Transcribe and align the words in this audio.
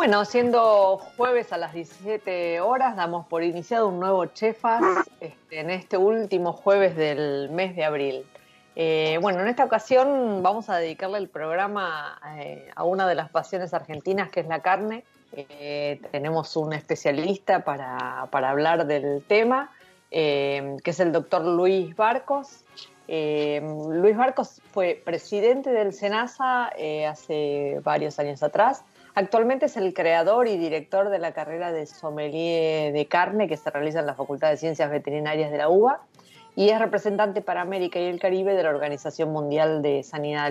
Bueno, 0.00 0.24
siendo 0.24 0.96
jueves 0.96 1.52
a 1.52 1.58
las 1.58 1.74
17 1.74 2.62
horas, 2.62 2.96
damos 2.96 3.26
por 3.26 3.42
iniciado 3.42 3.86
un 3.86 4.00
nuevo 4.00 4.24
Chefas 4.24 4.80
este, 5.20 5.60
en 5.60 5.68
este 5.68 5.98
último 5.98 6.54
jueves 6.54 6.96
del 6.96 7.50
mes 7.50 7.76
de 7.76 7.84
abril. 7.84 8.24
Eh, 8.76 9.18
bueno, 9.20 9.40
en 9.40 9.48
esta 9.48 9.62
ocasión 9.62 10.42
vamos 10.42 10.70
a 10.70 10.78
dedicarle 10.78 11.18
el 11.18 11.28
programa 11.28 12.18
eh, 12.38 12.70
a 12.74 12.84
una 12.84 13.06
de 13.06 13.14
las 13.14 13.28
pasiones 13.28 13.74
argentinas, 13.74 14.30
que 14.30 14.40
es 14.40 14.46
la 14.46 14.62
carne. 14.62 15.04
Eh, 15.32 16.00
tenemos 16.10 16.56
un 16.56 16.72
especialista 16.72 17.62
para, 17.62 18.22
hablar 18.22 18.86
del 18.86 19.22
tema, 19.28 19.70
que 20.08 20.80
es 20.82 21.00
el 21.00 21.12
doctor 21.12 21.44
Luis 21.44 21.94
Barcos. 21.94 22.64
Luis 23.06 24.16
Barcos 24.16 24.62
fue 24.72 25.02
presidente 25.04 25.68
del 25.68 25.92
SENASA 25.92 26.70
hace 27.06 27.80
varios 27.84 28.18
años 28.18 28.42
atrás 28.42 28.82
Actualmente 29.14 29.66
es 29.66 29.76
el 29.76 29.92
creador 29.92 30.46
y 30.46 30.56
director 30.56 31.10
de 31.10 31.18
la 31.18 31.32
carrera 31.32 31.72
de 31.72 31.86
sommelier 31.86 32.92
de 32.92 33.06
carne 33.06 33.48
que 33.48 33.56
se 33.56 33.70
realiza 33.70 34.00
en 34.00 34.06
la 34.06 34.14
Facultad 34.14 34.50
de 34.50 34.56
Ciencias 34.56 34.90
Veterinarias 34.90 35.50
de 35.50 35.58
la 35.58 35.68
UBA 35.68 36.00
y 36.56 36.68
es 36.68 36.78
representante 36.78 37.42
para 37.42 37.60
América 37.60 37.98
y 37.98 38.04
el 38.04 38.20
Caribe 38.20 38.54
de 38.54 38.62
la 38.62 38.70
Organización 38.70 39.32
Mundial 39.32 39.82
de 39.82 40.02
Sanidad 40.02 40.46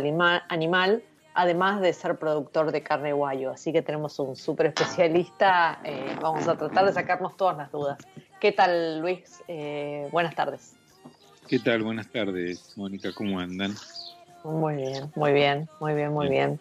Animal, 0.49 1.03
además 1.33 1.81
de 1.81 1.93
ser 1.93 2.17
productor 2.17 2.71
de 2.71 2.83
carne 2.83 3.13
guayo. 3.13 3.51
Así 3.51 3.71
que 3.71 3.81
tenemos 3.81 4.19
un 4.19 4.35
súper 4.35 4.67
especialista. 4.67 5.79
Eh, 5.83 6.15
vamos 6.21 6.47
a 6.47 6.57
tratar 6.57 6.85
de 6.85 6.93
sacarnos 6.93 7.37
todas 7.37 7.57
las 7.57 7.71
dudas. 7.71 7.97
¿Qué 8.39 8.51
tal, 8.51 8.99
Luis? 9.01 9.41
Eh, 9.47 10.07
buenas 10.11 10.35
tardes. 10.35 10.75
¿Qué 11.47 11.59
tal? 11.59 11.83
Buenas 11.83 12.07
tardes, 12.07 12.73
Mónica. 12.77 13.09
¿Cómo 13.13 13.39
andan? 13.39 13.73
Muy 14.43 14.75
bien, 14.75 15.11
muy 15.15 15.33
bien, 15.33 15.69
muy 15.79 15.93
bien, 15.93 16.13
muy 16.13 16.29
bien. 16.29 16.59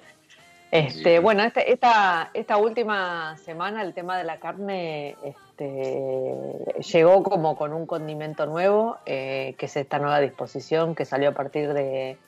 Este, 0.70 1.19
bueno, 1.19 1.42
este, 1.44 1.72
esta, 1.72 2.30
esta 2.34 2.58
última 2.58 3.36
semana 3.38 3.83
el 3.83 3.94
tema 3.94 4.19
de 4.19 4.24
la 4.24 4.38
carne 4.38 5.16
este, 5.25 6.53
llegó 6.92 7.22
como 7.22 7.56
con 7.56 7.72
un 7.72 7.87
condimento 7.87 8.44
nuevo, 8.44 8.98
eh, 9.06 9.54
que 9.56 9.66
es 9.66 9.76
esta 9.76 9.98
nueva 9.98 10.20
disposición 10.20 10.94
que 10.94 11.06
salió 11.06 11.31
a 11.31 11.32
partir 11.32 11.72
de, 11.72 12.19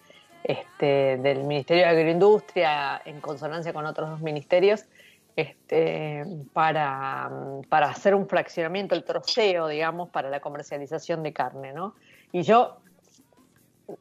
este, 0.45 1.19
del 1.19 1.45
Ministerio 1.45 1.83
de 1.83 1.91
Agroindustria 1.91 3.03
en 3.05 3.21
consonancia 3.21 3.75
con 3.75 3.85
otros 3.85 4.09
dos 4.09 4.21
ministerios, 4.23 4.87
este, 5.37 6.25
para, 6.55 7.31
para 7.69 7.91
hacer 7.91 8.15
un 8.15 8.27
fraccionamiento, 8.27 8.95
el 8.95 9.05
troceo, 9.05 9.69
digamos, 9.69 10.09
para 10.09 10.31
la 10.31 10.41
comercialización 10.41 11.23
de 11.23 11.35
carne, 11.35 11.73
¿no? 11.75 11.95
Y 12.33 12.43
yo 12.43 12.79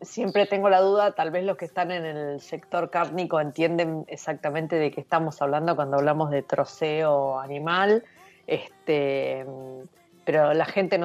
siempre 0.02 0.46
tengo 0.46 0.70
la 0.70 0.80
duda, 0.82 1.12
tal 1.14 1.32
vez 1.32 1.44
los 1.44 1.58
que 1.58 1.66
están 1.66 1.92
en 1.92 2.06
el 2.06 2.42
sector 2.42 2.90
cárnico 2.90 3.40
entienden 3.40 4.06
exactamente 4.08 4.76
de 4.76 4.92
qué 4.92 5.02
estamos 5.02 5.42
hablando 5.42 5.76
cuando 5.76 5.98
hablamos 5.98 6.32
de 6.32 6.42
troceo 6.42 7.40
animal, 7.40 8.04
este, 8.48 9.46
pero 10.26 10.54
la 10.54 10.66
gente 10.66 11.00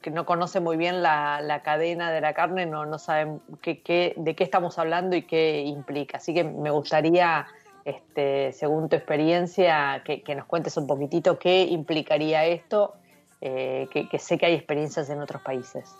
que 0.00 0.10
no 0.10 0.26
conoce 0.26 0.60
muy 0.60 0.76
bien 0.76 1.02
la, 1.02 1.60
cadena 1.64 2.10
de 2.10 2.20
la 2.20 2.34
carne 2.34 2.66
no, 2.66 2.86
no 2.86 2.98
sabe 2.98 3.38
qué, 3.60 4.14
de 4.16 4.34
qué 4.34 4.44
estamos 4.44 4.78
hablando 4.78 5.16
y 5.16 5.22
qué 5.22 5.60
implica. 5.60 6.18
Así 6.18 6.32
que 6.34 6.44
me 6.44 6.70
gustaría, 6.70 7.46
este, 7.84 8.52
según 8.52 8.88
tu 8.88 8.96
experiencia, 8.96 10.02
que, 10.04 10.34
nos 10.34 10.46
cuentes 10.46 10.76
un 10.76 10.86
poquitito 10.86 11.38
qué 11.38 11.62
implicaría 11.62 12.44
esto, 12.46 12.94
eh, 13.40 13.88
que 13.92 14.18
sé 14.18 14.38
que 14.38 14.46
hay 14.46 14.54
experiencias 14.54 15.10
en 15.10 15.20
otros 15.20 15.42
países. 15.42 15.94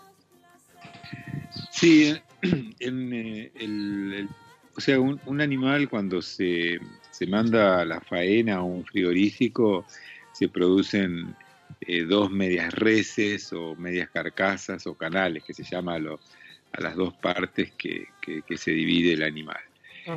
Sí, 1.83 2.15
en, 2.79 3.13
eh, 3.13 3.51
el, 3.55 4.29
o 4.73 4.79
sea, 4.79 5.01
un, 5.01 5.41
animal 5.41 5.89
cuando 5.89 6.21
se, 6.21 6.79
manda 7.27 7.81
a 7.81 7.85
la 7.85 7.99
faena 7.99 8.63
o 8.63 8.67
un 8.67 8.85
frigorífico, 8.85 9.85
se 10.31 10.47
producen 10.47 11.35
eh, 11.81 12.03
dos 12.03 12.31
medias 12.31 12.73
reses 12.73 13.51
o 13.51 13.75
medias 13.75 14.09
carcasas 14.11 14.87
o 14.87 14.95
canales, 14.95 15.43
que 15.43 15.53
se 15.53 15.65
llama 15.65 15.95
a, 15.95 16.81
las 16.81 16.95
dos 16.95 17.15
partes 17.15 17.73
que, 17.73 18.07
se 18.55 18.71
divide 18.71 19.15
el 19.15 19.23
animal. 19.23 19.59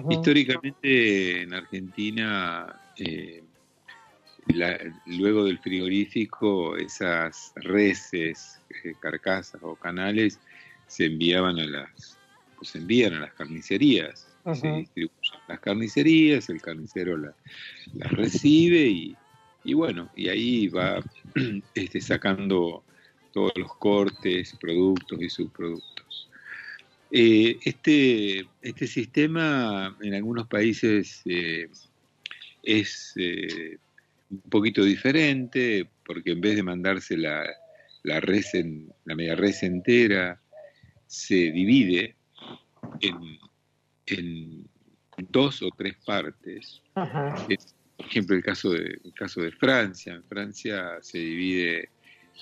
Históricamente 0.08 1.42
en 1.42 1.52
Argentina, 1.52 2.80
eh, 2.96 3.42
luego 5.06 5.44
del 5.44 5.58
frigorífico, 5.58 6.76
esas 6.76 7.52
reses, 7.56 8.60
carcasas 9.00 9.60
o 9.64 9.74
canales 9.74 10.38
se 10.86 11.06
enviaban 11.06 11.58
a 11.58 11.64
las, 11.64 12.18
pues 12.56 12.70
se 12.70 12.78
envían 12.78 13.14
a 13.14 13.20
las 13.20 13.32
carnicerías, 13.34 14.28
se 14.54 14.68
distribuyen 14.68 15.40
las 15.48 15.60
carnicerías, 15.60 16.48
el 16.48 16.62
carnicero 16.62 17.16
las 17.16 17.34
la 17.94 18.08
recibe 18.08 18.86
y, 18.86 19.16
y, 19.64 19.74
bueno, 19.74 20.10
y 20.14 20.28
ahí 20.28 20.68
va 20.68 21.02
este, 21.74 22.00
sacando 22.00 22.84
todos 23.32 23.52
los 23.56 23.74
cortes, 23.76 24.56
productos 24.60 25.20
y 25.20 25.28
subproductos. 25.28 26.30
Eh, 27.10 27.58
este, 27.64 28.46
este 28.62 28.86
sistema 28.86 29.96
en 30.00 30.14
algunos 30.14 30.48
países 30.48 31.22
eh, 31.26 31.68
es 32.62 33.12
eh, 33.16 33.78
un 34.30 34.40
poquito 34.50 34.82
diferente, 34.82 35.88
porque 36.04 36.32
en 36.32 36.40
vez 36.40 36.56
de 36.56 36.62
mandarse 36.62 37.16
la, 37.16 37.44
la, 38.02 38.20
res 38.20 38.54
en, 38.54 38.92
la 39.04 39.14
media 39.14 39.36
res 39.36 39.62
entera, 39.62 40.40
se 41.06 41.52
divide 41.52 42.16
en, 43.00 44.68
dos 45.28 45.62
o 45.62 45.70
tres 45.76 45.96
partes. 46.04 46.82
por 46.94 48.06
ejemplo, 48.06 48.36
el 48.36 48.42
caso, 48.42 48.70
de, 48.70 49.00
el 49.04 49.12
caso 49.14 49.40
de 49.40 49.52
Francia. 49.52 50.14
En 50.14 50.24
Francia 50.24 50.98
se 51.00 51.18
divide 51.18 51.88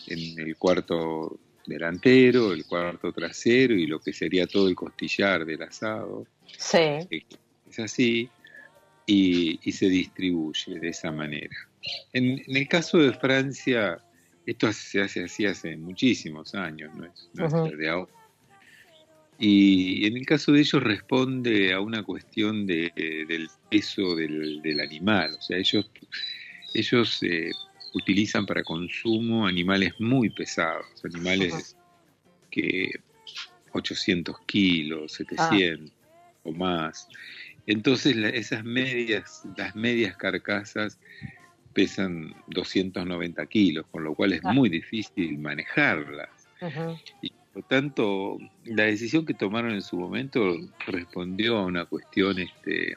en 0.08 0.38
el 0.40 0.56
cuarto 0.56 1.38
delantero, 1.66 2.52
el 2.52 2.64
cuarto 2.66 3.12
trasero 3.12 3.74
y 3.74 3.86
lo 3.86 4.00
que 4.00 4.12
sería 4.12 4.46
todo 4.46 4.68
el 4.68 4.74
costillar 4.74 5.44
del 5.44 5.62
asado. 5.62 6.26
Sí. 6.58 7.08
Es 7.70 7.78
así 7.78 8.28
y, 9.06 9.72
se 9.72 9.88
distribuye 9.88 10.78
de 10.78 10.88
esa 10.88 11.10
manera. 11.10 11.56
En, 12.12 12.42
el 12.46 12.68
caso 12.68 12.98
de 12.98 13.12
Francia, 13.12 13.98
esto 14.46 14.72
se 14.72 15.02
hace 15.02 15.24
así 15.24 15.46
hace 15.46 15.76
muchísimos 15.76 16.54
años, 16.54 16.94
no 16.94 17.04
es, 17.06 17.30
no 17.34 17.66
es 17.66 17.78
de 17.78 17.88
ahora. 17.88 18.12
Y 19.38 20.06
en 20.06 20.16
el 20.16 20.26
caso 20.26 20.52
de 20.52 20.60
ellos 20.60 20.82
responde 20.82 21.72
a 21.72 21.80
una 21.80 22.02
cuestión 22.02 22.66
de, 22.66 22.92
del 23.28 23.48
peso 23.70 24.14
del, 24.14 24.80
animal. 24.80 25.34
O 25.38 25.42
sea, 25.42 25.58
ellos, 25.58 25.90
ellos 26.74 27.22
eh, 27.22 27.50
utilizan 27.94 28.46
para 28.46 28.62
consumo 28.62 29.46
animales 29.46 29.94
muy 29.98 30.30
pesados, 30.30 30.86
animales 31.04 31.76
que 32.50 32.90
800 33.72 34.36
kilos, 34.46 35.12
700 35.12 35.92
o 36.44 36.52
más. 36.52 37.08
Entonces 37.66 38.16
esas 38.16 38.64
medias, 38.64 39.42
las 39.56 39.74
medias 39.74 40.16
carcasas 40.16 40.98
pesan 41.72 42.34
290 42.48 43.46
kilos, 43.46 43.86
con 43.90 44.04
lo 44.04 44.14
cual 44.14 44.32
es 44.32 44.42
muy 44.44 44.68
difícil 44.68 45.38
manejarlas. 45.38 46.28
Lo 47.54 47.62
tanto, 47.62 48.38
la 48.64 48.84
decisión 48.84 49.24
que 49.24 49.34
tomaron 49.34 49.72
en 49.72 49.82
su 49.82 49.96
momento 49.96 50.56
respondió 50.86 51.58
a 51.58 51.66
una 51.66 51.84
cuestión 51.84 52.38
este, 52.38 52.96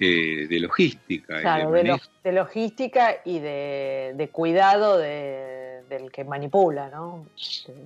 eh, 0.00 0.46
de 0.48 0.60
logística. 0.60 1.40
Claro, 1.40 1.72
de, 1.72 2.32
logística 2.32 3.16
y 3.24 3.40
de, 3.40 4.28
cuidado 4.32 4.98
del 4.98 6.10
que 6.12 6.24
manipula, 6.24 6.88
¿no? 6.90 7.26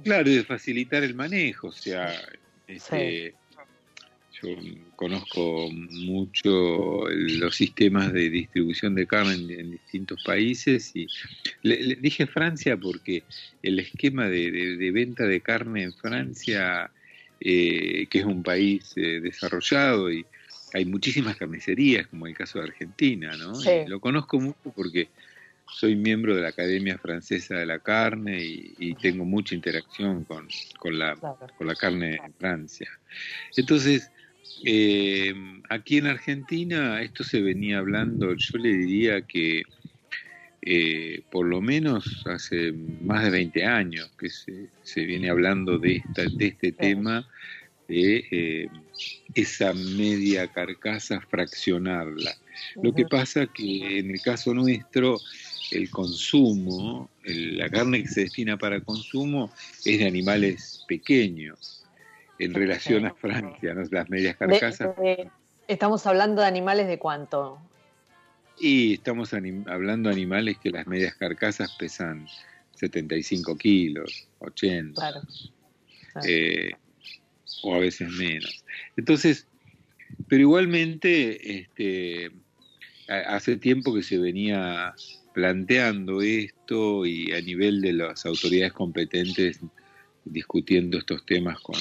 Claro, 0.04 0.28
y 0.28 0.36
de 0.36 0.44
facilitar 0.44 1.02
el 1.02 1.14
manejo, 1.14 1.68
o 1.68 1.72
sea, 1.72 2.12
este, 2.66 3.34
yo 4.44 4.56
conozco 4.96 5.68
mucho 5.70 7.08
los 7.08 7.56
sistemas 7.56 8.12
de 8.12 8.30
distribución 8.30 8.94
de 8.94 9.06
carne 9.06 9.34
en, 9.34 9.70
distintos 9.72 10.22
países 10.24 10.92
y 10.94 11.06
le, 11.62 11.96
dije 11.96 12.26
Francia 12.26 12.76
porque 12.76 13.22
el 13.62 13.78
esquema 13.78 14.28
de, 14.28 14.90
venta 14.92 15.24
de 15.24 15.40
carne 15.40 15.84
en 15.84 15.92
Francia, 15.92 16.90
eh, 17.40 18.06
que 18.08 18.18
es 18.18 18.24
un 18.24 18.42
país 18.42 18.92
eh, 18.96 19.20
desarrollado 19.20 20.12
y 20.12 20.24
hay 20.74 20.84
muchísimas 20.84 21.36
carnicerías, 21.36 22.06
como 22.08 22.26
el 22.26 22.36
caso 22.36 22.58
de 22.58 22.64
Argentina, 22.64 23.36
¿no? 23.36 23.52
lo 23.86 24.00
conozco 24.00 24.40
mucho 24.40 24.72
porque 24.74 25.08
soy 25.72 25.96
miembro 25.96 26.34
de 26.34 26.42
la 26.42 26.48
Academia 26.48 26.98
Francesa 26.98 27.56
de 27.56 27.66
la 27.66 27.78
Carne 27.78 28.38
y, 28.42 28.94
tengo 28.94 29.24
mucha 29.24 29.54
interacción 29.54 30.24
con, 30.24 30.48
con, 30.78 30.98
la, 30.98 31.16
con 31.16 31.66
la 31.66 31.74
carne 31.74 32.20
en 32.24 32.32
Francia. 32.34 32.88
Entonces, 33.56 34.10
eh, 34.64 35.34
aquí 35.68 35.98
en 35.98 36.06
Argentina 36.06 37.02
esto 37.02 37.24
se 37.24 37.40
venía 37.40 37.78
hablando, 37.78 38.34
yo 38.34 38.58
le 38.58 38.72
diría 38.72 39.22
que 39.22 39.62
eh, 40.62 41.22
por 41.30 41.46
lo 41.46 41.60
menos 41.60 42.24
hace 42.26 42.72
más 43.02 43.24
de 43.24 43.30
20 43.30 43.64
años 43.64 44.10
que 44.18 44.30
se, 44.30 45.04
viene 45.04 45.28
hablando 45.28 45.78
de, 45.78 45.96
esta, 45.96 46.22
de 46.22 46.46
este 46.46 46.72
tema, 46.72 47.28
de 47.88 48.24
eh, 48.30 48.68
esa 49.34 49.74
media 49.74 50.46
carcasa 50.46 51.20
fraccionarla. 51.20 52.34
Lo 52.82 52.94
que 52.94 53.04
pasa 53.04 53.46
que 53.46 53.98
en 53.98 54.10
el 54.10 54.22
caso 54.22 54.54
nuestro, 54.54 55.20
el 55.70 55.90
consumo, 55.90 57.10
la 57.24 57.68
carne 57.68 58.02
que 58.02 58.08
se 58.08 58.20
destina 58.22 58.56
para 58.56 58.80
consumo 58.80 59.52
es 59.84 59.98
de 59.98 60.06
animales 60.06 60.84
pequeños 60.88 61.83
en 62.38 62.54
relación 62.54 63.06
a 63.06 63.14
Francia, 63.14 63.74
¿no? 63.74 63.82
las 63.90 64.10
medias 64.10 64.36
carcasas. 64.36 64.94
estamos 65.68 66.06
hablando 66.06 66.42
de 66.42 66.48
animales 66.48 66.86
de 66.88 66.98
cuánto? 66.98 67.58
Y 68.58 68.94
estamos 68.94 69.32
hablando 69.32 70.08
de 70.08 70.14
animales 70.14 70.58
que 70.58 70.70
las 70.70 70.86
medias 70.86 71.14
carcasas 71.14 71.74
pesan 71.78 72.26
75 72.76 73.56
kilos, 73.56 74.28
80. 74.38 75.00
Claro. 75.00 75.20
Eh, 76.26 76.70
o 77.62 77.74
a 77.74 77.78
veces 77.78 78.08
menos. 78.10 78.64
Entonces, 78.96 79.48
pero 80.28 80.42
igualmente, 80.42 81.58
este, 81.58 82.30
hace 83.08 83.56
tiempo 83.56 83.94
que 83.94 84.02
se 84.02 84.18
venía 84.18 84.94
planteando 85.32 86.22
esto 86.22 87.04
y 87.04 87.32
a 87.32 87.40
nivel 87.40 87.80
de 87.80 87.92
las 87.92 88.24
autoridades 88.24 88.72
competentes 88.72 89.60
discutiendo 90.24 90.98
estos 90.98 91.26
temas 91.26 91.58
con, 91.60 91.78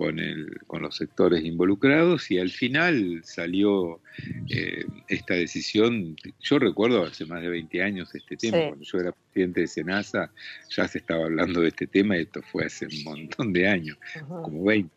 con, 0.00 0.18
el, 0.18 0.58
con 0.66 0.80
los 0.80 0.96
sectores 0.96 1.44
involucrados 1.44 2.30
y 2.30 2.38
al 2.38 2.48
final 2.48 3.20
salió 3.22 4.00
eh, 4.48 4.86
esta 5.08 5.34
decisión. 5.34 6.16
Yo 6.40 6.58
recuerdo 6.58 7.04
hace 7.04 7.26
más 7.26 7.42
de 7.42 7.50
20 7.50 7.82
años 7.82 8.14
este 8.14 8.38
tema, 8.38 8.68
cuando 8.68 8.82
yo 8.82 8.98
era 8.98 9.12
presidente 9.12 9.60
de 9.60 9.66
Senasa, 9.66 10.30
ya 10.70 10.88
se 10.88 10.96
estaba 10.96 11.26
hablando 11.26 11.60
de 11.60 11.68
este 11.68 11.86
tema 11.86 12.16
y 12.16 12.22
esto 12.22 12.40
fue 12.40 12.64
hace 12.64 12.86
un 12.86 13.04
montón 13.04 13.52
de 13.52 13.68
años, 13.68 13.98
como 14.26 14.64
20. 14.64 14.90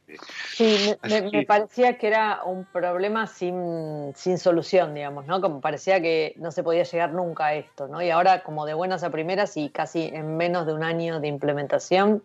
Sí, 0.54 0.94
me, 1.34 1.46
parecía 1.46 1.98
que 1.98 2.08
era 2.08 2.42
un 2.46 2.64
problema 2.64 3.28
sin, 3.28 4.14
sin 4.16 4.38
solución, 4.38 4.94
digamos, 4.94 5.26
¿no? 5.26 5.42
Como 5.42 5.60
parecía 5.60 6.02
que 6.02 6.34
no 6.38 6.52
se 6.52 6.64
podía 6.64 6.84
llegar 6.84 7.12
nunca 7.12 7.48
a 7.48 7.56
esto, 7.56 7.90
¿no? 7.90 8.02
Y 8.02 8.10
ahora 8.10 8.42
como 8.44 8.66
de 8.66 8.74
buenas 8.74 9.04
a 9.04 9.10
primeras 9.10 9.58
y 9.58 9.68
casi 9.68 10.04
en 10.14 10.38
menos 10.38 10.66
de 10.66 10.74
un 10.74 10.84
año 10.84 11.20
de 11.20 11.28
implementación, 11.28 12.24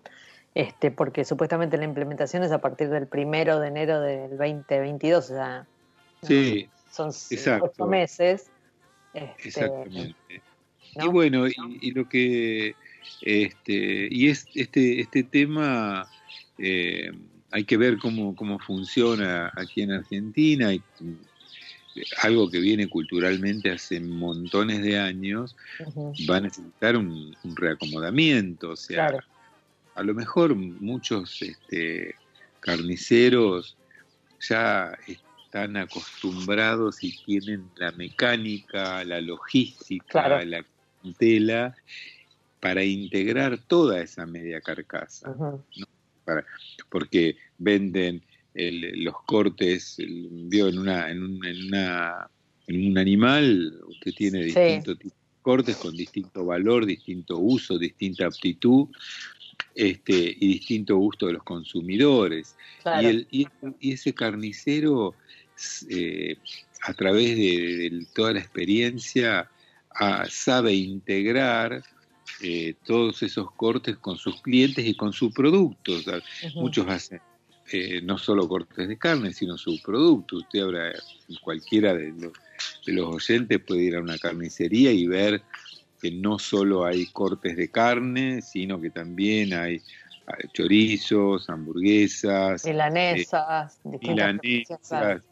este, 0.59 0.91
porque 0.91 1.25
supuestamente 1.25 1.79
la 1.79 1.85
implementación 1.85 2.43
es 2.43 2.51
a 2.51 2.61
partir 2.61 2.89
del 2.89 3.07
primero 3.07 3.61
de 3.61 3.69
enero 3.69 4.01
del 4.01 4.31
2022, 4.31 5.25
o 5.25 5.29
sea, 5.29 5.67
sí, 6.25 6.69
son 6.91 7.13
ocho 7.63 7.87
meses. 7.87 8.51
Este, 9.15 9.49
Exactamente. 9.51 10.17
Y 10.97 11.07
bueno, 11.07 11.47
y, 11.47 11.93
lo 11.93 12.09
que 12.09 12.75
este, 13.23 14.09
y 14.11 14.31
es, 14.31 14.49
este, 14.57 15.01
este 15.01 15.23
tema 15.23 16.09
eh, 16.59 17.13
hay 17.53 17.63
que 17.63 17.77
ver 17.77 17.99
cómo, 17.99 18.35
cómo 18.35 18.59
funciona 18.59 19.53
aquí 19.55 19.83
en 19.83 19.93
Argentina, 19.93 20.75
y, 20.75 20.83
algo 22.23 22.51
que 22.51 22.59
viene 22.59 22.89
culturalmente 22.89 23.71
hace 23.71 24.01
montones 24.01 24.83
de 24.83 24.99
años, 24.99 25.55
va 26.29 26.39
a 26.39 26.41
necesitar 26.41 26.97
un, 26.97 27.37
reacomodamiento, 27.55 28.71
o 28.71 28.77
sea, 28.77 29.25
a 29.99 30.03
lo 30.05 30.15
mejor 30.15 30.55
muchos 30.55 31.43
este, 31.43 32.15
carniceros 32.61 33.77
ya 34.49 34.97
están 35.09 35.77
acostumbrados 35.77 37.03
y 37.03 37.17
tienen 37.25 37.69
la 37.77 37.91
mecánica, 37.93 39.05
la 39.05 39.21
logística, 39.21 40.45
la 40.45 40.65
tela 41.19 41.75
para 42.61 42.85
integrar 42.85 43.59
toda 43.67 44.01
esa 44.01 44.25
media 44.25 44.61
carcasa. 44.61 45.35
porque 46.89 47.37
venden 47.59 48.23
los 48.55 49.15
cortes, 49.25 49.97
vio 49.99 50.69
en, 50.69 50.79
una, 50.79 51.11
en, 51.11 51.25
un, 51.25 51.45
en, 51.45 51.67
una, 51.67 52.31
en 52.69 52.91
un 52.91 52.99
animal, 52.99 53.81
usted 53.89 54.13
tiene 54.13 54.45
distintos 54.45 54.97
cortes 55.43 55.77
con 55.77 55.97
distinto 55.97 56.45
valor, 56.45 56.87
distinto 56.87 57.39
uso, 57.39 57.79
distinta 57.79 58.27
aptitud 58.27 58.89
este, 59.79 60.37
y 60.41 60.49
distinto 60.55 60.97
gusto 60.97 61.29
de 61.29 61.35
los 61.35 61.45
consumidores. 61.45 62.57
Y, 63.31 63.47
ese 63.81 64.13
carnicero, 64.13 65.15
eh, 65.89 66.37
a 66.83 66.95
través 66.95 67.37
de, 67.37 68.05
toda 68.13 68.33
la 68.33 68.41
experiencia, 68.41 69.49
ah, 69.95 70.27
sabe 70.29 70.75
integrar 70.75 71.85
eh, 72.43 72.75
todos 72.85 73.23
esos 73.23 73.53
cortes 73.53 73.97
con 73.99 74.17
sus 74.17 74.43
clientes 74.43 74.85
y 74.85 74.97
con 74.97 75.13
sus 75.13 75.33
productos. 75.33 76.07
Muchos 76.57 76.89
hacen 76.89 77.21
eh, 77.71 78.01
no 78.03 78.19
solo 78.19 78.49
cortes 78.49 78.89
de 78.89 78.99
carne, 78.99 79.33
sino 79.33 79.57
su 79.57 79.81
producto. 79.81 80.39
Usted 80.39 80.59
habrá, 80.59 80.93
cualquiera 81.41 81.95
de 81.95 82.11
los, 82.19 82.33
de 82.85 82.93
los 82.95 83.15
oyentes 83.15 83.61
puede 83.61 83.85
ir 83.85 83.95
a 83.95 84.01
una 84.01 84.19
carnicería 84.19 84.91
y 84.91 85.07
ver 85.07 85.41
que 86.01 86.11
no 86.11 86.39
solo 86.39 86.85
hay 86.85 87.07
cortes 87.07 87.57
de 87.57 87.71
carne, 87.71 88.43
sino 88.43 88.81
que 88.81 88.91
también 88.91 89.53
hay 89.53 89.83
chorizos, 90.53 91.49
hamburguesas, 91.49 92.65
milanesas, 92.65 93.81
eh, 93.85 93.99
milanesas. 94.03 95.23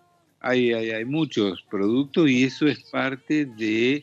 Hay, 0.41 0.73
hay, 0.73 0.91
hay, 0.91 1.05
muchos 1.05 1.63
productos 1.71 2.29
y 2.31 2.45
eso 2.45 2.67
es 2.67 2.79
parte 2.91 3.47
de 3.47 4.03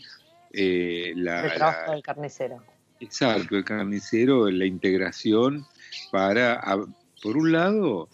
eh, 0.51 1.13
la, 1.15 1.46
el 1.46 1.53
trabajo 1.53 1.91
del 1.91 2.03
carnicero. 2.03 2.63
Exacto, 3.00 3.58
el 3.58 3.63
carnicero, 3.63 4.50
la 4.50 4.65
integración 4.65 5.65
para, 6.12 6.62
por 7.22 7.38
un 7.38 7.51
lado, 7.51 8.10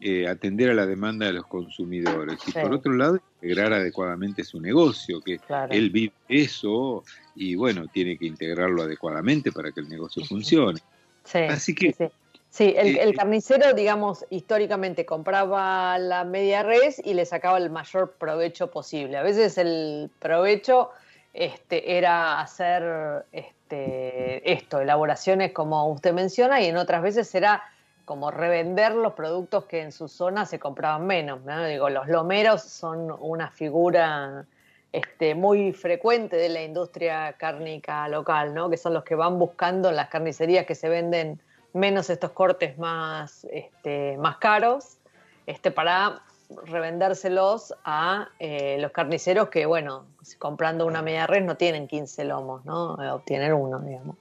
eh, 0.00 0.28
atender 0.28 0.70
a 0.70 0.74
la 0.74 0.86
demanda 0.86 1.26
de 1.26 1.32
los 1.32 1.46
consumidores. 1.46 2.38
Y 2.46 2.52
por 2.52 2.72
otro 2.72 2.92
lado 2.92 3.20
integrar 3.40 3.72
adecuadamente 3.72 4.44
su 4.44 4.60
negocio, 4.60 5.20
que 5.20 5.40
él 5.70 5.90
vive 5.90 6.12
eso 6.28 7.02
y 7.34 7.56
bueno, 7.56 7.86
tiene 7.92 8.16
que 8.16 8.26
integrarlo 8.26 8.82
adecuadamente 8.82 9.50
para 9.50 9.72
que 9.72 9.80
el 9.80 9.88
negocio 9.88 10.24
funcione. 10.24 10.80
Sí, 11.24 11.38
Así 11.38 11.74
que... 11.74 12.10
Sí, 12.50 12.74
el, 12.76 12.96
eh, 12.96 13.14
carnicero, 13.14 13.74
digamos, 13.74 14.24
históricamente 14.30 15.04
compraba 15.04 15.98
la 15.98 16.24
media 16.24 16.62
res 16.62 17.00
y 17.04 17.14
le 17.14 17.26
sacaba 17.26 17.58
el 17.58 17.68
mayor 17.68 18.12
provecho 18.18 18.70
posible. 18.70 19.18
A 19.18 19.22
veces 19.22 19.58
el 19.58 20.10
provecho 20.18 20.90
este, 21.34 21.98
era 21.98 22.40
hacer 22.40 23.26
este, 23.32 24.50
esto, 24.50 24.80
elaboraciones 24.80 25.52
como 25.52 25.90
usted 25.90 26.14
menciona, 26.14 26.60
y 26.62 26.66
en 26.66 26.78
otras 26.78 27.02
veces 27.02 27.34
era 27.34 27.62
como 28.08 28.30
revender 28.30 28.94
los 28.94 29.12
productos 29.12 29.66
que 29.66 29.82
en 29.82 29.92
su 29.92 30.08
zona 30.08 30.46
se 30.46 30.58
compraban 30.58 31.06
menos. 31.06 31.40
Digo, 31.68 31.90
los 31.90 32.08
lomeros 32.08 32.62
son 32.62 33.14
una 33.20 33.50
figura 33.50 34.46
este, 34.92 35.34
muy 35.34 35.74
frecuente 35.74 36.36
de 36.36 36.48
la 36.48 36.62
industria 36.62 37.34
cárnica 37.34 38.08
local, 38.08 38.54
¿no? 38.54 38.70
que 38.70 38.78
son 38.78 38.94
los 38.94 39.04
que 39.04 39.14
van 39.14 39.38
buscando 39.38 39.90
en 39.90 39.96
las 39.96 40.08
carnicerías 40.08 40.64
que 40.64 40.74
se 40.74 40.88
venden 40.88 41.38
menos 41.74 42.08
estos 42.08 42.30
cortes 42.30 42.78
más, 42.78 43.46
este, 43.50 44.16
más 44.16 44.38
caros, 44.38 44.96
este, 45.44 45.70
para 45.70 46.22
revendérselos 46.64 47.74
a 47.84 48.30
eh, 48.38 48.78
los 48.80 48.90
carniceros 48.90 49.50
que, 49.50 49.66
bueno, 49.66 50.06
comprando 50.38 50.86
una 50.86 51.02
media 51.02 51.26
res 51.26 51.44
no 51.44 51.58
tienen 51.58 51.86
15 51.86 52.24
lomos, 52.24 52.64
¿no? 52.64 52.94
obtienen 52.94 53.52
uno, 53.52 53.80
digamos. 53.80 54.16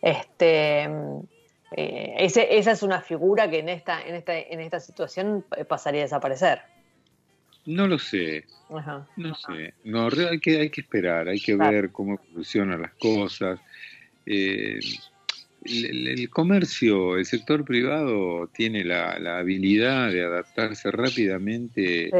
Este, 0.00 0.88
eh, 1.76 2.14
esa 2.18 2.70
es 2.70 2.82
una 2.82 3.00
figura 3.00 3.50
que 3.50 3.58
en 3.58 3.68
esta, 3.68 4.00
en 4.02 4.14
esta, 4.14 4.38
en 4.38 4.60
esta 4.60 4.78
situación 4.78 5.44
pasaría 5.68 6.02
a 6.02 6.04
desaparecer. 6.04 6.60
No 7.66 7.88
lo 7.88 7.98
sé. 7.98 8.44
No 9.16 9.34
sé. 9.34 9.74
No, 9.84 10.08
hay 10.30 10.38
que, 10.38 10.60
hay 10.60 10.70
que 10.70 10.82
esperar, 10.82 11.28
hay 11.28 11.40
que 11.40 11.56
ver 11.56 11.90
cómo 11.90 12.20
evolucionan 12.28 12.82
las 12.82 12.94
cosas. 12.94 13.58
Eh, 14.26 14.78
el, 15.64 16.28
comercio, 16.28 17.16
el 17.16 17.24
sector 17.24 17.64
privado 17.64 18.48
tiene 18.48 18.84
la, 18.84 19.38
habilidad 19.38 20.10
de 20.10 20.24
adaptarse 20.24 20.90
rápidamente 20.90 22.10
a 22.12 22.18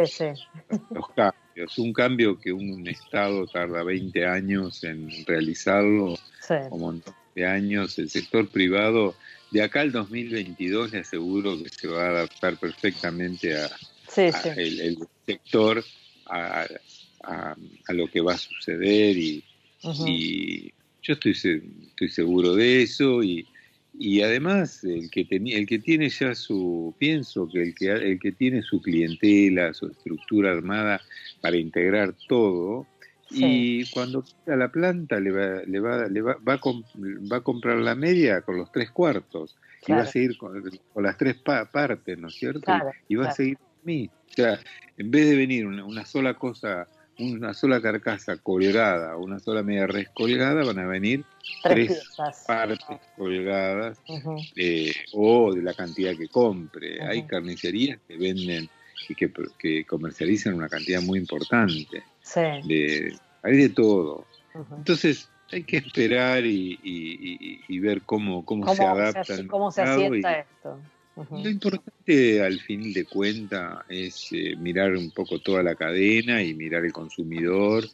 los 0.95 1.09
cambios. 1.15 1.79
Un 1.79 1.93
cambio 1.93 2.39
que 2.41 2.53
un 2.53 2.87
Estado 2.89 3.47
tarda 3.47 3.85
20 3.85 4.27
años 4.27 4.83
en 4.83 5.09
realizarlo, 5.27 6.17
un 6.71 6.81
montón 6.81 7.15
de 7.35 7.47
años. 7.47 7.99
El 7.99 8.11
sector 8.11 8.49
privado, 8.49 9.15
de 9.51 9.63
acá 9.63 9.81
al 9.81 9.93
2022, 9.93 10.93
le 10.93 10.99
aseguro 11.01 11.63
que 11.63 11.69
se 11.69 11.89
va 11.89 12.07
a 12.07 12.11
adaptar 12.11 12.57
perfectamente 12.59 13.57
a, 13.57 13.71
el, 14.57 14.99
sector, 15.27 15.85
a, 16.27 16.67
lo 17.89 18.07
que 18.09 18.21
va 18.21 18.35
a 18.35 18.39
suceder 18.39 19.17
y 19.17 19.43
yo 21.03 21.13
estoy, 21.13 21.33
estoy 21.33 22.09
seguro 22.09 22.55
de 22.55 22.83
eso 22.83 23.23
y, 23.23 23.47
y 23.99 24.23
además 24.23 24.83
el 24.85 25.11
que, 25.11 25.27
el 25.31 25.67
que 25.67 25.79
tiene 25.79 26.09
ya 26.09 26.35
su, 26.35 26.95
pienso 26.99 27.49
que 27.49 27.63
el 27.63 27.75
que, 27.75 27.93
el 27.93 28.19
que 28.19 28.33
tiene 28.33 28.63
su 28.63 28.81
clientela, 28.81 29.75
su 29.75 29.87
estructura 29.87 30.51
armada 30.51 31.01
para 31.41 31.57
integrar 31.57 32.15
todo, 32.27 32.87
y 33.35 33.91
cuando 33.91 34.23
quita 34.23 34.57
la 34.57 34.69
planta 34.69 35.19
le 35.21 35.31
va, 35.31 35.63
le 35.67 35.81
va, 35.81 36.07
le 36.09 36.23
va, 36.23 36.37
va, 36.47 36.55
a 36.55 36.61
va 37.33 37.37
a 37.39 37.41
comprar 37.41 37.79
la 37.79 37.95
media 37.95 38.43
con 38.43 38.57
los 38.57 38.71
tres 38.73 38.91
cuartos 38.91 39.57
y 39.87 39.93
va 39.93 40.03
a 40.03 40.07
seguir 40.07 40.37
con, 40.39 40.63
las 40.97 41.17
tres 41.17 41.37
partes, 41.37 42.19
¿no 42.19 42.29
es 42.29 42.35
cierto? 42.35 42.73
y 43.09 43.17
va 43.17 43.29
a 43.29 43.33
seguir 43.33 43.59
mí. 43.83 44.11
O 44.31 44.35
sea, 44.35 44.59
en 44.97 45.11
vez 45.11 45.29
de 45.29 45.37
venir 45.37 45.67
una 45.67 46.05
sola 46.05 46.35
cosa 46.35 46.87
una 47.19 47.55
sola 47.55 47.81
carcasa 47.81 48.37
colgada, 48.37 49.17
una 49.17 49.39
sola 49.39 49.63
media 49.63 49.87
res 49.87 50.09
colgada, 50.11 50.65
van 50.65 50.79
a 50.79 50.87
venir 50.87 51.25
tres, 51.63 52.11
partes 52.47 52.79
colgadas 53.17 54.01
eh, 54.57 54.93
o 55.13 55.55
de 55.55 55.63
la 55.63 55.75
cantidad 55.75 56.17
que 56.17 56.29
compre. 56.29 57.03
Hay 57.03 57.25
carnicerías 57.25 57.99
que 58.09 58.17
venden 58.17 58.69
y 59.09 59.15
que, 59.15 59.85
comercializan 59.85 60.55
una 60.55 60.69
cantidad 60.69 61.03
muy 61.03 61.19
importante. 61.19 62.03
De, 62.67 63.17
hay 63.45 63.57
de 63.57 63.69
todo. 63.69 64.25
Entonces 64.77 65.29
hay 65.53 65.63
que 65.63 65.77
esperar 65.77 66.45
y, 66.45 67.79
ver 67.81 68.03
cómo, 68.03 68.45
cómo, 68.45 68.75
se 68.75 68.85
adapta. 68.85 69.47
cómo 69.49 69.71
se 69.71 69.83
asienta 69.83 70.41
esto. 70.41 70.79
Lo 71.17 71.49
importante 71.49 72.43
al 72.45 72.59
fin 72.61 72.93
de 72.93 73.05
cuenta 73.05 73.85
es 73.89 74.33
eh, 74.33 74.57
mirar 74.57 74.97
un 74.97 75.13
poco 75.13 75.39
toda 75.39 75.63
la 75.63 75.77
cadena 75.77 76.43
y 76.43 76.55
mirar 76.55 76.85
el 76.85 76.93
consumidor 76.93 77.85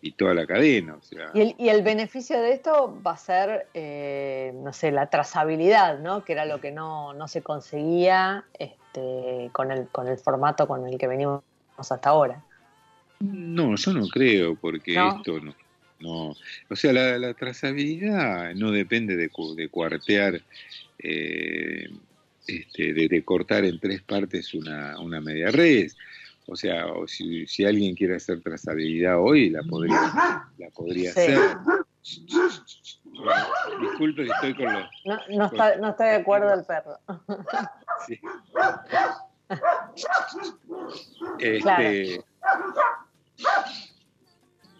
y 0.00 0.12
toda 0.12 0.32
la 0.32 0.46
cadena. 0.46 0.94
O 0.94 1.02
sea. 1.02 1.30
y, 1.34 1.68
el, 1.68 1.82
beneficio 1.82 2.40
de 2.40 2.52
esto 2.52 2.96
va 3.04 3.12
a 3.12 3.16
ser, 3.16 3.66
eh, 3.74 4.52
no 4.62 4.72
sé, 4.72 4.92
la 4.92 5.10
trazabilidad, 5.10 5.98
¿no? 5.98 6.24
Que 6.24 6.34
era 6.34 6.44
lo 6.44 6.60
que 6.60 6.70
no, 6.70 7.14
no 7.14 7.26
se 7.26 7.42
conseguía 7.42 8.44
este, 8.56 9.50
con, 9.52 9.72
el, 9.72 9.88
con 9.88 10.06
el 10.06 10.18
formato 10.18 10.68
con 10.68 10.86
el 10.86 10.98
que 10.98 11.08
venimos 11.08 11.42
hasta 11.76 12.10
ahora. 12.10 12.44
No, 13.20 13.76
yo 13.76 13.92
no 13.92 14.08
creo, 14.08 14.54
porque 14.56 14.92
esto 14.92 15.40
no, 15.40 15.54
no. 16.00 16.36
O 16.68 16.76
sea, 16.76 16.92
la, 16.92 17.34
trazabilidad 17.34 18.54
no 18.54 18.70
depende 18.70 19.16
de, 19.16 19.30
de 19.56 19.68
cuartear. 19.68 20.40
Eh, 21.00 21.88
este, 22.48 22.94
de, 22.94 23.24
cortar 23.24 23.66
en 23.66 23.78
tres 23.78 24.00
partes 24.02 24.54
una, 24.54 24.98
una 25.00 25.20
media 25.20 25.50
red. 25.50 25.90
O 26.46 26.56
sea, 26.56 26.86
o 26.86 27.06
si, 27.06 27.46
si, 27.46 27.66
alguien 27.66 27.94
quiere 27.94 28.16
hacer 28.16 28.40
trazabilidad 28.40 29.20
hoy, 29.20 29.50
la 29.50 29.62
podría, 29.62 30.00
la 30.56 30.70
podría 30.70 31.10
hacer. 31.10 31.38
disculpe 33.82 34.24
que 34.24 34.30
estoy 34.30 34.54
con 34.54 34.72
los... 34.72 34.88
No, 35.04 35.18
no, 35.28 35.46
está, 35.46 35.76
no 35.76 35.90
estoy 35.90 36.06
de 36.06 36.14
acuerdo 36.14 36.54
el 36.54 36.64
perro. 36.64 36.98
Sí. 38.06 38.18
Este, 41.38 42.24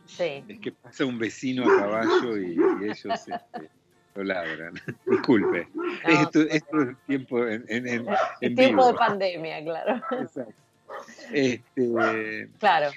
sí. 0.07 0.45
Es 0.49 0.61
que 0.61 0.73
pasa 0.73 1.05
un 1.05 1.19
vecino 1.19 1.65
a 1.65 1.81
caballo 1.81 2.37
y, 2.37 2.53
ellos... 2.83 3.05
Este, 3.05 3.71
ladran. 4.25 4.75
Disculpe. 5.07 5.69
esto, 6.05 6.41
es 6.43 6.65
tiempo 7.07 7.47
en, 7.47 7.65
en, 7.69 8.55
tiempo 8.57 8.87
de 8.89 8.95
pandemia, 8.95 9.63
claro. 9.63 10.03
Exacto. 10.21 10.55
Este, 11.33 12.49
claro. 12.59 12.91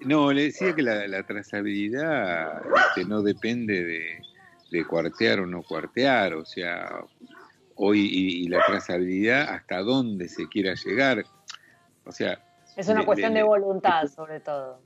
No, 0.00 0.32
le 0.32 0.44
decía 0.44 0.74
que 0.74 0.82
la, 0.82 1.22
trazabilidad 1.24 2.62
este, 2.86 3.04
no 3.04 3.22
depende 3.22 3.84
de, 4.70 4.84
cuartear 4.86 5.40
o 5.40 5.46
no 5.46 5.62
cuartear, 5.62 6.34
o 6.34 6.44
sea, 6.44 7.04
hoy 7.74 8.00
y, 8.00 8.48
la 8.48 8.64
trazabilidad 8.64 9.48
hasta 9.50 9.78
dónde 9.80 10.28
se 10.28 10.48
quiera 10.48 10.74
llegar, 10.74 11.24
o 12.04 12.12
sea... 12.12 12.42
Es 12.76 12.88
una 12.88 13.04
cuestión 13.04 13.34
de 13.34 13.42
voluntad, 13.42 14.06
sobre 14.06 14.40
todo. 14.40 14.80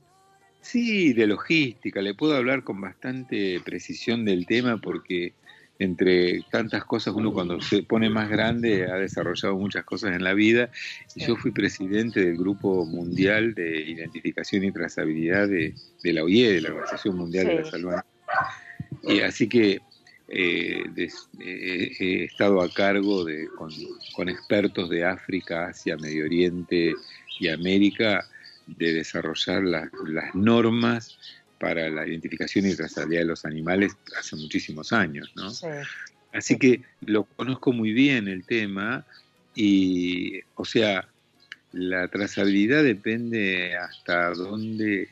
Sí, 0.65 1.13
de 1.13 1.27
logística. 1.27 2.01
Le 2.01 2.15
puedo 2.15 2.35
hablar 2.35 2.63
con 2.63 2.81
bastante 2.81 3.61
precisión 3.63 4.25
del 4.25 4.47
tema 4.47 4.77
porque 4.77 5.33
entre 5.77 6.41
tantas 6.49 6.85
cosas, 6.85 7.13
uno 7.13 7.31
cuando 7.31 7.61
se 7.61 7.83
pone 7.83 8.09
más 8.09 8.29
grande 8.29 8.89
ha 8.89 8.95
desarrollado 8.95 9.55
muchas 9.57 9.83
cosas 9.83 10.15
en 10.15 10.23
la 10.23 10.33
vida. 10.33 10.71
Y 11.13 11.23
yo 11.23 11.35
fui 11.35 11.51
presidente 11.51 12.25
del 12.25 12.35
Grupo 12.35 12.83
Mundial 12.83 13.53
de 13.53 13.79
Identificación 13.79 14.63
y 14.63 14.71
Trazabilidad 14.71 15.47
de, 15.47 15.75
la 16.03 16.23
OIE, 16.23 16.53
de 16.53 16.61
la 16.61 16.69
Organización 16.69 17.15
Mundial 17.15 17.45
de 17.45 17.55
la 17.55 17.65
Salud. 17.65 17.93
Y 19.03 19.19
así 19.19 19.47
que 19.47 19.81
eh, 20.29 20.83
he 21.39 22.23
estado 22.23 22.59
a 22.63 22.73
cargo 22.73 23.23
de, 23.23 23.47
con, 24.15 24.29
expertos 24.29 24.89
de 24.89 25.05
África, 25.05 25.67
Asia, 25.67 25.95
Medio 25.97 26.25
Oriente 26.25 26.95
y 27.39 27.49
América 27.49 28.27
de 28.67 28.93
desarrollar 28.93 29.63
las 29.63 30.35
normas 30.35 31.17
para 31.59 31.89
la 31.89 32.07
identificación 32.07 32.65
y 32.65 32.75
trazabilidad 32.75 33.21
de 33.21 33.27
los 33.27 33.45
animales 33.45 33.95
hace 34.19 34.35
muchísimos 34.35 34.91
años, 34.93 35.31
¿no? 35.35 35.51
Así 36.33 36.57
que 36.57 36.81
lo 37.05 37.23
conozco 37.23 37.71
muy 37.71 37.93
bien 37.93 38.27
el 38.27 38.43
tema 38.43 39.05
y, 39.55 40.41
o 40.55 40.65
sea, 40.65 41.07
la 41.71 42.07
trazabilidad 42.09 42.83
depende 42.83 43.75
hasta 43.77 44.31
dónde, 44.31 45.09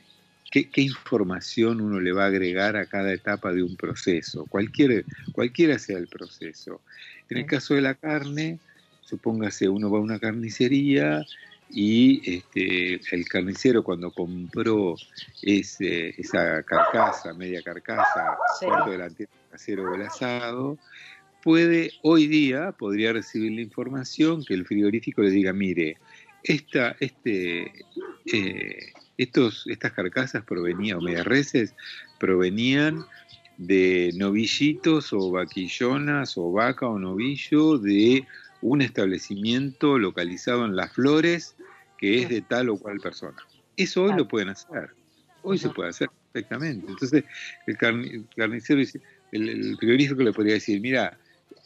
qué, 0.51 0.69
información 0.75 1.79
uno 1.79 2.00
le 2.00 2.12
va 2.12 2.25
a 2.25 2.27
agregar 2.27 2.75
a 2.75 2.86
cada 2.86 3.13
etapa 3.13 3.53
de 3.53 3.63
un 3.63 3.75
proceso, 3.77 4.45
cualquier, 4.48 5.05
cualquiera 5.31 5.79
sea 5.79 5.98
el 5.98 6.07
proceso. 6.07 6.81
En 7.29 7.38
el 7.38 7.45
caso 7.45 7.74
de 7.74 7.81
la 7.81 7.95
carne, 7.95 8.60
supóngase 9.01 9.69
uno 9.69 9.89
va 9.89 10.00
a 10.00 10.01
una 10.01 10.19
carnicería 10.19 11.25
y 11.74 12.22
este, 12.36 13.01
el 13.15 13.27
carnicero 13.27 13.84
cuando 13.84 14.12
compró 14.12 14.96
ese, 15.42 16.10
esa 16.22 16.62
carcasa, 16.63 17.34
media 17.34 17.63
carcasa, 17.63 18.38
cuarto 18.62 18.92
delantero 18.92 19.32
casero 19.50 19.92
o 19.92 19.96
el 19.96 20.03
asado, 20.03 20.77
puede, 21.42 21.92
hoy 22.03 22.27
día, 22.27 22.72
podría 22.74 23.13
recibir 23.13 23.51
la 23.53 23.62
información 23.62 24.46
que 24.46 24.53
el 24.53 24.65
frigorífico 24.65 25.24
le 25.24 25.32
diga, 25.32 25.51
mire, 25.51 25.98
esta, 26.44 26.96
este, 27.00 27.72
eh, 28.32 28.94
estos, 29.18 29.65
estas 29.68 29.94
carcasas 29.94 30.44
provenían, 30.44 31.00
o 31.00 31.01
media 31.01 31.24
reses, 31.24 31.74
provenían 32.20 33.03
de 33.58 34.12
novillitos 34.15 35.12
o 35.12 35.32
vaquillonas 35.32 36.38
o 36.38 36.51
vaca 36.51 36.88
o 36.88 37.00
novillo 37.00 37.77
de 37.80 38.27
un 38.62 38.82
establecimiento 38.82 39.98
localizado 39.98 40.65
en 40.65 40.75
Las 40.75 40.94
Flores 40.94 41.56
que 42.03 42.22
es 42.22 42.27
de 42.27 42.41
tal 42.41 42.67
o 42.67 42.77
cual 42.77 43.00
persona. 43.00 43.38
Eso 43.77 44.03
hoy 44.03 44.13
lo 44.17 44.27
pueden 44.27 44.50
hacer. 44.50 44.89
Hoy 45.41 45.57
se 45.57 45.69
puede 45.69 45.91
hacer 45.91 46.10
perfectamente. 46.33 46.86
Entonces, 46.86 47.24
el, 47.65 47.77
carnicero, 47.77 48.81
el, 49.31 49.50
el 49.50 49.77
frigorífico 49.77 50.22
le 50.22 50.33
podría 50.33 50.55
decir, 50.55 50.81
mira, 50.81 51.17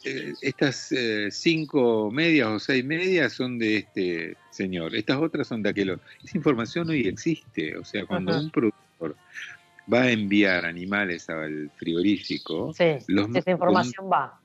eh, 0.04 0.34
estas 0.40 0.92
eh, 0.92 1.28
cinco 1.32 2.08
medias 2.12 2.46
o 2.46 2.60
seis 2.60 2.84
medias 2.84 3.32
son 3.32 3.58
de 3.58 3.78
este 3.78 4.36
señor, 4.50 4.94
estas 4.94 5.16
otras 5.16 5.48
son 5.48 5.60
de 5.60 5.70
aquel 5.70 5.98
Esa 6.22 6.38
información 6.38 6.88
hoy 6.88 7.08
existe. 7.08 7.76
O 7.76 7.84
sea, 7.84 8.06
cuando 8.06 8.38
un 8.38 8.52
productor 8.52 9.16
va 9.92 10.02
a 10.02 10.10
enviar 10.12 10.66
animales 10.66 11.28
al 11.30 11.68
frigorífico, 11.78 12.70
esa 12.70 13.50
información 13.50 14.08
va. 14.08 14.40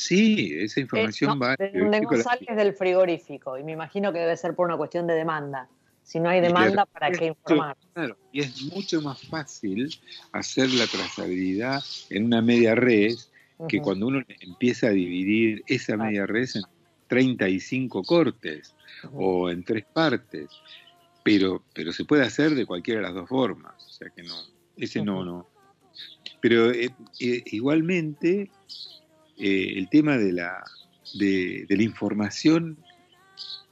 Sí, 0.00 0.54
esa 0.58 0.80
información 0.80 1.38
va. 1.40 1.56
donde 1.58 2.00
no 2.00 2.22
sales 2.22 2.56
del 2.56 2.72
frigorífico 2.72 3.58
y 3.58 3.64
me 3.64 3.72
imagino 3.72 4.12
que 4.12 4.18
debe 4.18 4.36
ser 4.36 4.54
por 4.54 4.66
una 4.66 4.78
cuestión 4.78 5.06
de 5.06 5.14
demanda. 5.14 5.68
Si 6.02 6.18
no 6.18 6.30
hay 6.30 6.40
demanda, 6.40 6.86
¿para 6.86 7.10
qué 7.12 7.26
informar? 7.26 7.76
Claro, 7.92 8.16
y 8.32 8.40
es 8.40 8.62
mucho 8.62 9.02
más 9.02 9.20
fácil 9.28 9.94
hacer 10.32 10.70
la 10.70 10.86
trazabilidad 10.86 11.82
en 12.08 12.24
una 12.24 12.40
media 12.40 12.74
red 12.74 13.14
que 13.68 13.82
cuando 13.82 14.06
uno 14.06 14.22
empieza 14.40 14.86
a 14.86 14.90
dividir 14.90 15.62
esa 15.66 15.98
media 15.98 16.24
res 16.24 16.56
en 16.56 16.62
35 17.08 18.02
cortes 18.02 18.74
o 19.12 19.50
en 19.50 19.62
tres 19.62 19.84
partes, 19.92 20.48
pero, 21.22 21.62
pero 21.74 21.92
se 21.92 22.06
puede 22.06 22.22
hacer 22.22 22.54
de 22.54 22.64
cualquiera 22.64 23.00
de 23.00 23.06
las 23.06 23.14
dos 23.14 23.28
formas, 23.28 23.74
o 23.86 23.90
sea 23.90 24.08
que 24.08 24.22
no, 24.22 24.34
ese 24.78 25.04
no, 25.04 25.24
no. 25.26 25.46
Pero 26.40 26.70
eh, 26.70 26.90
eh, 27.20 27.42
igualmente 27.46 28.50
eh, 29.40 29.74
el 29.76 29.88
tema 29.88 30.16
de 30.16 30.32
la, 30.32 30.62
de, 31.14 31.66
la 31.68 31.82
información 31.82 32.78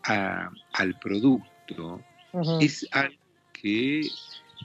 al 0.05 0.99
producto 1.01 2.03
es 2.61 2.87
algo 2.93 3.15
que 3.53 4.09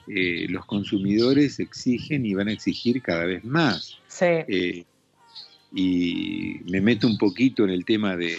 los 0.06 0.64
consumidores 0.64 1.60
exigen 1.60 2.24
y 2.24 2.32
van 2.32 2.48
a 2.48 2.52
exigir 2.52 3.02
cada 3.02 3.24
vez 3.26 3.44
más. 3.44 3.98
Sí 4.08 4.86
y 5.74 6.60
me 6.70 6.80
meto 6.80 7.08
un 7.08 7.18
poquito 7.18 7.64
en 7.64 7.70
el 7.70 7.84
tema 7.84 8.16
de, 8.16 8.36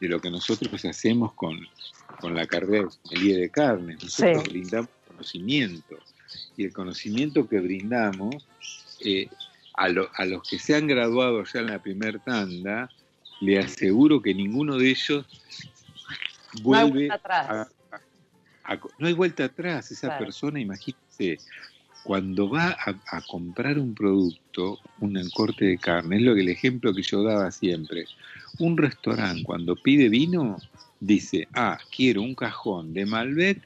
lo 0.00 0.20
que 0.20 0.30
nosotros 0.30 0.84
hacemos 0.84 1.32
con, 1.34 1.58
la 2.22 2.46
carrera 2.46 2.88
de 3.10 3.34
de 3.34 3.50
carne. 3.50 3.96
Nosotros 4.00 4.44
brindamos 4.44 4.90
conocimiento 5.08 5.96
y 6.56 6.64
el 6.64 6.72
conocimiento 6.72 7.48
que 7.48 7.58
brindamos 7.58 8.46
eh, 9.04 9.26
a, 9.74 9.84
a, 9.84 10.24
los 10.24 10.48
que 10.48 10.58
se 10.58 10.74
han 10.74 10.86
graduado 10.86 11.42
ya 11.44 11.60
en 11.60 11.66
la 11.66 11.82
primer 11.82 12.20
tanda, 12.20 12.90
le 13.40 13.58
aseguro 13.58 14.22
que 14.22 14.34
ninguno 14.34 14.78
de 14.78 14.90
ellos 14.90 15.26
vuelve 16.62 17.08
no 17.08 17.14
atrás. 17.14 17.68
A, 18.64 18.78
no 18.98 19.06
hay 19.06 19.12
vuelta 19.12 19.44
atrás. 19.44 19.90
Esa 19.90 20.18
persona, 20.18 20.60
imagínense, 20.60 21.38
cuando 22.04 22.48
va 22.48 22.76
a, 22.84 23.20
comprar 23.22 23.78
un 23.78 23.94
producto, 23.94 24.78
un 25.00 25.18
corte 25.30 25.64
de 25.66 25.78
carne, 25.78 26.16
es 26.16 26.22
lo 26.22 26.34
que 26.34 26.40
el 26.40 26.48
ejemplo 26.48 26.92
que 26.92 27.02
yo 27.02 27.22
daba 27.22 27.50
siempre. 27.50 28.06
Un 28.58 28.76
restaurante 28.76 29.42
cuando 29.44 29.76
pide 29.76 30.08
vino 30.08 30.56
dice, 31.00 31.48
ah, 31.54 31.78
quiero 31.94 32.22
un 32.22 32.34
cajón 32.34 32.92
de 32.92 33.06
Malbec 33.06 33.60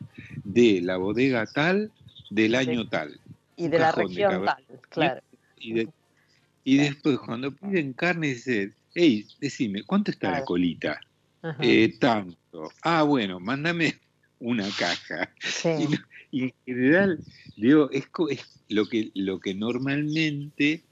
de 0.45 0.81
la 0.83 0.97
bodega 0.97 1.47
tal 1.47 1.91
del 2.31 2.55
año 2.55 2.89
tal. 2.89 3.19
Y 3.57 3.69
de 3.69 3.79
la 3.79 3.93
región 3.93 4.45
tal, 4.45 4.65
claro. 4.91 5.21
Y, 5.59 6.77
después 6.77 7.19
cuando 7.19 7.53
piden 7.53 7.93
carne 7.93 8.29
dice, 8.29 8.73
hey, 8.95 9.27
decime, 9.41 9.83
¿cuánto 9.85 10.11
está 10.11 10.31
la 10.31 10.45
colita? 10.45 11.01
Eh, 11.61 11.97
tanto. 12.01 12.73
Ah, 12.83 13.03
bueno, 13.03 13.39
mándame 13.39 13.99
una 14.41 14.69
caja. 14.71 15.31
Y, 16.33 16.43
en 16.43 16.55
general, 16.67 17.21
digo, 17.57 17.89
es, 17.93 18.05
lo, 18.69 18.87
que, 18.87 19.11
lo 19.15 19.39
que 19.39 19.55
normalmente 19.55 20.83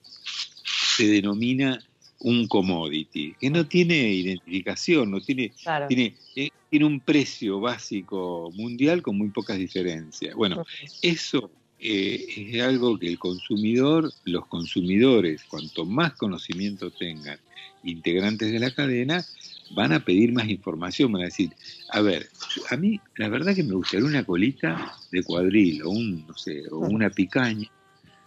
se 0.96 1.06
denomina 1.08 1.84
un 2.20 2.46
commodity, 2.46 3.34
que 3.38 3.50
no 3.50 3.66
tiene 3.66 3.94
identificación, 4.10 5.10
no 5.10 5.20
tiene, 5.20 5.52
tiene, 5.88 6.16
eh, 6.36 6.50
tiene 6.70 6.86
un 6.86 7.00
precio 7.00 7.60
básico 7.60 8.50
mundial 8.54 9.02
con 9.02 9.18
muy 9.18 9.28
pocas 9.28 9.58
diferencias. 9.58 10.34
Bueno, 10.34 10.64
eso 11.02 11.50
eh, 11.86 12.48
es 12.54 12.62
algo 12.62 12.98
que 12.98 13.08
el 13.08 13.18
consumidor, 13.18 14.10
los 14.24 14.46
consumidores, 14.46 15.44
cuanto 15.44 15.84
más 15.84 16.14
conocimiento 16.14 16.90
tengan 16.90 17.38
integrantes 17.82 18.50
de 18.50 18.58
la 18.58 18.70
cadena, 18.70 19.26
van 19.72 19.92
a 19.92 20.00
pedir 20.00 20.32
más 20.32 20.48
información, 20.48 21.12
van 21.12 21.22
a 21.22 21.26
decir, 21.26 21.50
a 21.90 22.00
ver, 22.00 22.30
a 22.70 22.76
mí 22.78 22.98
la 23.16 23.28
verdad 23.28 23.54
que 23.54 23.62
me 23.62 23.74
gustaría 23.74 24.06
una 24.06 24.24
colita 24.24 24.96
de 25.12 25.22
cuadril 25.22 25.82
o 25.82 25.90
un, 25.90 26.26
no 26.26 26.34
sé, 26.38 26.62
o 26.70 26.78
una 26.78 27.10
picaña, 27.10 27.68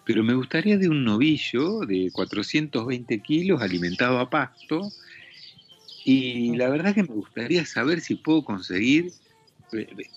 pero 0.06 0.24
me 0.24 0.36
gustaría 0.36 0.78
de 0.78 0.88
un 0.88 1.04
novillo 1.04 1.80
de 1.80 2.12
420 2.14 3.20
kilos 3.24 3.60
alimentado 3.60 4.20
a 4.20 4.30
pasto 4.30 4.92
y 6.06 6.56
la 6.58 6.70
verdad 6.70 6.94
que 6.94 7.02
me 7.02 7.16
gustaría 7.16 7.66
saber 7.66 8.02
si 8.02 8.14
puedo 8.14 8.44
conseguir, 8.46 9.14
eh, 9.74 9.88
eh, 9.98 10.10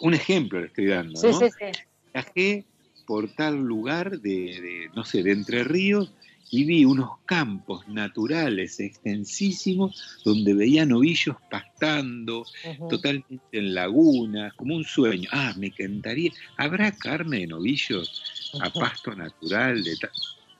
un 0.00 0.12
ejemplo 0.12 0.60
le 0.60 0.66
estoy 0.66 0.88
dando, 0.88 1.22
¿no? 1.22 1.38
Sí, 1.38 1.46
sí, 1.58 1.66
Viajé 2.12 2.66
por 3.06 3.28
tal 3.34 3.56
lugar 3.56 4.20
de, 4.20 4.30
de, 4.30 4.90
no 4.94 5.04
sé, 5.04 5.22
de 5.22 5.32
Entre 5.32 5.64
Ríos 5.64 6.12
y 6.52 6.64
vi 6.64 6.84
unos 6.84 7.10
campos 7.24 7.88
naturales 7.88 8.78
extensísimos 8.78 10.20
donde 10.22 10.52
veía 10.52 10.84
novillos 10.84 11.36
pastando, 11.50 12.44
totalmente 12.90 13.40
en 13.52 13.74
lagunas, 13.74 14.52
como 14.54 14.76
un 14.76 14.84
sueño. 14.84 15.30
Ah, 15.32 15.54
me 15.56 15.68
encantaría. 15.68 16.30
¿Habrá 16.58 16.92
carne 16.92 17.40
de 17.40 17.46
novillos 17.46 18.52
a 18.60 18.68
pasto 18.68 19.14
natural? 19.14 19.82
De 19.82 19.96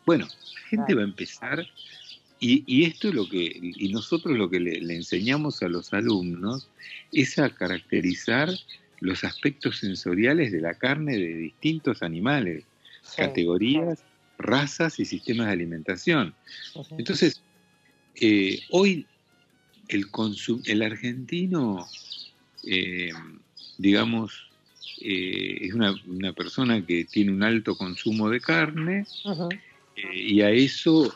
bueno, 0.07 0.27
la 0.27 0.69
gente 0.69 0.95
va 0.95 1.03
a 1.03 1.05
empezar, 1.05 1.67
y, 2.41 2.85
esto 2.85 3.09
es 3.09 3.15
lo 3.15 3.29
que, 3.29 3.61
y 3.63 3.89
nosotros 3.91 4.37
lo 4.37 4.49
que 4.49 4.61
le, 4.61 4.79
enseñamos 4.95 5.63
a 5.63 5.69
los 5.69 5.93
alumnos 5.93 6.71
es 7.13 7.39
a 7.39 7.51
caracterizar 7.51 8.49
los 9.03 9.25
aspectos 9.25 9.79
sensoriales 9.79 10.53
de 10.53 10.61
la 10.61 10.75
carne 10.75 11.19
de 11.19 11.35
distintos 11.35 12.03
animales, 12.03 12.65
categorías 13.17 14.05
razas 14.39 14.99
y 15.01 15.05
sistemas 15.05 15.47
de 15.49 15.53
alimentación. 15.53 16.35
Entonces, 16.97 17.43
eh, 18.15 18.61
hoy 18.71 19.07
el, 19.89 20.07
el 20.67 20.83
argentino, 20.83 21.87
eh, 22.65 23.11
digamos, 23.79 24.49
eh, 25.01 25.59
es 25.63 25.75
una, 25.75 25.95
persona 26.33 26.85
que 26.85 27.05
tiene 27.05 27.33
un 27.33 27.43
alto 27.43 27.77
consumo 27.77 28.29
de 28.29 28.41
carne 28.41 29.05
y 30.15 30.41
a 30.41 30.51
eso 30.51 31.13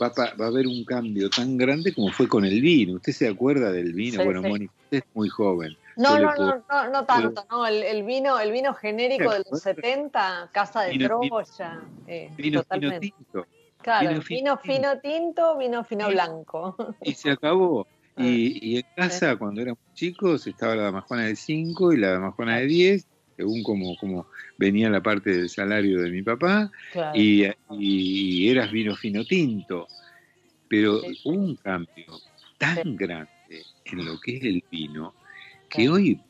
va, 0.00 0.12
va, 0.18 0.44
a 0.44 0.48
haber 0.48 0.66
un 0.66 0.84
cambio 0.84 1.28
tan 1.30 1.56
grande 1.56 1.92
como 1.92 2.10
fue 2.10 2.26
con 2.26 2.44
el 2.44 2.60
vino. 2.60 2.94
¿Usted 2.94 3.12
se 3.12 3.28
acuerda 3.28 3.70
del 3.70 3.92
vino? 3.92 4.24
bueno, 4.24 4.42
Mónica, 4.42 4.72
usted 4.84 4.98
es 4.98 5.04
muy 5.14 5.28
joven. 5.28 5.76
No, 5.96 6.18
no, 6.18 6.34
no, 6.34 6.90
no, 6.90 7.04
tanto, 7.04 7.44
no, 7.50 7.66
el, 7.66 8.02
vino, 8.04 8.38
el 8.38 8.50
vino 8.52 8.74
genérico 8.74 9.32
de 9.32 9.44
los 9.50 9.60
70, 9.60 10.50
Casa 10.52 10.82
de 10.82 10.98
Troya, 10.98 11.80
eh, 12.06 12.30
vino 12.36 12.62
totalmente. 12.62 13.00
tinto. 13.00 13.46
Claro, 13.82 14.20
vino, 14.28 14.56
fino 14.58 14.98
tinto, 15.00 15.58
vino 15.58 15.84
fino 15.84 16.08
blanco. 16.08 16.76
Y 17.02 17.14
se 17.14 17.30
acabó. 17.30 17.86
Ah. 18.14 18.24
Y, 18.26 18.76
en 18.76 18.84
casa, 18.94 19.36
cuando 19.36 19.62
éramos 19.62 19.82
chicos, 19.94 20.46
estaba 20.46 20.76
la 20.76 20.82
damajuana 20.82 21.24
de 21.24 21.34
5 21.34 21.94
y 21.94 21.96
la 21.96 22.10
damajuana 22.10 22.58
de 22.58 22.66
10, 22.66 23.06
según 23.38 23.62
como, 23.62 23.96
como 23.96 24.26
venía 24.58 24.90
la 24.90 25.02
parte 25.02 25.30
del 25.30 25.48
salario 25.48 26.02
de 26.02 26.10
mi 26.10 26.20
papá, 26.20 26.70
y, 27.14 27.46
y, 27.70 28.50
eras 28.50 28.70
vino 28.70 28.94
fino 28.96 29.24
tinto. 29.24 29.88
Pero 30.68 30.98
hubo 31.24 31.30
un 31.30 31.56
cambio 31.56 32.04
tan 32.58 32.96
grande 32.96 33.62
en 33.86 34.04
lo 34.04 34.20
que 34.20 34.36
es 34.36 34.42
el 34.42 34.62
vino, 34.70 35.14
que 35.72 35.88
hoy 35.88 36.20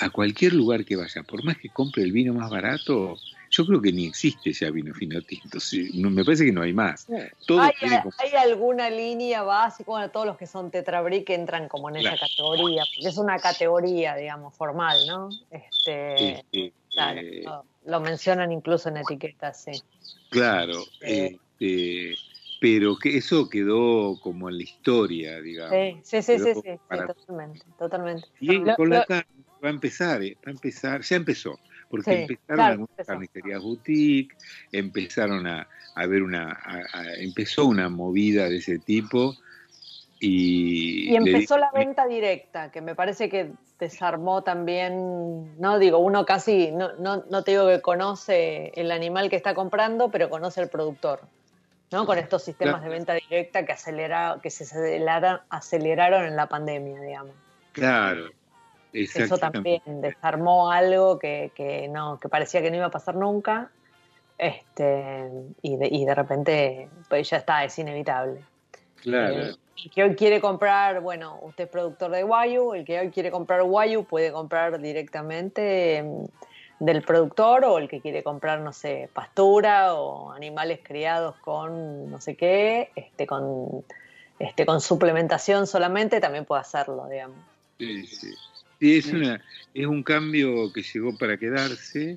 a 0.00 0.10
cualquier 0.10 0.52
lugar 0.52 0.84
que 0.84 0.96
vaya, 0.96 1.22
por 1.22 1.44
más 1.44 1.56
que 1.56 1.68
compre 1.68 2.02
el 2.02 2.12
vino 2.12 2.34
más 2.34 2.50
barato, 2.50 3.16
yo 3.50 3.66
creo 3.66 3.80
que 3.80 3.92
ni 3.92 4.06
existe 4.06 4.52
ya 4.52 4.70
vino 4.70 4.94
fino 4.94 5.20
tinto. 5.22 5.58
me 5.94 6.24
parece 6.24 6.44
que 6.44 6.52
no 6.52 6.62
hay 6.62 6.72
más. 6.72 7.06
¿Hay, 7.08 8.30
alguna 8.36 8.90
línea 8.90 9.42
básica? 9.42 9.90
Bueno, 9.90 10.10
todos 10.10 10.26
los 10.26 10.36
que 10.36 10.46
son 10.46 10.70
tetrabric 10.70 11.28
entran 11.30 11.68
como 11.68 11.88
en 11.88 11.96
esa 11.96 12.16
categoría, 12.16 12.82
porque 12.94 13.08
es 13.08 13.18
una 13.18 13.38
categoría, 13.38 14.14
digamos, 14.16 14.54
formal, 14.54 14.98
¿no? 15.06 15.30
Este, 15.50 16.44
claro, 16.90 17.20
eh, 17.20 17.44
lo, 17.84 18.00
mencionan 18.00 18.52
incluso 18.52 18.88
en 18.88 18.98
etiquetas, 18.98 19.62
sí. 19.62 19.82
Claro. 20.30 20.84
Este, 21.00 22.09
pero 22.60 22.96
que 22.96 23.16
eso 23.16 23.48
quedó 23.48 24.20
como 24.20 24.50
en 24.50 24.58
la 24.58 24.62
historia, 24.62 25.40
digamos. 25.40 25.74
Sí, 26.04 26.20
sí, 26.20 26.38
sí, 26.38 26.54
sí, 26.54 26.70
totalmente, 26.88 27.66
totalmente. 27.78 28.28
Y 28.38 28.62
con 28.74 28.90
la 28.90 29.04
carne 29.06 29.26
va 29.64 29.68
a 29.68 29.72
empezar, 29.72 30.22
eh, 30.22 30.36
va 30.46 30.50
a 30.50 30.50
empezar, 30.50 31.00
ya 31.00 31.16
empezó, 31.16 31.58
porque 31.88 32.22
empezaron 32.22 32.60
algunas 32.60 33.06
carnicerías 33.06 33.62
boutique, 33.62 34.36
empezaron 34.72 35.46
a, 35.46 35.66
a 35.94 36.06
ver 36.06 36.22
una, 36.22 36.60
empezó 37.18 37.64
una 37.64 37.88
movida 37.88 38.48
de 38.50 38.58
ese 38.58 38.78
tipo 38.78 39.34
y... 40.20 41.10
Y 41.12 41.16
empezó 41.16 41.56
la 41.56 41.70
venta 41.72 42.06
directa, 42.06 42.70
que 42.70 42.82
me 42.82 42.94
parece 42.94 43.30
que 43.30 43.52
desarmó 43.78 44.42
también, 44.42 45.58
no 45.58 45.78
digo, 45.78 45.96
uno 45.96 46.26
casi, 46.26 46.70
no, 46.72 46.92
no, 46.98 47.24
no 47.30 47.42
te 47.42 47.52
digo 47.52 47.66
que 47.68 47.80
conoce 47.80 48.70
el 48.74 48.92
animal 48.92 49.30
que 49.30 49.36
está 49.36 49.54
comprando, 49.54 50.10
pero 50.10 50.28
conoce 50.28 50.60
el 50.60 50.68
productor. 50.68 51.20
¿No? 51.90 52.06
Con 52.06 52.18
estos 52.18 52.42
sistemas 52.44 52.82
de 52.82 52.88
venta 52.88 53.14
directa 53.14 53.64
que, 53.64 53.72
acelera, 53.72 54.38
que 54.42 54.50
se 54.50 54.64
aceleraron, 54.64 55.40
aceleraron 55.50 56.24
en 56.24 56.36
la 56.36 56.46
pandemia, 56.46 57.00
digamos. 57.00 57.34
Claro. 57.72 58.30
Eso 58.92 59.38
también 59.38 59.82
desarmó 60.00 60.70
algo 60.70 61.18
que, 61.18 61.52
que, 61.54 61.88
no, 61.88 62.18
que 62.18 62.28
parecía 62.28 62.60
que 62.60 62.70
no 62.70 62.76
iba 62.76 62.86
a 62.86 62.90
pasar 62.90 63.14
nunca. 63.14 63.70
Este, 64.38 65.28
y, 65.60 65.76
de, 65.76 65.88
y 65.88 66.06
de 66.06 66.14
repente 66.14 66.88
pues 67.08 67.28
ya 67.28 67.36
está, 67.36 67.62
es 67.62 67.78
inevitable. 67.78 68.40
Claro. 68.96 69.34
El 69.34 69.50
eh, 69.50 69.90
que 69.94 70.02
hoy 70.02 70.14
quiere 70.14 70.40
comprar, 70.40 71.00
bueno, 71.00 71.38
usted 71.42 71.64
es 71.64 71.70
productor 71.70 72.10
de 72.10 72.24
Wayu, 72.24 72.74
el 72.74 72.84
que 72.84 72.98
hoy 72.98 73.10
quiere 73.10 73.30
comprar 73.30 73.62
Wayu 73.62 74.04
puede 74.04 74.32
comprar 74.32 74.80
directamente 74.80 76.04
del 76.80 77.02
productor 77.02 77.64
o 77.66 77.78
el 77.78 77.88
que 77.88 78.00
quiere 78.00 78.22
comprar, 78.22 78.60
no 78.60 78.72
sé, 78.72 79.08
pastura 79.12 79.94
o 79.94 80.32
animales 80.32 80.80
criados 80.82 81.36
con 81.36 82.10
no 82.10 82.20
sé 82.20 82.36
qué, 82.36 82.90
este, 82.96 83.26
con, 83.26 83.84
este, 84.38 84.66
con 84.66 84.80
suplementación 84.80 85.66
solamente, 85.66 86.20
también 86.20 86.46
puede 86.46 86.62
hacerlo, 86.62 87.06
digamos. 87.08 87.36
Sí, 87.78 88.06
sí. 88.06 88.34
Sí, 88.80 88.96
es, 88.96 89.06
una, 89.08 89.44
es 89.74 89.86
un 89.86 90.02
cambio 90.02 90.72
que 90.72 90.82
llegó 90.82 91.14
para 91.18 91.36
quedarse, 91.36 92.16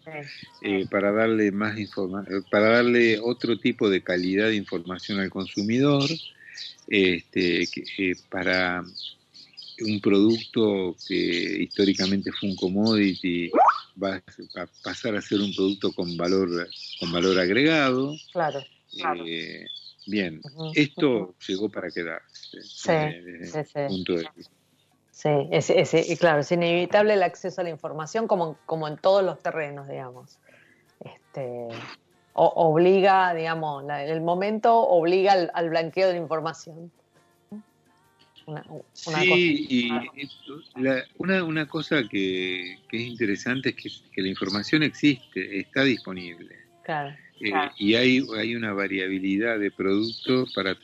eh, 0.61 0.85
para 0.89 1.11
darle 1.11 1.51
más 1.51 1.77
información, 1.77 2.45
para 2.49 2.69
darle 2.69 3.19
otro 3.19 3.59
tipo 3.59 3.89
de 3.89 4.01
calidad 4.01 4.47
de 4.47 4.55
información 4.55 5.19
al 5.19 5.29
consumidor, 5.29 6.09
este, 6.87 7.63
eh, 7.97 8.15
para 8.29 8.81
un 9.81 9.99
producto 9.99 10.95
que 11.07 11.63
históricamente 11.63 12.31
fue 12.31 12.49
un 12.49 12.55
commodity 12.55 13.51
va 14.01 14.15
a 14.15 14.67
pasar 14.83 15.15
a 15.15 15.21
ser 15.21 15.39
un 15.39 15.53
producto 15.53 15.91
con 15.91 16.15
valor 16.17 16.67
con 16.99 17.11
valor 17.11 17.39
agregado. 17.39 18.13
Claro. 18.31 18.59
Eh, 19.25 19.65
bien, 20.07 20.41
esto 20.75 21.35
llegó 21.47 21.69
para 21.69 21.89
quedarse. 21.89 22.61
Sí, 22.61 22.91
sí, 23.43 23.59
sí. 23.63 24.19
Sí, 25.11 25.29
es, 25.51 26.19
claro, 26.19 26.41
es 26.41 26.51
inevitable 26.51 27.13
el 27.13 27.23
acceso 27.23 27.61
a 27.61 27.63
la 27.63 27.69
información 27.69 28.27
como, 28.27 28.57
como 28.65 28.87
en 28.87 28.97
todos 28.97 29.23
los 29.23 29.39
terrenos, 29.39 29.87
digamos. 29.87 30.39
Este, 30.99 31.67
obliga, 32.33 33.33
digamos, 33.33 33.85
el 33.89 34.21
momento 34.21 34.75
obliga 34.75 35.33
al, 35.53 35.69
blanqueo 35.69 36.07
de 36.07 36.13
la 36.13 36.19
información. 36.19 36.91
Sí, 38.93 39.67
y 39.69 39.89
una, 41.17 41.43
una 41.43 41.67
cosa 41.67 42.03
que, 42.09 42.73
es 42.73 43.01
interesante 43.01 43.75
es 43.77 44.03
que, 44.13 44.21
la 44.21 44.27
información 44.27 44.83
existe, 44.83 45.59
está 45.59 45.83
disponible. 45.83 46.55
Claro, 46.83 47.15
eh, 47.39 47.51
Y 47.77 47.95
hay, 47.95 48.25
hay 48.37 48.55
una 48.55 48.73
variabilidad 48.73 49.59
de 49.59 49.71
productos 49.71 50.53
para 50.53 50.75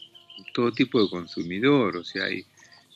todo 0.54 0.72
tipo 0.72 1.02
de 1.02 1.10
consumidor, 1.10 1.98
o 1.98 2.04
sea, 2.04 2.26
hay 2.26 2.46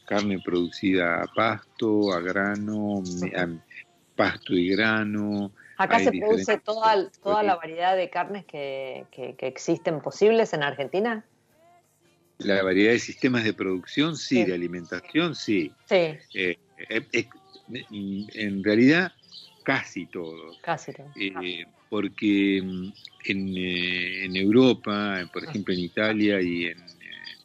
carne 0.06 0.40
producida 0.44 1.24
a 1.24 1.28
pasto, 1.28 2.14
a 2.14 2.20
grano, 2.20 3.04
a 3.36 3.48
pasto 4.16 4.54
y 4.54 4.70
grano. 4.70 5.52
Acá 5.78 6.00
se 6.00 6.12
produce 6.12 6.60
toda, 6.60 7.10
toda 7.22 7.44
la 7.44 7.56
variedad 7.56 7.96
de 7.96 8.10
carnes 8.10 8.46
que, 8.46 9.06
existen 9.40 10.02
posibles 10.02 10.54
en 10.54 10.64
Argentina. 10.64 11.26
La 12.44 12.64
variedad 12.64 12.92
de 12.92 13.00
sistemas 13.00 13.44
de 13.44 13.54
producción, 13.54 14.16
sí, 14.16 14.44
de 14.44 14.54
alimentación, 14.54 15.36
sí. 15.36 15.72
Sí. 15.86 15.96
Eh, 15.96 16.58
eh, 16.90 17.28
en 18.34 18.64
realidad, 18.64 19.14
casi 19.64 20.06
todos. 20.08 20.60
Casi 20.62 20.94
todos. 20.94 21.12
Eh, 21.16 21.66
porque 21.90 22.62
mm, 22.64 22.94
en, 23.26 23.58
en, 23.58 24.36
Europa, 24.36 25.30
por 25.32 25.44
ejemplo 25.44 25.74
en 25.74 25.80
Italia 25.80 26.42
y 26.42 26.66
en 26.66 26.78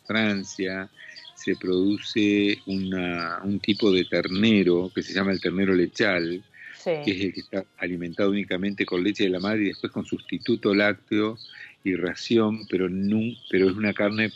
Francia, 0.07 0.91
se 1.39 1.55
produce 1.57 2.59
un 2.67 3.61
tipo 3.61 3.93
de 3.93 4.05
ternero 4.05 4.91
que 4.95 5.03
se 5.03 5.15
llama 5.15 5.33
el 5.33 5.41
ternero 5.41 5.73
lechal, 5.75 6.43
que 6.85 7.11
es 7.11 7.21
el 7.21 7.33
que 7.33 7.41
está 7.41 7.65
alimentado 7.79 8.31
únicamente 8.31 8.85
con 8.85 9.05
leche 9.05 9.25
de 9.25 9.31
la 9.31 9.41
madre 9.41 9.63
y 9.63 9.69
después 9.69 9.93
con 9.93 10.05
sustituto 10.05 10.75
lácteo 10.75 11.39
y 11.85 11.95
ración, 11.95 12.67
pero, 12.69 12.89
no, 12.89 13.21
pero 13.51 13.71
es 13.71 13.77
una 13.77 13.93
carne 13.93 14.31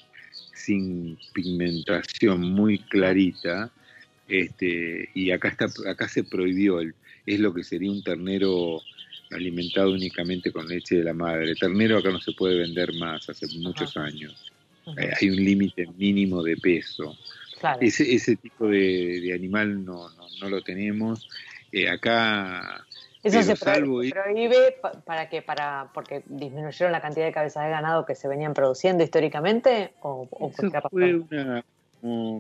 sin 0.65 1.19
pigmentación, 1.33 2.41
muy 2.41 2.79
clarita. 2.79 3.71
Este, 4.29 5.09
y 5.15 5.31
acá 5.31 5.49
está 5.49 5.67
acá 5.91 6.09
se 6.09 6.25
prohibió 6.25 6.81
el, 6.81 6.95
es 7.27 7.41
lo 7.41 7.53
que 7.53 7.65
sería 7.65 7.91
un 7.91 8.03
ternero 8.03 8.81
alimentado 9.31 9.93
únicamente 9.93 10.53
con 10.53 10.69
leche 10.69 10.97
de 10.97 11.05
la 11.05 11.15
madre. 11.15 11.51
El 11.51 11.59
ternero 11.59 11.99
acá 11.99 12.11
no 12.11 12.21
se 12.21 12.33
puede 12.33 12.59
vender 12.59 12.95
más 12.95 13.29
hace 13.29 13.47
muchos 13.59 13.97
años. 13.97 14.53
Eh, 14.99 15.11
hay 15.21 15.31
un 15.31 15.37
límite 15.37 15.87
mínimo 15.97 16.43
de 16.43 16.57
peso. 16.57 17.17
Ese, 17.81 18.13
ese 18.13 18.37
tipo 18.37 18.69
de, 18.69 19.33
animal 19.35 19.85
no, 19.85 20.09
no, 20.41 20.49
lo 20.49 20.63
tenemos. 20.63 21.29
Eh, 21.71 21.89
acá 21.89 22.85
eso 23.23 23.43
se, 23.43 23.57
prohíbe 23.57 24.77
para 25.05 25.29
que 25.29 25.43
para 25.43 25.91
porque 25.95 26.23
disminuyeron 26.27 26.93
la 26.93 27.01
cantidad 27.01 27.27
de 27.27 27.33
cabezas 27.33 27.65
de 27.65 27.71
ganado 27.71 28.05
que 28.05 28.15
se 28.15 28.27
venían 28.27 28.53
produciendo 28.53 29.05
históricamente 29.05 29.95
o, 30.01 30.29
fue 30.91 31.15
una 31.15 31.65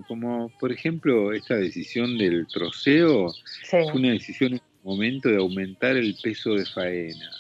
como, 0.09 0.51
por 0.59 0.73
ejemplo 0.73 1.33
esta 1.33 1.55
decisión 1.55 2.19
del 2.19 2.49
troceo 2.49 3.33
fue 3.71 3.93
una 3.93 4.11
decisión 4.11 4.55
en 4.55 4.61
un 4.83 4.93
momento 4.95 5.29
de 5.29 5.37
aumentar 5.37 5.97
el 5.97 6.17
peso 6.21 6.55
de 6.55 6.67
faena. 6.67 7.31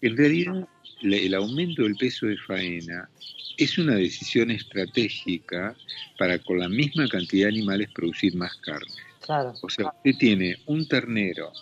En 0.00 0.16
realidad 0.16 0.68
el 1.02 1.34
aumento 1.34 1.82
del 1.82 1.96
peso 1.96 2.26
de 2.26 2.36
faena 2.46 3.08
es 3.56 3.76
una 3.76 3.96
decisión 3.96 4.52
estratégica 4.52 5.74
para 6.16 6.38
con 6.38 6.60
la 6.60 6.68
misma 6.68 7.08
cantidad 7.08 7.48
de 7.48 7.56
animales 7.56 7.88
producir 7.92 8.36
más 8.36 8.54
carne. 8.58 8.94
Claro. 9.20 9.52
O 9.60 9.68
sea, 9.68 9.86
usted 9.88 10.12
tiene 10.18 10.56
un 10.66 10.86
ternero, 10.86 11.52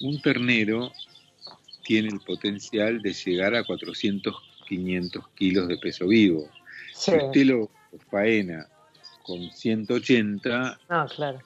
un 0.00 0.20
ternero 0.20 0.92
tiene 1.84 2.08
el 2.08 2.20
potencial 2.20 3.00
de 3.00 3.12
llegar 3.12 3.54
a 3.54 3.64
400, 3.64 4.34
500 4.68 5.28
kilos 5.34 5.68
de 5.68 5.78
peso 5.78 6.06
vivo. 6.06 6.48
Si 6.94 7.12
usted 7.12 7.46
lo 7.46 7.70
faena 8.10 8.66
con 9.22 9.50
180, 9.50 10.80
ah, 10.88 11.06
claro. 11.14 11.38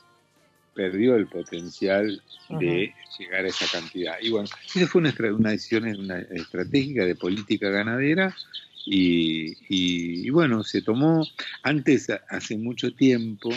perdió 0.75 1.17
el 1.17 1.27
potencial 1.27 2.23
de 2.49 2.93
llegar 3.19 3.45
a 3.45 3.49
esa 3.49 3.67
cantidad. 3.71 4.17
Y 4.21 4.31
bueno, 4.31 4.49
esa 4.75 4.87
fue 4.87 5.01
una, 5.01 5.15
una 5.35 5.51
decisión 5.51 5.85
una 5.85 6.19
estratégica 6.19 7.05
de 7.05 7.15
política 7.15 7.71
ganadera 7.71 8.35
y, 8.85 10.29
bueno, 10.31 10.65
se 10.65 10.83
tomó, 10.83 11.25
antes, 11.63 12.09
hace 12.29 12.57
mucho 12.57 12.93
tiempo, 12.95 13.51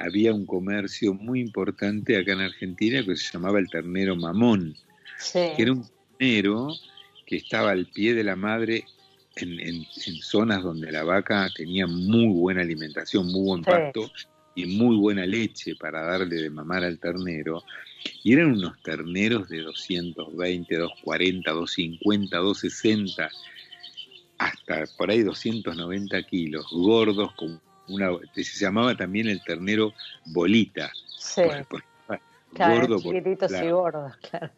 había 0.00 0.32
un 0.32 0.46
comercio 0.46 1.14
muy 1.14 1.40
importante 1.40 2.16
acá 2.16 2.32
en 2.32 2.40
Argentina 2.40 3.04
que 3.04 3.16
se 3.16 3.32
llamaba 3.32 3.58
el 3.58 3.68
ternero 3.68 4.16
mamón, 4.16 4.74
que 5.32 5.54
era 5.58 5.72
un 5.72 5.86
ternero 6.18 6.68
que 7.26 7.36
estaba 7.36 7.70
al 7.70 7.86
pie 7.86 8.14
de 8.14 8.24
la 8.24 8.34
madre 8.34 8.84
en, 9.36 9.84
zonas 10.22 10.62
donde 10.62 10.90
la 10.90 11.04
vaca 11.04 11.48
tenía 11.54 11.86
muy 11.86 12.26
buena 12.28 12.62
alimentación, 12.62 13.26
muy 13.30 13.42
buen 13.42 13.62
pasto 13.62 14.10
y 14.54 14.66
muy 14.66 14.96
buena 14.96 15.26
leche 15.26 15.76
para 15.76 16.02
darle 16.02 16.36
de 16.36 16.50
mamar 16.50 16.82
al 16.82 16.98
ternero. 16.98 17.62
Y 18.24 18.32
eran 18.32 18.52
unos 18.52 18.82
terneros 18.82 19.48
de 19.48 19.60
220, 19.60 20.76
240, 20.76 21.50
250, 21.50 22.36
260 22.36 23.30
hasta 24.38 24.86
por 24.96 25.10
ahí 25.10 25.22
290 25.22 26.22
kilos, 26.22 26.66
gordos, 26.70 27.32
con 27.34 27.60
una, 27.90 28.10
se 28.34 28.64
llamaba 28.64 28.96
también 28.96 29.28
el 29.28 29.42
ternero 29.42 29.92
bolita. 30.26 30.90
Sí. 31.18 31.42
gordo, 32.52 33.00
chiquititos 33.00 33.52
y 33.52 33.70
gordos, 33.70 34.16
claro. 34.16 34.50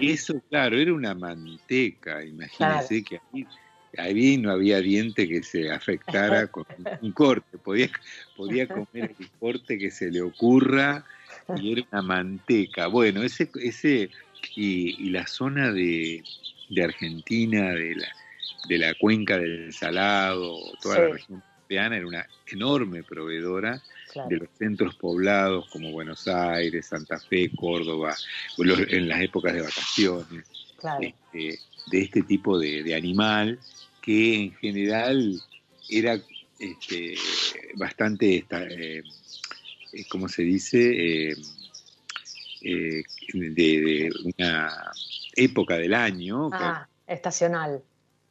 Y 0.00 0.12
eso, 0.12 0.40
claro, 0.48 0.76
era 0.76 0.92
una 0.92 1.14
manteca, 1.14 2.24
imagínense 2.24 3.02
que 3.02 3.20
ahí, 3.32 3.46
ahí, 3.98 4.36
no 4.36 4.50
había 4.50 4.80
diente 4.80 5.28
que 5.28 5.42
se 5.42 5.70
afectara 5.70 6.46
con 6.50 6.66
un 7.00 7.12
corte, 7.12 7.58
podía, 7.58 7.90
podía 8.36 8.66
comer 8.66 9.14
el 9.18 9.30
corte 9.38 9.78
que 9.78 9.90
se 9.90 10.10
le 10.10 10.22
ocurra 10.22 11.04
y 11.56 11.72
era 11.72 11.82
una 11.92 12.02
manteca. 12.02 12.86
Bueno, 12.88 13.22
ese, 13.22 13.50
ese 13.62 14.10
y, 14.54 15.06
y 15.06 15.10
la 15.10 15.26
zona 15.26 15.72
de, 15.72 16.22
de 16.70 16.84
Argentina, 16.84 17.72
de 17.72 17.94
la, 17.96 18.08
de 18.68 18.78
la 18.78 18.94
cuenca 18.94 19.38
del 19.38 19.72
Salado, 19.72 20.56
toda 20.80 20.98
la 20.98 21.08
región 21.08 21.42
pampeana, 21.70 21.96
era 21.96 22.06
una 22.06 22.26
enorme 22.48 23.04
proveedora 23.04 23.80
de 24.28 24.36
los 24.38 24.48
centros 24.58 24.96
poblados 24.96 25.68
como 25.68 25.92
Buenos 25.92 26.26
Aires, 26.26 26.86
Santa 26.86 27.18
Fe, 27.18 27.52
Córdoba, 27.54 28.16
en 28.58 29.08
las 29.08 29.20
épocas 29.20 29.54
de 29.54 29.62
vacaciones, 29.62 30.44
este, 31.00 31.58
de 31.86 32.00
este 32.00 32.22
tipo 32.22 32.58
de, 32.58 32.92
animal 32.94 33.58
que 34.02 34.34
en 34.34 34.52
general 34.54 35.40
era 35.88 36.20
este, 36.58 37.14
bastante, 37.76 38.44
eh, 38.50 39.02
eh, 39.92 40.04
¿cómo 40.08 40.28
se 40.28 40.42
dice? 40.42 41.30
Eh, 41.32 43.04
de, 43.32 44.10
una 44.24 44.92
época 45.36 45.76
del 45.76 45.94
año. 45.94 46.50
Ah, 46.52 46.88
estacional 47.06 47.82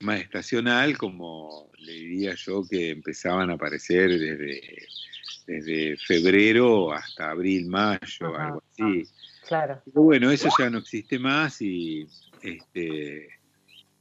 más 0.02 0.22
estacional, 0.22 0.98
como 0.98 1.70
le 1.78 1.94
diría 1.94 2.36
yo, 2.36 2.64
que 2.70 2.92
empezaban 2.92 3.50
a 3.50 3.54
aparecer 3.54 4.10
desde, 4.10 4.88
desde 5.46 5.98
febrero 5.98 6.94
hasta 6.94 7.32
abril, 7.32 7.68
mayo, 7.68 8.38
algo 8.38 8.64
así. 8.72 9.04
Claro. 9.48 9.82
Pero 9.86 10.04
bueno, 10.04 10.32
eso 10.32 10.50
ya 10.58 10.70
no 10.70 10.78
existe 10.80 11.18
más 11.18 11.62
y 11.62 12.08
este 12.42 13.28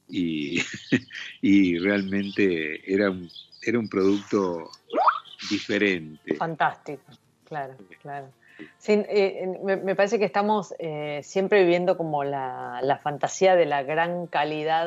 y, 0.08 0.60
y 1.42 1.78
realmente 1.78 2.92
era 2.92 3.10
un, 3.10 3.28
era 3.62 3.78
un 3.78 3.88
producto 3.88 4.70
diferente. 5.50 6.36
Fantástico, 6.36 7.02
claro, 7.44 7.76
claro. 8.00 8.32
Eh, 8.86 9.58
me, 9.62 9.94
parece 9.94 10.18
que 10.18 10.24
estamos 10.24 10.74
eh, 10.78 11.20
siempre 11.22 11.62
viviendo 11.62 11.96
como 11.96 12.24
la, 12.24 13.00
fantasía 13.02 13.54
de 13.54 13.66
la 13.66 13.82
gran 13.82 14.26
calidad 14.26 14.86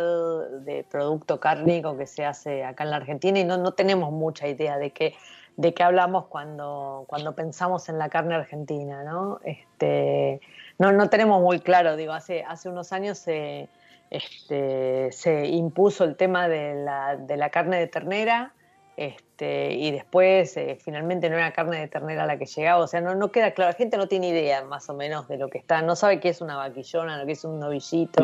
de 0.61 0.83
producto 0.89 1.39
cárnico 1.39 1.97
que 1.97 2.07
se 2.07 2.25
hace 2.25 2.63
acá 2.63 2.83
en 2.83 2.91
la 2.91 2.97
Argentina 2.97 3.39
y 3.39 3.43
no, 3.43 3.57
no 3.57 3.71
tenemos 3.71 4.11
mucha 4.11 4.47
idea 4.47 4.77
de 4.77 4.91
qué, 4.91 5.15
de 5.55 5.73
qué 5.73 5.83
hablamos 5.83 6.25
cuando, 6.27 7.05
cuando 7.07 7.33
pensamos 7.33 7.87
en 7.89 7.97
la 7.97 8.09
carne 8.09 8.35
argentina, 8.35 9.03
¿no? 9.03 9.39
Este, 9.43 10.41
no, 10.77 10.91
no 10.91 11.09
tenemos 11.09 11.41
muy 11.41 11.59
claro, 11.59 11.95
digo, 11.95 12.13
hace, 12.13 12.43
hace 12.43 12.69
unos 12.69 12.91
años 12.91 13.17
se, 13.17 13.69
este, 14.09 15.11
se 15.11 15.47
impuso 15.47 16.03
el 16.03 16.17
tema 16.17 16.47
de 16.47 16.75
la, 16.75 17.15
de 17.15 17.37
la 17.37 17.49
carne 17.49 17.77
de 17.77 17.87
ternera 17.87 18.53
este, 18.97 19.73
y 19.73 19.91
después 19.91 20.55
eh, 20.57 20.77
finalmente 20.81 21.29
no 21.29 21.37
era 21.37 21.51
carne 21.53 21.79
de 21.79 21.87
ternera 21.87 22.25
la 22.25 22.37
que 22.37 22.45
llegaba, 22.45 22.83
o 22.83 22.87
sea, 22.87 23.01
no, 23.01 23.15
no 23.15 23.31
queda 23.31 23.51
claro, 23.51 23.71
la 23.71 23.77
gente 23.77 23.97
no 23.97 24.07
tiene 24.07 24.29
idea 24.29 24.63
más 24.63 24.89
o 24.89 24.93
menos 24.93 25.27
de 25.27 25.37
lo 25.37 25.49
que 25.49 25.57
está, 25.57 25.81
no 25.81 25.95
sabe 25.95 26.19
qué 26.19 26.29
es 26.29 26.41
una 26.41 26.57
vaquillona, 26.57 27.17
lo 27.17 27.25
que 27.25 27.31
es 27.31 27.43
un 27.43 27.59
novillito, 27.59 28.23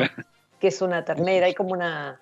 qué 0.60 0.68
es 0.68 0.82
una 0.82 1.06
ternera, 1.06 1.48
hay 1.48 1.54
como 1.54 1.72
una 1.72 2.20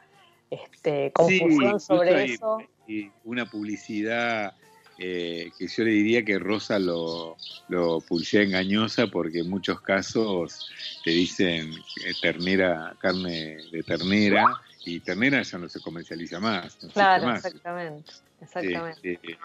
este, 0.49 1.12
confusión 1.12 1.79
sobre 1.79 2.25
eso. 2.25 2.60
Y 2.88 3.12
una 3.23 3.45
publicidad 3.47 4.53
eh, 4.97 5.51
que 5.58 5.67
yo 5.67 5.84
le 5.84 5.91
diría 5.91 6.23
que 6.23 6.39
Rosa 6.39 6.79
lo, 6.79 7.36
lo 7.67 7.99
engañosa 8.31 9.08
porque 9.08 9.39
en 9.39 9.49
muchos 9.49 9.81
casos 9.81 10.69
te 11.03 11.12
dicen 11.12 11.73
eh, 12.05 12.13
ternera, 12.21 12.95
carne 12.99 13.58
de 13.71 13.84
ternera 13.84 14.62
y 14.86 15.00
ternera 15.00 15.41
ya 15.41 15.58
no 15.58 15.67
se 15.67 15.82
comercializa 15.82 16.39
más. 16.39 16.78
claro, 16.93 17.36
exactamente. 17.36 18.12
Exactamente. 18.41 19.13
Este, 19.13 19.38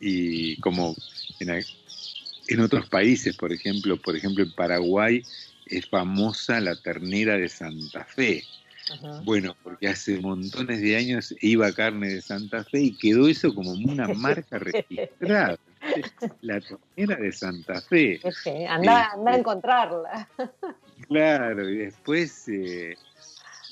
y 0.00 0.58
como 0.60 0.94
en, 1.40 2.60
otros 2.60 2.88
países, 2.88 3.36
por 3.36 3.52
ejemplo, 3.52 3.96
por 4.00 4.16
ejemplo 4.16 4.44
en 4.44 4.52
Paraguay 4.54 5.22
es 5.66 5.88
famosa 5.88 6.60
la 6.60 6.74
ternera 6.80 7.36
de 7.36 7.48
Santa 7.48 8.04
Fe. 8.04 8.42
Bueno, 9.24 9.54
porque 9.62 9.88
hace 9.88 10.18
montones 10.18 10.80
de 10.80 10.96
años 10.96 11.34
iba 11.42 11.70
carne 11.72 12.08
de 12.08 12.22
Santa 12.22 12.64
Fe 12.64 12.80
y 12.84 12.96
quedó 12.96 13.28
eso 13.28 13.54
como 13.54 13.72
una 13.72 14.08
marca 14.14 14.58
registrada. 14.58 15.58
La 16.40 16.60
ternera 16.60 17.16
de 17.16 17.32
Santa 17.32 17.82
Fe. 17.82 18.20
Anda, 18.68 19.10
anda 19.10 19.30
a 19.30 19.34
este, 19.34 19.40
encontrarla. 19.40 20.28
Claro, 21.06 21.70
y 21.70 21.76
después, 21.76 22.48
eh, 22.48 22.96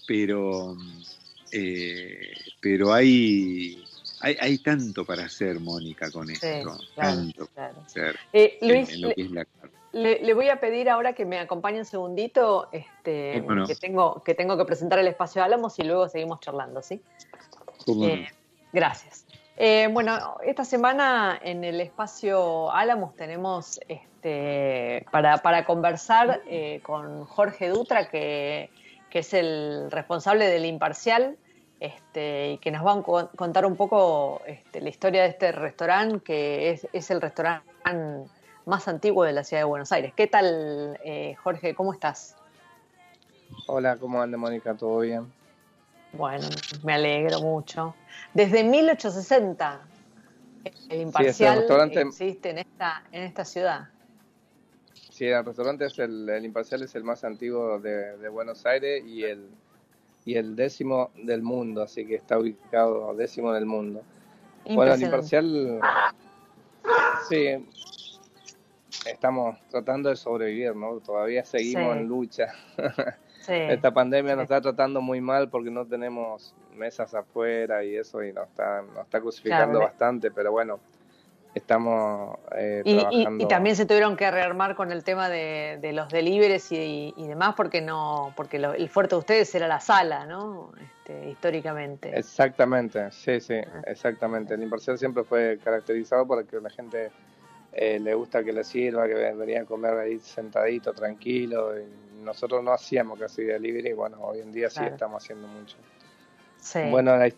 pero, 0.06 0.76
eh, 1.52 2.32
pero 2.60 2.92
hay 2.92 3.82
hay, 4.20 4.58
tanto 4.58 5.04
para 5.04 5.24
hacer, 5.24 5.60
Mónica, 5.60 6.10
con 6.10 6.30
esto. 6.30 6.78
tanto 6.94 7.46
para 7.54 7.72
hacer 7.80 8.18
eh, 8.32 8.58
Luis, 8.62 8.98
le, 9.92 10.34
voy 10.34 10.48
a 10.48 10.60
pedir 10.60 10.90
ahora 10.90 11.12
que 11.12 11.24
me 11.24 11.38
acompañe 11.38 11.78
un 11.78 11.84
segundito, 11.84 12.68
este, 12.72 13.44
que, 13.66 13.74
tengo, 13.76 14.22
que 14.22 14.34
tengo 14.34 14.56
que 14.58 14.64
presentar 14.64 14.98
el 14.98 15.06
espacio 15.06 15.42
Álamos 15.42 15.78
y 15.78 15.84
luego 15.84 16.08
seguimos 16.08 16.40
charlando, 16.40 16.82
¿sí? 16.82 17.00
Eh, 18.02 18.26
gracias. 18.72 19.24
Eh, 19.56 19.88
bueno, 19.90 20.36
esta 20.44 20.64
semana 20.64 21.40
en 21.42 21.64
el 21.64 21.80
espacio 21.80 22.70
Álamos 22.72 23.16
tenemos 23.16 23.80
este, 23.88 25.06
para, 25.10 25.38
para 25.38 25.64
conversar 25.64 26.42
con 26.82 27.24
Jorge 27.24 27.68
Dutra, 27.70 28.10
que, 28.10 28.70
que 29.10 29.20
es 29.20 29.34
el 29.34 29.90
responsable 29.90 30.46
del 30.46 30.64
Imparcial, 30.64 31.36
este, 31.80 32.52
y 32.52 32.58
que 32.58 32.70
nos 32.70 32.82
van 32.82 33.00
a 33.00 33.26
contar 33.36 33.66
un 33.66 33.76
poco 33.76 34.40
este, 34.46 34.80
la 34.80 34.88
historia 34.88 35.22
de 35.22 35.28
este 35.28 35.52
restaurante, 35.52 36.20
que 36.24 36.70
es, 36.92 37.10
el 37.10 37.20
restaurante 37.20 37.70
más 38.64 38.88
antiguo 38.88 39.24
de 39.24 39.32
la 39.32 39.44
ciudad 39.44 39.62
de 39.62 39.66
Buenos 39.66 39.92
Aires. 39.92 40.12
¿Qué 40.16 40.26
tal, 40.26 40.98
eh, 41.04 41.34
Jorge? 41.42 41.74
¿Cómo 41.74 41.92
estás? 41.92 42.36
Hola, 43.66 43.96
¿cómo 43.96 44.20
anda, 44.20 44.38
Mónica? 44.38 44.74
¿Todo 44.74 45.00
bien? 45.00 45.30
Bueno, 46.12 46.48
me 46.82 46.94
alegro 46.94 47.40
mucho. 47.40 47.94
Desde 48.32 48.64
1860, 48.64 49.80
el 50.88 51.00
imparcial 51.00 51.66
existe 51.92 52.50
en 52.50 52.58
esta, 52.58 53.02
en 53.12 53.22
esta 53.22 53.44
ciudad. 53.44 53.88
Sí, 55.16 55.26
el 55.26 55.44
restaurante 55.44 55.86
es 55.86 55.98
el, 55.98 56.44
imparcial 56.44 56.82
es 56.82 56.94
el 56.94 57.04
más 57.04 57.24
antiguo 57.24 57.78
de 57.78 58.28
Buenos 58.28 58.66
Aires 58.66 59.02
y 59.06 59.24
el 59.24 59.48
y 60.26 60.34
el 60.34 60.56
décimo 60.56 61.10
del 61.14 61.40
mundo, 61.40 61.82
así 61.82 62.04
que 62.04 62.16
está 62.16 62.36
ubicado 62.36 63.14
décimo 63.14 63.52
del 63.52 63.64
mundo. 63.64 64.02
Bueno, 64.68 64.92
el 64.92 65.02
imparcial, 65.02 65.80
sí, 67.28 67.64
estamos 69.08 69.56
tratando 69.70 70.10
de 70.10 70.16
sobrevivir, 70.16 70.74
¿no? 70.74 70.98
Todavía 70.98 71.44
seguimos 71.44 71.96
en 71.96 72.08
lucha. 72.08 72.48
Esta 73.48 73.94
pandemia 73.94 74.34
nos 74.34 74.42
está 74.42 74.60
tratando 74.60 75.00
muy 75.00 75.20
mal 75.20 75.48
porque 75.48 75.70
no 75.70 75.86
tenemos 75.86 76.52
mesas 76.74 77.14
afuera 77.14 77.84
y 77.84 77.94
eso 77.94 78.20
y 78.24 78.32
nos 78.32 78.48
está, 78.48 78.82
nos 78.82 79.04
está 79.04 79.20
crucificando 79.20 79.78
bastante, 79.78 80.32
pero 80.32 80.50
bueno, 80.50 80.80
estamos 81.56 82.38
eh, 82.54 82.82
y, 82.84 83.46
también 83.46 83.76
se 83.76 83.86
tuvieron 83.86 84.14
que 84.14 84.30
rearmar 84.30 84.76
con 84.76 84.92
el 84.92 85.02
tema 85.04 85.30
de, 85.30 85.90
los 85.94 86.10
deliveries 86.10 86.70
y, 86.70 87.14
demás 87.16 87.54
porque 87.56 87.80
no 87.80 88.34
porque 88.36 88.58
el 88.58 88.88
fuerte 88.90 89.14
de 89.14 89.20
ustedes 89.20 89.54
era 89.54 89.66
la 89.66 89.80
sala 89.80 90.26
no 90.26 90.72
este, 90.82 91.30
históricamente. 91.30 92.16
Exactamente 92.16 93.10
sí 93.10 93.40
sí 93.40 93.54
ah. 93.54 93.82
exactamente. 93.86 94.54
El 94.54 94.62
imparcial 94.62 94.98
siempre 94.98 95.24
fue 95.24 95.58
caracterizado 95.64 96.26
por 96.26 96.44
que 96.46 96.60
la 96.60 96.68
gente 96.68 97.10
eh, 97.72 97.98
le 98.00 98.12
gusta 98.12 98.44
que 98.44 98.52
le 98.52 98.62
sirva 98.62 99.06
que 99.06 99.14
venía 99.14 99.62
a 99.62 99.64
comer 99.64 99.94
ahí 99.94 100.18
sentadito 100.20 100.92
tranquilo 100.92 101.72
y 101.80 101.86
nosotros 102.22 102.62
no 102.62 102.72
hacíamos 102.72 103.18
casi 103.18 103.44
delivery 103.44 103.90
y 103.90 103.92
bueno 103.94 104.18
hoy 104.20 104.40
en 104.40 104.52
día 104.52 104.68
sí 104.68 104.84
estamos 104.84 105.24
haciendo 105.24 105.48
mucho. 105.48 105.76
Sí. 106.58 106.80
bueno 106.90 107.16
la, 107.16 107.30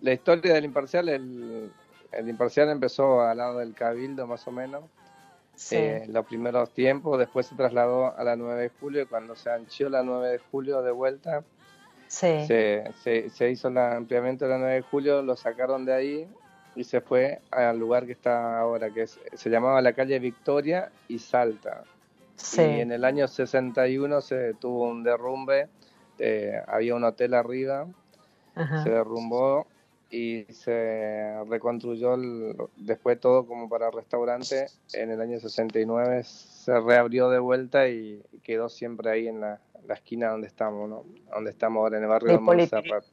la 0.00 0.12
historia 0.12 0.54
del 0.54 0.64
imparcial 0.64 1.08
el 1.10 1.70
el 2.12 2.28
imparcial 2.28 2.68
empezó 2.70 3.22
al 3.22 3.38
lado 3.38 3.58
del 3.58 3.74
Cabildo 3.74 4.26
más 4.26 4.46
o 4.46 4.52
menos. 4.52 4.84
Eh, 5.72 6.06
los 6.08 6.24
primeros 6.24 6.70
tiempos, 6.70 7.18
después 7.18 7.46
se 7.46 7.56
trasladó 7.56 8.16
a 8.16 8.22
la 8.22 8.36
9 8.36 8.62
de 8.62 8.68
julio 8.80 9.02
y 9.02 9.06
cuando 9.06 9.34
se 9.34 9.50
anchó 9.50 9.88
la 9.88 10.04
9 10.04 10.28
de 10.28 10.38
julio 10.38 10.82
de 10.82 10.92
vuelta, 10.92 11.42
se, 12.06 12.92
se, 13.02 13.50
hizo 13.50 13.68
el 13.68 13.78
ampliamiento 13.78 14.44
de 14.44 14.52
la 14.52 14.58
9 14.58 14.74
de 14.74 14.82
julio, 14.82 15.22
lo 15.22 15.36
sacaron 15.36 15.84
de 15.84 15.94
ahí 15.94 16.28
y 16.76 16.84
se 16.84 17.00
fue 17.00 17.40
al 17.50 17.76
lugar 17.76 18.06
que 18.06 18.12
está 18.12 18.60
ahora, 18.60 18.90
que 18.90 19.08
se 19.08 19.50
llamaba 19.50 19.82
la 19.82 19.92
calle 19.94 20.18
Victoria 20.20 20.92
y 21.08 21.18
Salta. 21.18 21.82
Y 22.56 22.60
en 22.60 22.92
el 22.92 23.04
año 23.04 23.26
61 23.26 24.20
se 24.20 24.54
tuvo 24.54 24.88
un 24.88 25.02
derrumbe, 25.02 25.68
eh, 26.20 26.62
había 26.68 26.94
un 26.94 27.02
hotel 27.02 27.34
arriba, 27.34 27.86
se 28.54 28.90
derrumbó 28.90 29.66
y 30.10 30.44
se 30.44 31.44
reconstruyó 31.48 32.16
después 32.76 33.20
todo 33.20 33.46
como 33.46 33.68
para 33.68 33.90
restaurante. 33.90 34.66
En 34.92 35.10
el 35.10 35.20
año 35.20 35.38
69 35.38 36.22
se 36.24 36.80
reabrió 36.80 37.28
de 37.28 37.38
vuelta 37.38 37.88
y, 37.88 38.22
quedó 38.42 38.68
siempre 38.68 39.10
ahí 39.10 39.28
en 39.28 39.40
la, 39.40 39.60
esquina 39.90 40.30
donde 40.30 40.46
estamos, 40.46 40.88
¿no? 40.88 41.04
Donde 41.32 41.50
estamos 41.50 41.80
ahora 41.80 41.98
en 41.98 42.04
el 42.04 42.08
barrio 42.08 42.32
de 42.32 42.38
Montserrat. 42.38 43.04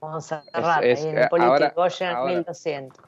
Montserrat, 0.00 0.84
es, 0.84 1.02
ahí 1.02 1.08
en 1.08 1.18
el 1.18 1.28
ahora, 1.30 1.74
ahora, 1.76 2.24
1200. 2.26 3.04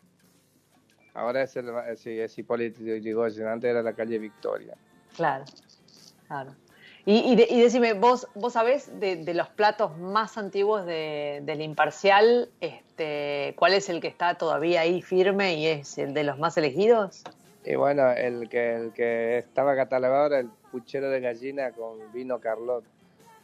Ahora 1.15 1.43
es, 1.43 1.57
el, 1.57 1.71
sí, 1.97 2.19
es 2.19 2.37
Hipólito 2.39 2.81
Yrigoyen, 2.81 3.47
antes 3.47 3.71
era 3.71 3.83
la 3.83 3.93
calle 3.93 4.19
Victoria. 4.19 4.77
Claro, 5.15 5.45
claro. 6.27 6.55
Y, 7.05 7.33
y, 7.33 7.61
decime, 7.61 7.95
vos, 7.95 8.29
vos 8.35 8.53
sabés 8.53 9.01
de, 9.01 9.35
los 9.35 9.49
platos 9.49 9.99
más 9.99 10.39
antiguos 10.39 10.87
de, 10.87 11.41
del 11.43 11.61
imparcial, 11.61 12.49
este, 12.61 13.55
¿cuál 13.57 13.75
es 13.75 13.89
el 13.89 14.01
que 14.01 14.07
está 14.07 14.37
todavía 14.37 14.83
ahí 14.83 15.03
firme 15.03 15.55
y 15.57 15.67
es 15.67 15.99
el 15.99 16.15
de 16.15 16.23
los 16.23 16.39
más 16.39 16.57
elegidos? 16.57 17.25
Y 17.65 17.75
bueno, 17.75 18.13
el 18.13 18.49
que, 18.49 18.77
el 18.77 18.93
que 18.93 19.39
estaba 19.39 19.75
catalogado 19.75 20.27
era 20.27 20.39
el 20.39 20.51
puchero 20.71 21.11
de 21.11 21.21
gallina 21.21 21.73
con 21.73 21.99
vino 22.13 22.39
Carlot. 22.39 22.85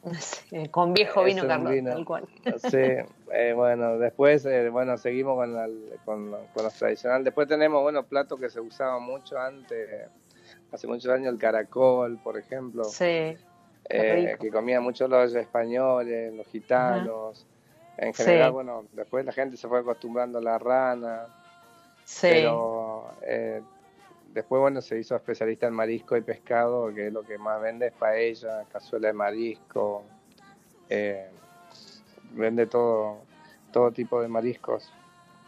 con 0.71 0.94
viejo 0.94 1.25
vino 1.25 1.44
Carlot, 1.44 1.85
tal 1.85 2.05
cual. 2.05 2.29
Sí, 2.71 2.79
eh, 3.33 3.53
bueno, 3.57 3.99
después, 3.99 4.47
eh, 4.47 4.68
bueno, 4.68 4.97
seguimos 4.99 5.37
con, 5.37 5.53
con, 6.05 6.31
con, 6.55 6.62
los 6.62 6.75
tradicionales. 6.75 7.25
Después 7.25 7.49
tenemos, 7.49 7.83
bueno, 7.83 8.05
platos 8.05 8.38
que 8.38 8.51
se 8.51 8.61
usaban 8.61 9.03
mucho 9.03 9.37
antes, 9.37 10.09
hace 10.71 10.87
muchos 10.87 11.11
años, 11.12 11.33
el 11.33 11.40
caracol, 11.40 12.18
por 12.23 12.38
ejemplo. 12.38 12.85
Sí. 12.85 13.37
Eh, 13.90 14.37
que 14.38 14.51
comían 14.51 14.83
mucho 14.83 15.09
los 15.09 15.35
españoles, 15.35 16.35
los 16.35 16.46
gitanos. 16.48 17.46
En 17.96 18.14
general, 18.14 18.53
bueno, 18.53 18.85
después 18.92 19.24
la 19.24 19.33
gente 19.33 19.57
se 19.57 19.66
fue 19.66 19.81
acostumbrando 19.81 20.38
a 20.38 20.42
la 20.42 20.59
rana. 20.59 21.27
Sí. 22.05 22.29
Pero 22.31 23.12
eh, 23.22 23.62
después, 24.33 24.61
bueno, 24.61 24.81
se 24.83 24.98
hizo 24.98 25.16
especialista 25.16 25.66
en 25.66 25.74
marisco 25.74 26.16
y 26.16 26.20
pescado, 26.20 26.94
que 26.94 27.09
es 27.09 27.12
lo 27.12 27.22
que 27.22 27.38
más 27.38 27.61
vende 27.61 27.88
es 27.88 27.92
paella, 27.92 28.64
cazuela 28.70 29.09
de 29.09 29.14
marisco. 29.14 30.05
Eh, 30.90 31.29
vende 32.33 32.66
todo, 32.66 33.18
todo 33.72 33.90
tipo 33.90 34.20
de 34.20 34.29
mariscos. 34.29 34.92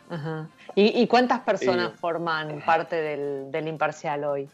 Ajá. 0.08 0.48
¿Y, 0.74 1.06
cuántas 1.06 1.40
personas 1.40 1.92
forman 1.94 2.64
parte 2.66 2.96
del, 2.96 3.52
del 3.52 3.68
imparcial 3.68 4.24
hoy? 4.24 4.48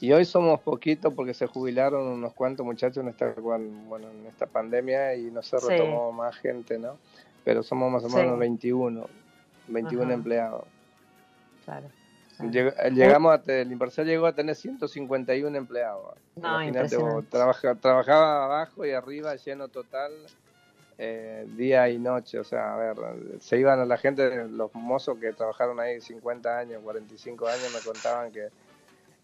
Y 0.00 0.12
hoy 0.12 0.24
somos 0.24 0.60
poquitos 0.60 1.14
porque 1.14 1.32
se 1.32 1.46
jubilaron 1.46 2.06
unos 2.06 2.34
cuantos 2.34 2.66
muchachos 2.66 2.98
en 2.98 3.08
esta, 3.08 3.32
bueno, 3.32 4.10
en 4.10 4.26
esta 4.26 4.46
pandemia 4.46 5.14
y 5.14 5.30
no 5.30 5.42
se 5.42 5.58
retomó 5.58 6.12
más 6.12 6.36
gente, 6.36 6.78
¿no? 6.78 6.98
Pero 7.44 7.62
somos 7.62 7.90
más 7.90 8.04
o 8.04 8.16
menos 8.16 8.38
21, 8.38 9.06
21 9.68 10.12
empleados. 10.12 10.64
Claro. 11.64 11.88
llegamos 12.92 13.32
a, 13.32 13.52
el 13.52 13.72
Imparcial 13.72 14.06
llegó 14.06 14.26
a 14.26 14.34
tener 14.34 14.54
151 14.54 15.56
empleados. 15.56 16.14
No, 16.36 16.62
Imagínate, 16.62 16.98
trabajaba 17.30 18.44
abajo 18.44 18.84
y 18.84 18.90
arriba 18.90 19.34
lleno 19.36 19.68
total, 19.68 20.12
eh, 20.98 21.46
día 21.56 21.88
y 21.88 21.98
noche. 21.98 22.38
O 22.38 22.44
sea, 22.44 22.74
a 22.74 22.76
ver, 22.76 22.96
se 23.40 23.58
iban 23.58 23.80
a 23.80 23.86
la 23.86 23.96
gente, 23.96 24.46
los 24.48 24.74
mozos 24.74 25.18
que 25.18 25.32
trabajaron 25.32 25.80
ahí 25.80 26.02
50 26.02 26.58
años, 26.58 26.82
45 26.82 27.46
años, 27.48 27.72
me 27.74 27.80
contaban 27.80 28.30
que 28.30 28.48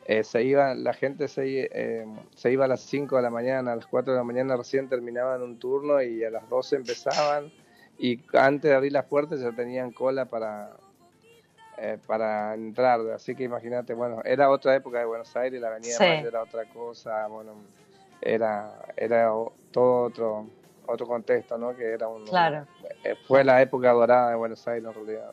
eh, 0.07 0.25
se 0.25 0.43
iba, 0.43 0.75
la 0.75 0.95
gente 0.95 1.29
se, 1.29 1.69
eh, 1.73 2.07
se 2.35 2.53
iba 2.53 2.65
a 2.65 2.69
las 2.69 2.81
5 2.81 3.17
de 3.17 3.23
la 3.23 3.31
mañana, 3.31 3.73
a 3.73 3.77
las 3.77 3.87
4 3.87 4.13
de 4.13 4.19
la 4.19 4.25
mañana 4.25 4.57
recién 4.57 4.89
terminaban 4.89 5.43
un 5.43 5.59
turno 5.59 6.03
y 6.03 6.25
a 6.25 6.31
las 6.31 6.49
12 6.49 6.77
empezaban 6.77 7.53
y 7.99 8.21
antes 8.33 8.71
de 8.71 8.75
abrir 8.75 8.93
las 8.93 9.05
puertas 9.05 9.41
ya 9.41 9.53
tenían 9.53 9.93
cola 9.93 10.25
para, 10.25 10.71
eh, 11.79 11.99
para 12.05 12.55
entrar. 12.55 13.01
Así 13.15 13.37
que 13.37 13.45
imagínate, 13.45 13.95
bueno, 13.95 14.21
era 14.25 14.51
otra 14.51 14.75
época 14.75 14.99
de 14.99 15.05
Buenos 15.05 15.35
Aires, 15.37 15.61
la 15.61 15.69
Avenida 15.69 15.97
Mayo 16.01 16.29
era 16.29 16.43
otra 16.43 16.65
cosa, 16.65 17.29
bueno, 17.29 17.53
era, 18.21 18.73
era 18.97 19.31
todo 19.71 20.05
otro 20.05 20.47
otro 20.85 21.07
contexto, 21.07 21.57
¿no? 21.57 21.77
Que 21.77 21.93
era 21.93 22.09
un... 22.09 22.27
Claro. 22.27 22.67
fue 23.29 23.45
la 23.45 23.63
época 23.63 23.93
dorada 23.93 24.31
de 24.31 24.35
Buenos 24.35 24.67
Aires 24.67 24.85
en 24.85 24.95
realidad. 24.95 25.33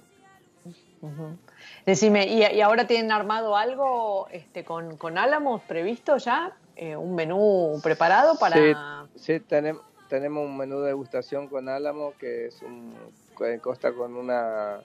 Decime, 1.86 2.28
¿y, 2.28 2.62
ahora 2.62 2.88
tienen 2.88 3.12
armado 3.12 3.56
algo 3.56 4.28
este, 4.32 4.64
con, 4.64 4.98
con 4.98 5.18
Álamos 5.18 5.62
previsto 5.64 6.18
ya? 6.18 6.56
Eh, 6.76 6.96
¿Un 6.96 7.16
menú 7.16 7.80
preparado 7.84 8.38
para...? 8.38 9.08
Sí, 9.16 9.40
tenemos, 9.40 9.84
tenemos 10.08 10.46
un 10.46 10.58
menú 10.58 10.80
de 10.80 10.88
degustación 10.88 11.48
con 11.48 11.70
Álamo 11.70 12.14
que 12.20 12.48
es 12.48 12.62
un 12.62 12.94
que 13.38 13.60
consta 13.60 13.94
con 13.94 14.16
una 14.16 14.82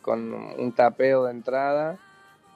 con 0.00 0.32
un 0.32 0.72
tapeo 0.72 1.24
de 1.24 1.32
entrada 1.32 1.98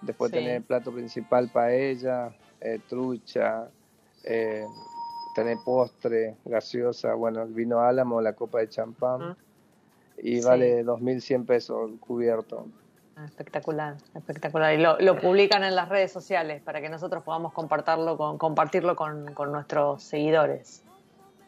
después 0.03 0.31
tener 0.31 0.57
el 0.57 0.63
plato 0.63 0.93
principal 0.93 1.49
paella 1.49 2.31
eh, 2.61 2.79
trucha 2.89 3.69
eh, 4.23 4.65
tener 5.35 5.57
postre 5.65 6.37
gaseosa 6.45 7.15
bueno 7.15 7.43
el 7.43 7.53
vino 7.53 7.81
Álamo 7.81 8.21
la 8.21 8.35
copa 8.35 8.59
de 8.61 8.69
champán. 8.69 9.37
Y 10.23 10.41
vale 10.41 10.85
2.100 10.85 11.47
pesos 11.47 11.91
el 11.91 11.99
cubierto 11.99 12.67
Ah, 13.19 13.25
espectacular, 13.25 13.97
espectacular. 14.15 14.75
Y 14.75 15.05
lo, 15.05 15.19
publican 15.19 15.65
en 15.65 15.75
las 15.75 15.89
redes 15.89 16.13
sociales 16.13 16.63
para 16.63 16.81
que 16.81 16.89
nosotros 16.89 17.25
podamos 17.25 17.53
compartirlo 17.53 18.17
con, 18.17 18.39
compartirlo 18.39 18.95
con, 18.95 19.35
nuestros 19.51 20.05
seguidores. 20.05 20.85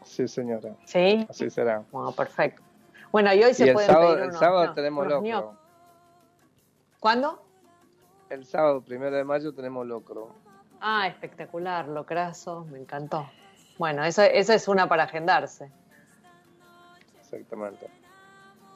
Sí, 0.03 0.27
señora. 0.27 0.75
¿Sí? 0.83 1.25
Así 1.29 1.49
será. 1.49 1.85
Bueno, 1.91 2.11
perfecto. 2.11 2.61
Bueno, 3.13 3.33
y 3.33 3.41
hoy 3.41 3.53
se 3.53 3.69
el 3.69 3.77
sábado, 3.77 4.17
El 4.17 4.33
sábado 4.33 4.73
tenemos 4.73 5.07
locro. 5.07 5.55
¿Cuándo? 6.99 7.41
El 8.29 8.45
sábado, 8.45 8.81
primero 8.81 9.15
de 9.15 9.23
mayo, 9.23 9.53
tenemos 9.53 9.87
locro. 9.87 10.35
Ah, 10.81 11.07
espectacular, 11.07 11.87
locrazo, 11.87 12.65
me 12.69 12.79
encantó. 12.79 13.29
Bueno, 13.77 14.03
eso, 14.03 14.23
eso 14.23 14.51
es 14.51 14.67
una 14.67 14.89
para 14.89 15.03
agendarse. 15.03 15.71
Exactamente. 17.21 18.00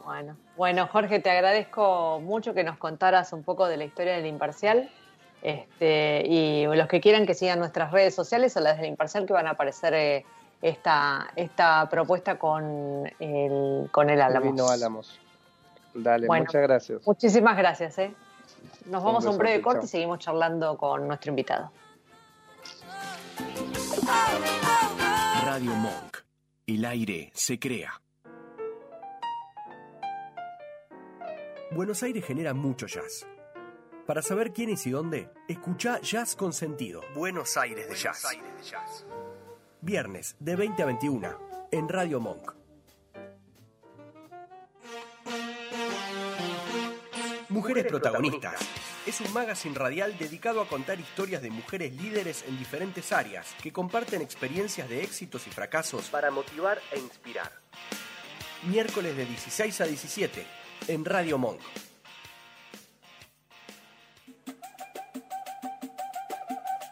Bueno, 0.05 0.37
bueno, 0.55 0.87
Jorge, 0.87 1.19
te 1.19 1.31
agradezco 1.31 2.19
mucho 2.21 2.53
que 2.53 2.63
nos 2.63 2.77
contaras 2.77 3.33
un 3.33 3.43
poco 3.43 3.67
de 3.67 3.77
la 3.77 3.85
historia 3.85 4.13
del 4.13 4.27
Imparcial. 4.27 4.91
Este, 5.41 6.23
y 6.27 6.65
los 6.65 6.87
que 6.87 7.01
quieran 7.01 7.25
que 7.25 7.33
sigan 7.33 7.59
nuestras 7.59 7.91
redes 7.91 8.13
sociales 8.13 8.55
o 8.55 8.59
las 8.59 8.77
del 8.77 8.87
Imparcial 8.87 9.25
que 9.25 9.33
van 9.33 9.47
a 9.47 9.51
aparecer 9.51 9.93
eh, 9.95 10.25
esta, 10.61 11.27
esta 11.35 11.89
propuesta 11.89 12.37
con 12.37 13.11
el, 13.19 13.89
con 13.91 14.09
el 14.11 14.21
Álamos. 14.21 14.53
Vino 14.53 14.69
Álamos. 14.69 15.19
Dale, 15.95 16.27
muchas 16.27 16.61
gracias. 16.61 17.01
Muchísimas 17.05 17.57
gracias. 17.57 17.97
Eh. 17.97 18.13
Nos 18.85 19.03
vamos 19.03 19.25
a 19.25 19.29
un 19.31 19.37
breve 19.39 19.61
corte 19.61 19.85
y 19.85 19.87
seguimos 19.87 20.19
charlando 20.19 20.77
con 20.77 21.07
nuestro 21.07 21.31
invitado. 21.31 21.71
Radio 25.43 25.71
Monk. 25.71 26.17
El 26.67 26.85
aire 26.85 27.31
se 27.33 27.59
crea. 27.59 28.01
Buenos 31.71 32.03
Aires 32.03 32.23
genera 32.23 32.53
mucho 32.53 32.85
jazz. 32.85 33.25
Para 34.05 34.21
saber 34.21 34.53
quién 34.53 34.69
es 34.69 34.85
y 34.85 34.91
dónde, 34.91 35.31
escucha 35.47 35.99
Jazz 35.99 36.35
con 36.35 36.53
Sentido. 36.53 37.01
Buenos 37.15 37.57
Aires 37.57 37.89
de 37.89 37.95
Jazz. 37.95 39.05
Viernes 39.81 40.35
de 40.39 40.55
20 40.55 40.83
a 40.83 40.85
21 40.85 41.39
en 41.71 41.89
Radio 41.89 42.19
Monk. 42.19 42.53
Mujeres 47.49 47.85
Protagonistas. 47.85 48.61
Es 49.07 49.21
un 49.21 49.33
magazine 49.33 49.75
radial 49.75 50.15
dedicado 50.19 50.61
a 50.61 50.67
contar 50.67 50.99
historias 50.99 51.41
de 51.41 51.49
mujeres 51.49 51.93
líderes 51.95 52.45
en 52.47 52.59
diferentes 52.59 53.11
áreas 53.11 53.55
que 53.61 53.73
comparten 53.73 54.21
experiencias 54.21 54.87
de 54.87 55.03
éxitos 55.03 55.47
y 55.47 55.49
fracasos 55.49 56.09
para 56.09 56.29
motivar 56.29 56.79
e 56.91 56.99
inspirar. 56.99 57.51
Miércoles 58.67 59.17
de 59.17 59.25
16 59.25 59.81
a 59.81 59.85
17 59.85 60.64
en 60.87 61.05
Radio 61.05 61.37
Monk. 61.37 61.59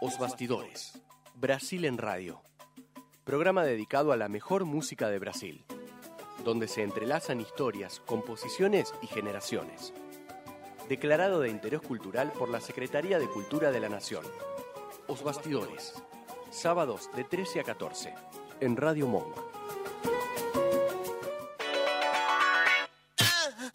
Os 0.01 0.17
Bastidores. 0.17 0.99
Brasil 1.35 1.85
en 1.85 1.97
Radio. 1.97 2.41
Programa 3.23 3.63
dedicado 3.63 4.11
a 4.11 4.17
la 4.17 4.27
mejor 4.27 4.65
música 4.65 5.09
de 5.09 5.19
Brasil, 5.19 5.65
donde 6.43 6.67
se 6.67 6.83
entrelazan 6.83 7.39
historias, 7.39 8.01
composiciones 8.05 8.93
y 9.01 9.07
generaciones. 9.07 9.93
Declarado 10.89 11.39
de 11.39 11.49
interés 11.49 11.81
cultural 11.81 12.31
por 12.31 12.49
la 12.49 12.59
Secretaría 12.59 13.19
de 13.19 13.27
Cultura 13.27 13.71
de 13.71 13.79
la 13.79 13.89
Nación. 13.89 14.25
Os 15.07 15.23
Bastidores. 15.23 15.93
Sábados 16.51 17.09
de 17.15 17.23
13 17.23 17.61
a 17.61 17.63
14 17.63 18.13
en 18.59 18.77
Radio 18.77 19.07
Monk. 19.07 19.52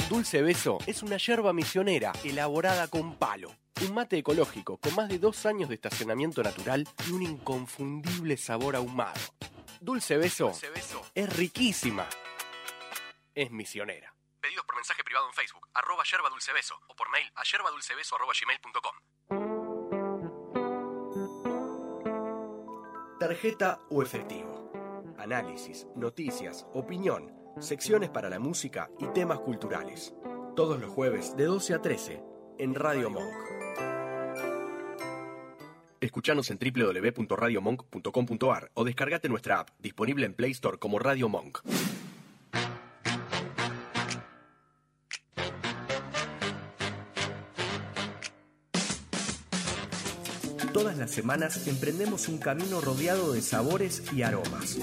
Dulce 0.09 0.40
Beso 0.40 0.79
es 0.87 1.03
una 1.03 1.18
yerba 1.18 1.53
misionera 1.53 2.12
elaborada 2.25 2.88
con 2.88 3.16
palo. 3.18 3.55
Un 3.83 3.92
mate 3.92 4.16
ecológico 4.16 4.79
con 4.79 4.94
más 4.94 5.11
de 5.11 5.18
dos 5.18 5.44
años 5.44 5.68
de 5.68 5.75
estacionamiento 5.75 6.42
natural 6.42 6.88
y 7.07 7.12
un 7.12 7.23
inconfundible 7.23 8.38
sabor 8.38 8.75
ahumado. 8.75 9.21
Dulce 9.81 10.16
Beso, 10.16 10.53
es 11.14 11.37
riquísima. 11.37 12.09
Es 13.35 13.51
misionera. 13.51 14.14
Pedidos 14.40 14.64
por 14.64 14.77
mensaje 14.77 15.05
privado 15.05 15.27
en 15.29 15.35
Facebook, 15.35 15.68
arroba 15.75 16.05
yerba 16.11 16.31
dulce 16.31 16.55
beso, 16.55 16.81
o 16.88 16.97
por 16.97 17.11
mail 17.11 17.31
a 17.35 17.42
yerbadulcebeso 17.44 18.16
arroba 18.16 18.33
gmail.com. 18.33 18.94
Tarjeta 23.21 23.83
o 23.90 24.03
efectivo. 24.03 24.73
Análisis, 25.18 25.87
noticias, 25.97 26.66
opinión 26.73 27.38
secciones 27.61 28.11
para 28.11 28.29
la 28.29 28.38
música 28.38 28.90
y 28.99 29.07
temas 29.09 29.40
culturales. 29.40 30.14
Todos 30.55 30.79
los 30.81 30.90
jueves 30.90 31.37
de 31.37 31.44
12 31.44 31.75
a 31.75 31.83
13 31.83 32.23
en 32.59 32.75
Radio 32.75 33.11
Monk. 33.11 33.35
Escuchanos 36.01 36.51
en 36.51 36.59
www.radiomonk.com.ar 36.59 38.71
o 38.75 38.85
descargate 38.85 39.29
nuestra 39.29 39.61
app, 39.61 39.68
disponible 39.79 40.27
en 40.27 40.35
Play 40.35 40.51
Store 40.53 40.79
como 40.79 40.99
Radio 40.99 41.29
Monk. 41.29 41.61
Todas 50.73 50.97
las 50.97 51.11
semanas 51.11 51.66
emprendemos 51.66 52.29
un 52.29 52.38
camino 52.38 52.81
rodeado 52.81 53.33
de 53.33 53.42
sabores 53.42 54.05
y 54.12 54.23
aromas 54.23 54.79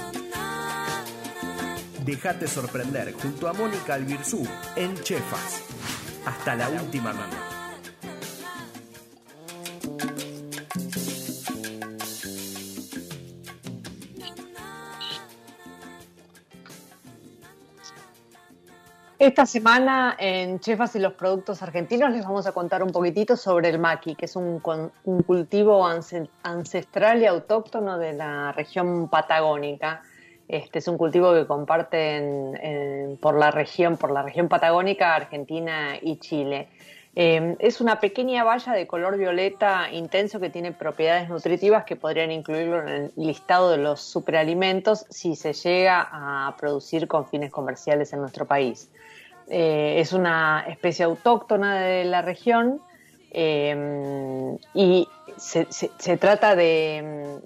Déjate 2.06 2.48
sorprender 2.48 3.13
junto 3.13 3.48
a 3.48 3.54
Mónica 3.54 3.96
Albirzú 3.96 4.48
en 4.76 4.94
Chefas. 5.02 5.63
Hasta 6.24 6.56
la 6.56 6.70
última 6.70 7.12
mano. 7.12 7.34
Esta 19.17 19.48
semana 19.48 20.15
en 20.19 20.60
Chefas 20.60 20.96
y 20.96 21.00
los 21.00 21.13
productos 21.13 21.63
argentinos 21.63 22.12
les 22.12 22.23
vamos 22.23 22.46
a 22.46 22.52
contar 22.52 22.84
un 22.84 22.92
poquitito 22.92 23.36
sobre 23.36 23.69
el 23.69 23.79
maqui, 23.79 24.13
que 24.13 24.25
es 24.25 24.36
un, 24.36 24.62
un 25.06 25.23
cultivo 25.23 25.84
ancestral 26.44 27.23
y 27.23 27.25
autóctono 27.25 27.98
de 27.98 28.13
la 28.13 28.52
región 28.52 29.10
patagónica 29.10 30.04
este 30.48 30.79
es 30.79 30.87
un 30.87 30.98
cultivo 30.98 31.33
que 31.33 31.46
comparten 31.46 33.17
por 33.19 33.37
la 33.37 33.52
región, 33.52 33.98
por 33.98 34.12
la 34.12 34.21
región 34.21 34.48
patagónica, 34.48 35.15
Argentina 35.15 35.98
y 36.02 36.17
Chile. 36.17 36.67
Eh, 37.17 37.56
es 37.60 37.79
una 37.79 38.02
pequeña 38.02 38.43
valla 38.43 38.73
de 38.73 38.87
color 38.87 39.17
violeta 39.17 39.89
intenso 39.89 40.41
que 40.41 40.50
tiene 40.50 40.73
propiedades 40.73 41.29
nutritivas 41.29 41.85
que 41.85 41.96
podrían 41.96 42.29
incluirlo 42.29 42.81
en 42.81 42.89
el 42.89 43.12
listado 43.15 43.71
de 43.71 43.77
los 43.77 44.02
superalimentos 44.02 45.06
si 45.10 45.37
se 45.37 45.54
llega 45.54 46.10
a 46.12 46.54
producir 46.58 47.08
con 47.08 47.25
fines 47.25 47.52
comerciales 47.52 48.12
en 48.12 48.19
nuestro 48.19 48.46
país. 48.46 48.91
Eh, 49.48 49.96
es 50.00 50.12
una 50.12 50.65
especie 50.67 51.06
autóctona 51.06 51.79
de 51.79 52.04
la 52.04 52.21
región 52.21 52.81
eh, 53.31 54.58
y 54.73 55.08
se, 55.38 56.17
trata 56.17 56.56
de, 56.56 57.42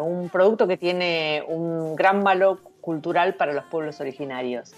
un 0.00 0.28
producto 0.30 0.66
que 0.66 0.76
tiene 0.76 1.42
un 1.46 1.96
gran 1.96 2.22
valor 2.22 2.60
cultural 2.80 3.34
para 3.34 3.52
los 3.52 3.64
pueblos 3.64 4.00
originarios. 4.00 4.72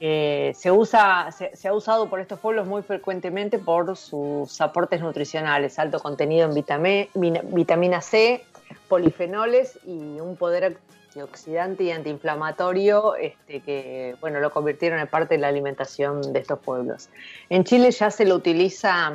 Eh, 0.00 0.52
se, 0.56 0.72
usa, 0.72 1.28
se, 1.30 1.68
ha 1.68 1.72
usado 1.72 2.10
por 2.10 2.18
estos 2.18 2.40
pueblos 2.40 2.66
muy 2.66 2.82
frecuentemente 2.82 3.58
por 3.58 3.96
sus 3.96 4.60
aportes 4.60 5.00
nutricionales, 5.00 5.78
alto 5.78 6.00
contenido 6.00 6.50
en 6.50 7.44
vitamina 7.54 8.00
C, 8.00 8.44
polifenoles 8.88 9.78
y 9.86 10.18
un 10.20 10.36
poder 10.36 10.76
antioxidante 11.06 11.84
y 11.84 11.90
antiinflamatorio 11.90 13.14
este, 13.16 13.60
que 13.60 14.16
bueno, 14.20 14.40
lo 14.40 14.50
convirtieron 14.50 14.98
en 14.98 15.06
parte 15.06 15.34
de 15.34 15.40
la 15.40 15.48
alimentación 15.48 16.32
de 16.32 16.40
estos 16.40 16.58
pueblos. 16.58 17.10
En 17.48 17.64
Chile 17.64 17.90
ya 17.90 18.10
se 18.10 18.24
lo 18.24 18.34
utiliza 18.34 19.12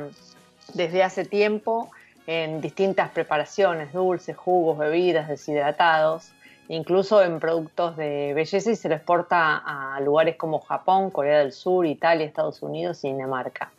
desde 0.74 1.02
hace 1.02 1.24
tiempo 1.24 1.90
en 2.28 2.60
distintas 2.60 3.08
preparaciones, 3.08 3.90
dulces, 3.94 4.36
jugos, 4.36 4.76
bebidas, 4.76 5.28
deshidratados, 5.28 6.30
incluso 6.68 7.22
en 7.22 7.40
productos 7.40 7.96
de 7.96 8.34
belleza 8.34 8.70
y 8.70 8.76
se 8.76 8.90
lo 8.90 8.96
exporta 8.96 9.62
a 9.64 9.98
lugares 10.00 10.36
como 10.36 10.60
Japón, 10.60 11.10
Corea 11.10 11.38
del 11.38 11.52
Sur, 11.52 11.86
Italia, 11.86 12.26
Estados 12.26 12.60
Unidos 12.60 13.02
y 13.02 13.08
Dinamarca. 13.08 13.72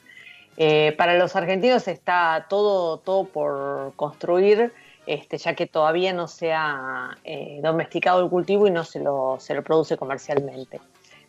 Eh, 0.58 0.96
para 0.98 1.16
los 1.16 1.36
argentinos 1.36 1.88
está 1.88 2.48
todo, 2.50 2.98
todo 2.98 3.26
por 3.26 3.94
construir, 3.96 4.74
este, 5.06 5.38
ya 5.38 5.54
que 5.54 5.68
todavía 5.68 6.12
no 6.12 6.28
se 6.28 6.52
ha 6.52 7.16
eh, 7.24 7.60
domesticado 7.62 8.24
el 8.24 8.32
cultivo 8.32 8.66
y 8.66 8.72
no 8.72 8.84
se 8.84 9.00
lo, 9.00 9.38
se 9.40 9.54
lo 9.54 9.64
produce 9.64 9.96
comercialmente. 9.96 10.82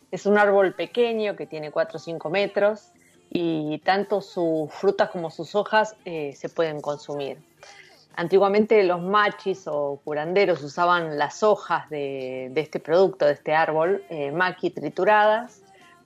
Es 0.09 0.25
un 0.25 0.39
árbol 0.39 0.73
pequeño 0.73 1.35
que 1.35 1.45
tiene 1.45 1.69
4 1.69 1.97
o 1.97 1.99
5 1.99 2.29
metros, 2.31 2.91
y 3.33 3.79
tanto 3.79 4.19
sus 4.19 4.69
frutas 4.73 5.09
como 5.09 5.31
sus 5.31 5.55
hojas 5.55 5.95
eh, 6.03 6.33
se 6.35 6.49
pueden 6.49 6.81
consumir. 6.81 7.37
Antiguamente 8.17 8.83
los 8.83 9.01
machis 9.01 9.67
o 9.67 10.01
curanderos 10.03 10.61
usaban 10.61 11.17
las 11.17 11.41
hojas 11.41 11.89
de, 11.89 12.51
este 12.53 12.81
producto, 12.81 13.25
de 13.25 13.31
este 13.31 13.55
árbol, 13.55 14.03
eh, 14.09 14.33
maqui 14.33 14.69
trituradas 14.69 15.61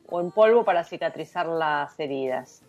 o 0.08 0.22
en 0.22 0.30
polvo 0.30 0.64
para 0.64 0.84
cicatrizar 0.84 1.48
las 1.48 2.00
heridas. 2.00 2.62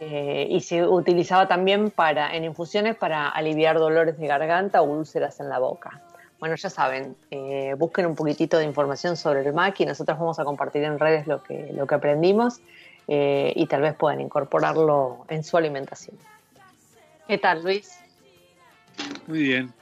Eh, 0.00 0.48
y 0.50 0.60
se 0.60 0.84
utilizaba 0.84 1.46
también 1.46 1.92
para, 1.92 2.34
en 2.34 2.42
infusiones 2.42 2.96
para 2.96 3.28
aliviar 3.28 3.78
dolores 3.78 4.18
de 4.18 4.26
garganta 4.26 4.82
o 4.82 4.86
úlceras 4.86 5.38
en 5.38 5.48
la 5.48 5.60
boca. 5.60 6.02
Bueno, 6.40 6.56
ya 6.56 6.68
saben, 6.68 7.16
busquen 7.78 8.04
un 8.04 8.16
poquitito 8.16 8.58
de 8.58 8.64
información 8.64 9.16
sobre 9.16 9.40
el 9.46 9.54
maqui. 9.54 9.86
Nosotros 9.86 10.18
vamos 10.18 10.38
a 10.40 10.44
compartir 10.44 10.82
en 10.82 10.98
redes 10.98 11.26
lo 11.28 11.42
que 11.42 11.94
aprendimos 11.94 12.60
eh, 13.08 13.52
y 13.54 13.66
tal 13.66 13.82
vez 13.82 13.94
puedan 13.94 14.20
incorporarlo 14.20 15.24
en 15.28 15.44
su 15.44 15.56
alimentación. 15.56 16.16
¿Qué 17.28 17.38
tal, 17.38 17.62
Luis? 17.62 17.98
Muy 19.26 19.42
bien. 19.42 19.72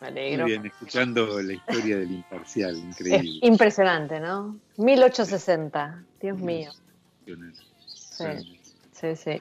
me 0.00 0.06
alegro. 0.06 0.44
Muy 0.44 0.52
bien, 0.52 0.66
escuchando 0.66 1.40
la 1.42 1.52
historia 1.52 1.98
del 1.98 2.12
imparcial, 2.12 2.76
increíble. 2.76 3.38
impresionante, 3.42 4.20
¿no? 4.20 4.56
1860, 4.76 6.02
Dios 6.20 6.38
mío. 6.38 6.70
Sí. 7.86 8.60
Sí, 8.92 9.16
sí. 9.16 9.40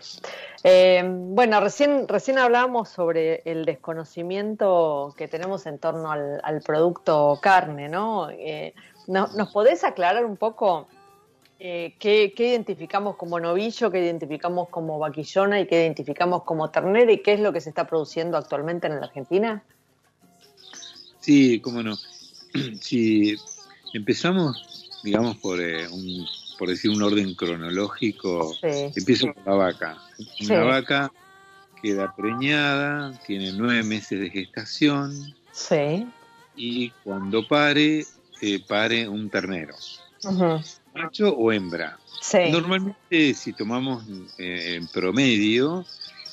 Eh, 0.64 1.04
bueno, 1.06 1.62
recién, 1.62 2.08
recién 2.08 2.40
hablábamos 2.40 2.90
sobre 2.90 3.44
el 3.46 3.66
desconocimiento 3.66 5.14
que 5.16 5.28
tenemos 5.28 5.68
en 5.68 5.78
torno 5.78 6.12
al, 6.12 6.62
producto 6.66 7.40
carne, 7.42 7.88
¿no? 7.88 8.30
Eh, 8.32 8.74
¿Nos 9.08 9.52
podés 9.54 9.84
aclarar 9.84 10.26
un 10.26 10.38
poco 10.38 10.88
eh, 11.60 11.96
¿qué, 12.00 12.34
identificamos 12.38 13.16
como 13.16 13.40
novillo, 13.40 13.92
qué 13.92 14.04
identificamos 14.04 14.70
como 14.70 15.00
vaquillona 15.00 15.62
y 15.62 15.68
qué 15.68 15.82
identificamos 15.82 16.44
como 16.44 16.70
ternera 16.70 17.12
y 17.12 17.22
qué 17.22 17.34
es 17.34 17.40
lo 17.40 17.54
que 17.54 17.62
se 17.62 17.70
está 17.70 17.88
produciendo 17.88 18.38
actualmente 18.38 18.88
en 18.88 19.00
la 19.00 19.06
Argentina? 19.06 19.64
Sí, 21.20 21.60
cómo 21.62 21.84
no. 21.84 21.96
Si 22.82 23.36
empezamos, 23.94 24.92
digamos, 25.04 25.38
por, 25.38 25.60
eh, 25.60 25.88
un, 25.88 26.26
por 26.60 26.70
decir 26.70 26.92
un 26.92 27.02
orden 27.02 27.34
cronológico, 27.34 28.54
empiezo 28.62 29.34
con 29.34 29.44
la 29.46 29.54
vaca. 29.54 29.98
Una 30.42 30.64
vaca 30.64 31.12
queda 31.82 32.14
preñada, 32.16 33.18
tiene 33.26 33.52
nueve 33.54 33.84
meses 33.84 34.20
de 34.20 34.30
gestación. 34.30 35.34
Sí. 35.52 36.08
Y 36.56 36.92
cuando 37.04 37.48
pare, 37.48 38.06
eh, 38.42 38.60
pare 38.68 39.08
un 39.08 39.30
ternero 39.30 39.76
macho 40.94 41.36
o 41.36 41.52
hembra. 41.52 41.98
Normalmente, 42.52 43.34
si 43.34 43.54
tomamos 43.54 44.04
eh, 44.38 44.76
en 44.76 44.88
promedio, 44.88 45.86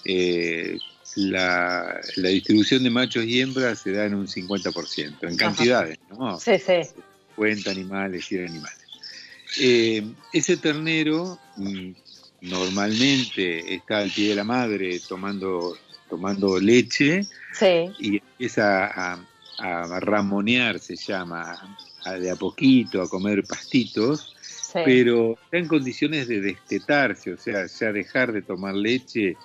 eh, 0.05 0.79
la, 1.17 2.01
distribución 2.17 2.85
de 2.85 2.91
machos 2.91 3.25
y 3.25 3.41
hembras 3.41 3.81
se 3.81 3.93
da 3.93 4.07
en 4.07 4.15
un 4.15 4.27
50%, 4.27 5.29
en 5.29 5.37
cantidades, 5.37 5.99
¿no? 6.11 6.39
Sí, 6.39 6.59
sí. 6.59 6.83
50 7.35 7.71
animales, 7.71 8.25
100 8.27 8.47
animales. 8.47 8.79
Eh, 9.61 10.05
ese 10.33 10.57
ternero 10.57 11.39
mm, 11.57 11.91
normalmente 12.43 13.75
está 13.75 13.99
al 13.99 14.11
pie 14.11 14.29
de 14.29 14.35
la 14.37 14.45
madre 14.45 15.01
tomando, 15.01 15.77
tomando 16.09 16.61
leche 16.61 17.23
y 17.99 18.19
empieza 18.19 18.87
a, 18.87 19.27
a 19.59 20.01
ramonear, 20.01 20.79
se 20.79 20.95
llama, 20.95 21.77
de 22.07 22.31
a 22.31 22.37
poquito, 22.37 23.03
a 23.03 23.09
comer 23.09 23.45
pastitos, 23.45 24.35
pero 24.73 25.39
está 25.45 25.59
en 25.59 25.69
condiciones 25.69 26.29
de 26.29 26.41
destetarse, 26.41 27.33
o 27.33 27.37
sea, 27.37 27.67
ya 27.67 27.93
dejar 27.93 28.33
de 28.33 28.43
tomar 28.43 28.75
leche 28.75 29.37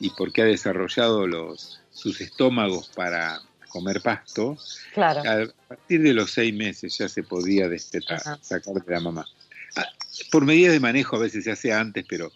y 0.00 0.10
porque 0.10 0.42
ha 0.42 0.46
desarrollado 0.46 1.26
los, 1.26 1.80
sus 1.90 2.20
estómagos 2.20 2.88
para 2.94 3.40
comer 3.68 4.00
pasto, 4.02 4.56
claro. 4.92 5.20
a 5.28 5.68
partir 5.68 6.02
de 6.02 6.14
los 6.14 6.30
seis 6.30 6.54
meses 6.54 6.96
ya 6.96 7.08
se 7.08 7.22
podía 7.24 7.68
destetar, 7.68 8.20
sacar 8.40 8.74
de 8.74 8.92
la 8.92 9.00
mamá. 9.00 9.26
Ah, 9.76 9.88
por 10.30 10.44
medidas 10.44 10.72
de 10.72 10.80
manejo 10.80 11.16
a 11.16 11.20
veces 11.20 11.44
se 11.44 11.50
hace 11.50 11.72
antes, 11.72 12.04
pero 12.08 12.30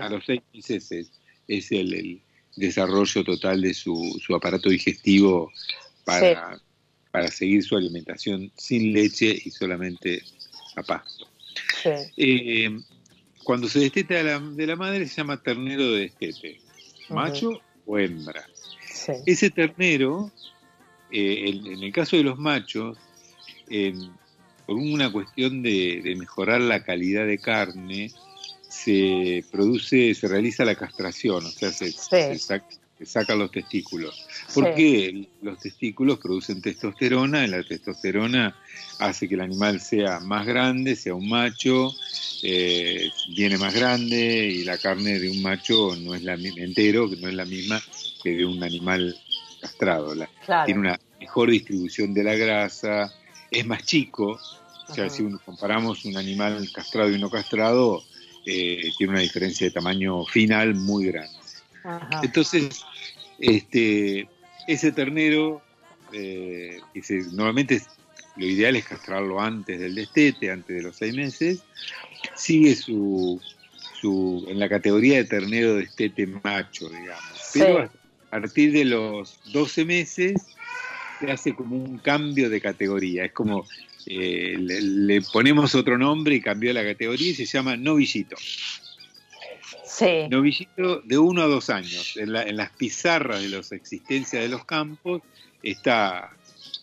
a 0.00 0.08
los 0.08 0.24
seis 0.24 0.40
meses 0.54 0.90
es, 1.46 1.72
el, 1.72 2.22
desarrollo 2.56 3.22
total 3.22 3.60
de 3.60 3.72
su, 3.72 4.20
su 4.24 4.34
aparato 4.34 4.68
digestivo 4.68 5.52
para, 6.04 6.58
para 7.10 7.28
seguir 7.28 7.62
su 7.62 7.76
alimentación 7.76 8.50
sin 8.56 8.92
leche 8.92 9.36
y 9.44 9.50
solamente 9.50 10.22
a 10.76 10.82
pasto. 10.82 11.28
Eh, 12.16 12.78
cuando 13.44 13.68
se 13.68 13.80
desteta 13.80 14.14
de 14.22 14.66
la, 14.66 14.76
madre 14.76 15.06
se 15.06 15.16
llama 15.16 15.42
ternero 15.42 15.92
de 15.92 16.00
destete, 16.00 16.60
macho 17.08 17.60
o 17.86 17.98
hembra. 17.98 18.44
Ese 19.26 19.50
ternero, 19.50 20.30
eh, 21.10 21.44
en, 21.46 21.82
el 21.82 21.92
caso 21.92 22.16
de 22.16 22.24
los 22.24 22.38
machos, 22.38 22.98
por 24.66 24.76
una 24.76 25.10
cuestión 25.10 25.62
de, 25.62 26.14
mejorar 26.18 26.60
la 26.60 26.84
calidad 26.84 27.26
de 27.26 27.38
carne, 27.38 28.12
se 28.68 29.42
produce, 29.50 30.14
se 30.14 30.28
realiza 30.28 30.64
la 30.66 30.74
castración, 30.74 31.46
o 31.46 31.50
sea, 31.50 31.70
se, 31.70 31.90
sacan 33.06 33.38
los 33.38 33.50
testículos. 33.50 34.26
Porque 34.54 35.28
los 35.42 35.58
testículos 35.58 36.18
producen 36.18 36.60
testosterona, 36.60 37.44
y 37.44 37.48
la 37.48 37.62
testosterona 37.62 38.56
hace 38.98 39.28
que 39.28 39.34
el 39.34 39.40
animal 39.40 39.80
sea 39.80 40.20
más 40.20 40.46
grande, 40.46 40.96
sea 40.96 41.14
un 41.14 41.28
macho, 41.28 41.92
eh, 42.42 43.08
viene 43.34 43.58
más 43.58 43.74
grande 43.74 44.46
y 44.46 44.64
la 44.64 44.78
carne 44.78 45.18
de 45.18 45.30
un 45.30 45.42
macho 45.42 45.96
no 45.96 46.14
es 46.14 46.22
la 46.22 46.36
misma, 46.36 46.62
entero, 46.62 47.08
no 47.20 47.28
es 47.28 47.34
la 47.34 47.44
misma 47.44 47.80
que 48.22 48.36
de 48.36 48.44
un 48.44 48.62
animal 48.62 49.16
castrado. 49.60 50.14
Tiene 50.64 50.80
una 50.80 51.00
mejor 51.20 51.50
distribución 51.50 52.14
de 52.14 52.24
la 52.24 52.34
grasa, 52.34 53.12
es 53.50 53.66
más 53.66 53.84
chico, 53.84 54.38
o 54.88 54.94
sea, 54.94 55.10
si 55.10 55.22
comparamos 55.44 56.04
un 56.04 56.16
animal 56.16 56.68
castrado 56.72 57.10
y 57.10 57.18
no 57.18 57.28
castrado, 57.28 58.02
eh, 58.46 58.90
tiene 58.96 59.12
una 59.12 59.20
diferencia 59.20 59.66
de 59.66 59.72
tamaño 59.72 60.24
final 60.24 60.74
muy 60.74 61.06
grande. 61.06 61.37
Entonces, 62.22 62.84
este, 63.38 64.28
ese 64.66 64.92
ternero, 64.92 65.62
eh, 66.12 66.80
normalmente 67.32 67.82
lo 68.36 68.46
ideal 68.46 68.76
es 68.76 68.84
castrarlo 68.84 69.40
antes 69.40 69.80
del 69.80 69.94
destete, 69.94 70.50
antes 70.50 70.76
de 70.76 70.82
los 70.82 70.96
seis 70.96 71.14
meses, 71.14 71.62
sigue 72.34 72.74
su, 72.74 73.40
su 74.00 74.46
en 74.48 74.58
la 74.58 74.68
categoría 74.68 75.18
de 75.18 75.24
ternero 75.24 75.74
de 75.74 75.82
destete 75.82 76.26
macho, 76.26 76.88
digamos. 76.88 77.50
Pero 77.52 77.90
a 78.30 78.40
partir 78.40 78.72
de 78.72 78.84
los 78.84 79.40
12 79.52 79.84
meses 79.84 80.34
se 81.18 81.30
hace 81.30 81.54
como 81.54 81.76
un 81.76 81.98
cambio 81.98 82.48
de 82.48 82.60
categoría, 82.60 83.24
es 83.24 83.32
como 83.32 83.66
eh, 84.06 84.56
le, 84.58 85.20
ponemos 85.22 85.74
otro 85.74 85.98
nombre 85.98 86.34
y 86.34 86.40
cambió 86.40 86.72
la 86.72 86.84
categoría 86.84 87.30
y 87.30 87.34
se 87.34 87.44
llama 87.44 87.76
novillito. 87.76 88.36
Sí. 89.84 90.28
Novillito 90.30 91.00
de 91.02 91.18
uno 91.18 91.42
a 91.42 91.46
dos 91.46 91.70
años. 91.70 92.16
En, 92.16 92.32
la- 92.32 92.42
en 92.42 92.56
las 92.56 92.70
pizarras 92.70 93.42
de 93.42 93.48
las 93.48 93.72
existencias 93.72 94.42
de 94.42 94.48
los 94.48 94.64
campos 94.64 95.22
está 95.62 96.30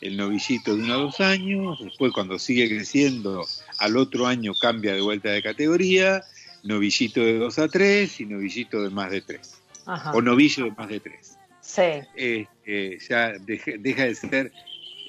el 0.01 0.17
novillito 0.17 0.75
de 0.75 0.83
uno 0.83 0.93
a 0.93 0.97
dos 0.97 1.19
años, 1.21 1.79
después 1.83 2.11
cuando 2.11 2.37
sigue 2.37 2.67
creciendo, 2.67 3.45
al 3.79 3.97
otro 3.97 4.27
año 4.27 4.53
cambia 4.59 4.93
de 4.93 5.01
vuelta 5.01 5.29
de 5.31 5.41
categoría, 5.41 6.23
novillito 6.63 7.21
de 7.21 7.37
dos 7.39 7.57
a 7.59 7.67
tres 7.67 8.19
y 8.19 8.25
novillito 8.25 8.81
de 8.81 8.89
más 8.89 9.09
de 9.11 9.21
tres, 9.21 9.61
Ajá. 9.85 10.11
o 10.13 10.21
novillo 10.21 10.65
de 10.65 10.71
más 10.71 10.89
de 10.89 10.99
tres. 10.99 11.37
Sí. 11.61 11.81
Eh, 12.15 12.45
eh, 12.65 12.97
ya 13.09 13.33
deja, 13.39 13.71
deja 13.79 14.03
de 14.05 14.15
ser 14.15 14.51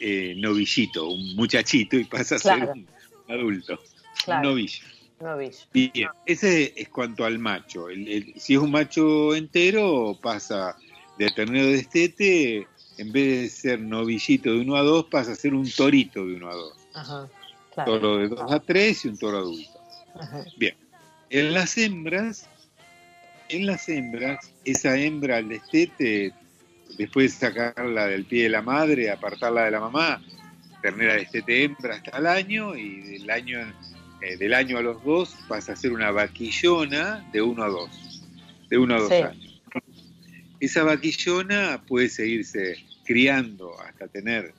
eh, 0.00 0.34
novillito, 0.38 1.08
un 1.08 1.34
muchachito, 1.34 1.96
y 1.96 2.04
pasa 2.04 2.36
a 2.36 2.38
ser 2.38 2.62
un 2.70 2.86
adulto, 3.28 3.78
Claro. 4.24 4.48
un 4.48 4.54
novillo. 4.54 4.84
Novillo. 5.20 5.58
Bien, 5.72 6.08
ese 6.26 6.74
es 6.76 6.88
cuanto 6.88 7.24
al 7.24 7.38
macho. 7.38 7.88
El- 7.88 8.06
el- 8.08 8.34
si 8.36 8.54
es 8.54 8.60
un 8.60 8.70
macho 8.70 9.34
entero, 9.34 10.18
pasa 10.20 10.76
de 11.18 11.30
ternero 11.30 11.68
de 11.68 11.78
estete, 11.78 12.66
en 12.98 13.12
vez 13.12 13.42
de 13.42 13.48
ser 13.48 13.80
novillito 13.80 14.52
de 14.52 14.60
1 14.60 14.76
a 14.76 14.82
2, 14.82 15.06
pasa 15.06 15.32
a 15.32 15.34
ser 15.34 15.54
un 15.54 15.70
torito 15.70 16.26
de 16.26 16.34
1 16.34 16.50
a 16.50 16.54
2. 16.54 16.88
Ajá. 16.94 17.28
Claro. 17.74 17.92
Toro 17.92 18.16
de 18.18 18.28
2 18.28 18.52
a 18.52 18.60
3 18.60 19.04
y 19.04 19.08
un 19.08 19.18
toro 19.18 19.38
adulto. 19.38 19.80
Ajá. 20.18 20.44
En 21.30 21.52
las 21.52 21.76
hembras, 21.76 22.48
en 23.48 23.66
las 23.66 23.88
hembras, 23.88 24.52
esa 24.64 24.96
hembra 24.96 25.38
al 25.38 25.48
destete, 25.48 26.32
después 26.96 27.32
de 27.38 27.48
sacarla 27.48 28.06
del 28.06 28.24
pie 28.24 28.44
de 28.44 28.48
la 28.50 28.62
madre, 28.62 29.10
apartarla 29.10 29.64
de 29.64 29.70
la 29.72 29.80
mamá, 29.80 30.22
ternera 30.82 31.14
de 31.14 31.20
destete 31.20 31.64
hembra 31.64 31.96
hasta 31.96 32.16
el 32.18 32.26
año, 32.26 32.76
y 32.76 33.18
del 33.18 33.30
año, 33.30 33.58
eh, 34.20 34.36
del 34.36 34.54
año 34.54 34.78
a 34.78 34.82
los 34.82 35.02
dos 35.04 35.36
pasa 35.48 35.72
a 35.72 35.76
ser 35.76 35.92
una 35.92 36.10
vaquillona 36.10 37.28
de 37.32 37.42
uno 37.42 37.64
a 37.64 37.68
dos, 37.68 38.22
de 38.70 38.78
uno 38.78 38.94
a 38.96 39.00
dos 39.00 39.08
Sí. 39.08 39.14
años. 39.22 39.62
Esa 40.60 40.84
vaquillona 40.84 41.82
puede 41.86 42.08
seguirse 42.08 42.78
criando 43.04 43.78
hasta 43.80 44.08
tener 44.08 44.54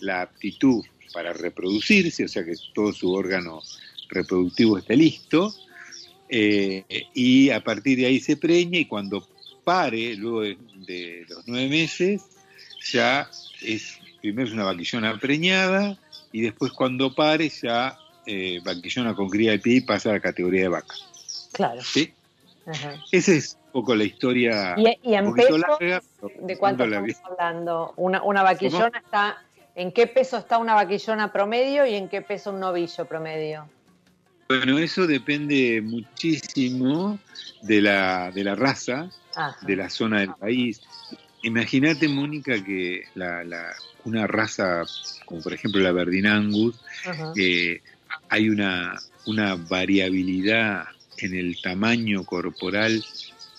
la 0.00 0.22
aptitud 0.22 0.84
para 1.12 1.32
reproducirse, 1.32 2.24
o 2.24 2.28
sea 2.28 2.44
que 2.44 2.54
todo 2.74 2.92
su 2.92 3.12
órgano 3.12 3.60
reproductivo 4.08 4.78
esté 4.78 4.96
listo, 4.96 5.54
eh, 6.28 6.84
y 7.14 7.50
a 7.50 7.62
partir 7.62 7.98
de 7.98 8.06
ahí 8.06 8.18
se 8.18 8.36
preña 8.38 8.78
y 8.78 8.86
cuando 8.86 9.28
pare, 9.62 10.16
luego 10.16 10.40
de, 10.40 10.56
de 10.86 11.26
los 11.28 11.46
nueve 11.46 11.68
meses, 11.68 12.22
ya 12.90 13.30
es, 13.60 13.98
primero 14.20 14.48
es 14.48 14.54
una 14.54 14.64
vaquillona 14.64 15.18
preñada 15.18 15.98
y 16.32 16.40
después 16.40 16.72
cuando 16.72 17.14
pare 17.14 17.50
ya 17.50 17.96
eh, 18.26 18.60
vaquillona 18.64 19.14
con 19.14 19.28
cría 19.28 19.52
de 19.52 19.58
pie 19.58 19.76
y 19.76 19.80
pasa 19.80 20.10
a 20.10 20.12
la 20.14 20.20
categoría 20.20 20.62
de 20.62 20.68
vaca. 20.68 20.94
Claro. 21.52 21.80
¿sí? 21.82 22.12
Ajá. 22.66 22.94
Esa 23.10 23.32
es 23.32 23.58
un 23.66 23.72
poco 23.72 23.94
la 23.94 24.04
historia 24.04 24.74
Y, 24.76 25.10
y 25.10 25.14
en 25.14 25.34
peso, 25.34 25.58
larga. 25.58 26.02
¿de 26.40 26.56
cuánto 26.58 26.84
estamos 26.84 27.16
hablando? 27.24 27.92
Una, 27.96 28.22
una 28.22 28.42
vaquillona 28.42 28.98
está. 28.98 29.42
¿En 29.74 29.90
qué 29.90 30.06
peso 30.06 30.36
está 30.36 30.58
una 30.58 30.74
vaquillona 30.74 31.32
promedio 31.32 31.86
y 31.86 31.94
en 31.94 32.08
qué 32.08 32.20
peso 32.22 32.50
un 32.50 32.60
novillo 32.60 33.04
promedio? 33.06 33.68
Bueno, 34.48 34.78
eso 34.78 35.06
depende 35.06 35.80
muchísimo 35.82 37.18
de 37.62 37.80
la, 37.80 38.30
de 38.32 38.44
la 38.44 38.54
raza, 38.54 39.10
Ajá. 39.34 39.56
de 39.66 39.76
la 39.76 39.88
zona 39.88 40.20
del 40.20 40.34
país. 40.34 40.82
Imagínate, 41.42 42.06
Mónica, 42.08 42.62
que 42.62 43.04
la, 43.14 43.42
la- 43.44 43.72
una 44.04 44.26
raza 44.26 44.82
como 45.24 45.40
por 45.42 45.52
ejemplo 45.54 45.80
la 45.80 45.92
Verdin 45.92 46.26
Angus, 46.26 46.78
Ajá. 47.06 47.32
eh, 47.36 47.80
hay 48.32 48.48
una, 48.48 48.98
una 49.26 49.56
variabilidad 49.56 50.84
en 51.18 51.34
el 51.34 51.60
tamaño 51.60 52.24
corporal 52.24 53.04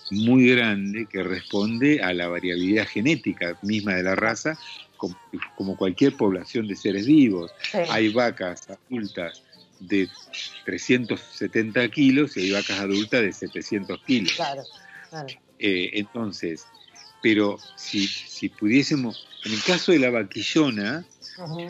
muy 0.10 0.50
grande 0.50 1.06
que 1.06 1.22
responde 1.22 2.02
a 2.02 2.12
la 2.12 2.28
variabilidad 2.28 2.88
genética 2.88 3.56
misma 3.62 3.94
de 3.94 4.02
la 4.02 4.16
raza, 4.16 4.58
como, 4.98 5.16
como 5.56 5.78
cualquier 5.78 6.18
población 6.18 6.68
de 6.68 6.76
seres 6.76 7.06
vivos. 7.06 7.52
Sí. 7.72 7.78
Hay 7.88 8.12
vacas 8.12 8.68
adultas 8.68 9.44
de 9.80 10.10
370 10.66 11.88
kilos 11.90 12.36
y 12.36 12.42
hay 12.42 12.52
vacas 12.54 12.80
adultas 12.80 13.22
de 13.22 13.32
700 13.32 14.02
kilos. 14.06 14.34
Claro, 14.34 14.64
claro. 15.12 15.28
Eh, 15.60 15.92
entonces, 15.94 16.66
pero 17.22 17.60
si, 17.76 18.08
si 18.08 18.50
pudiésemos, 18.50 19.28
en 19.46 19.54
el 19.54 19.62
caso 19.62 19.92
de 19.92 20.00
la 20.00 20.10
vaquillona, 20.10 21.06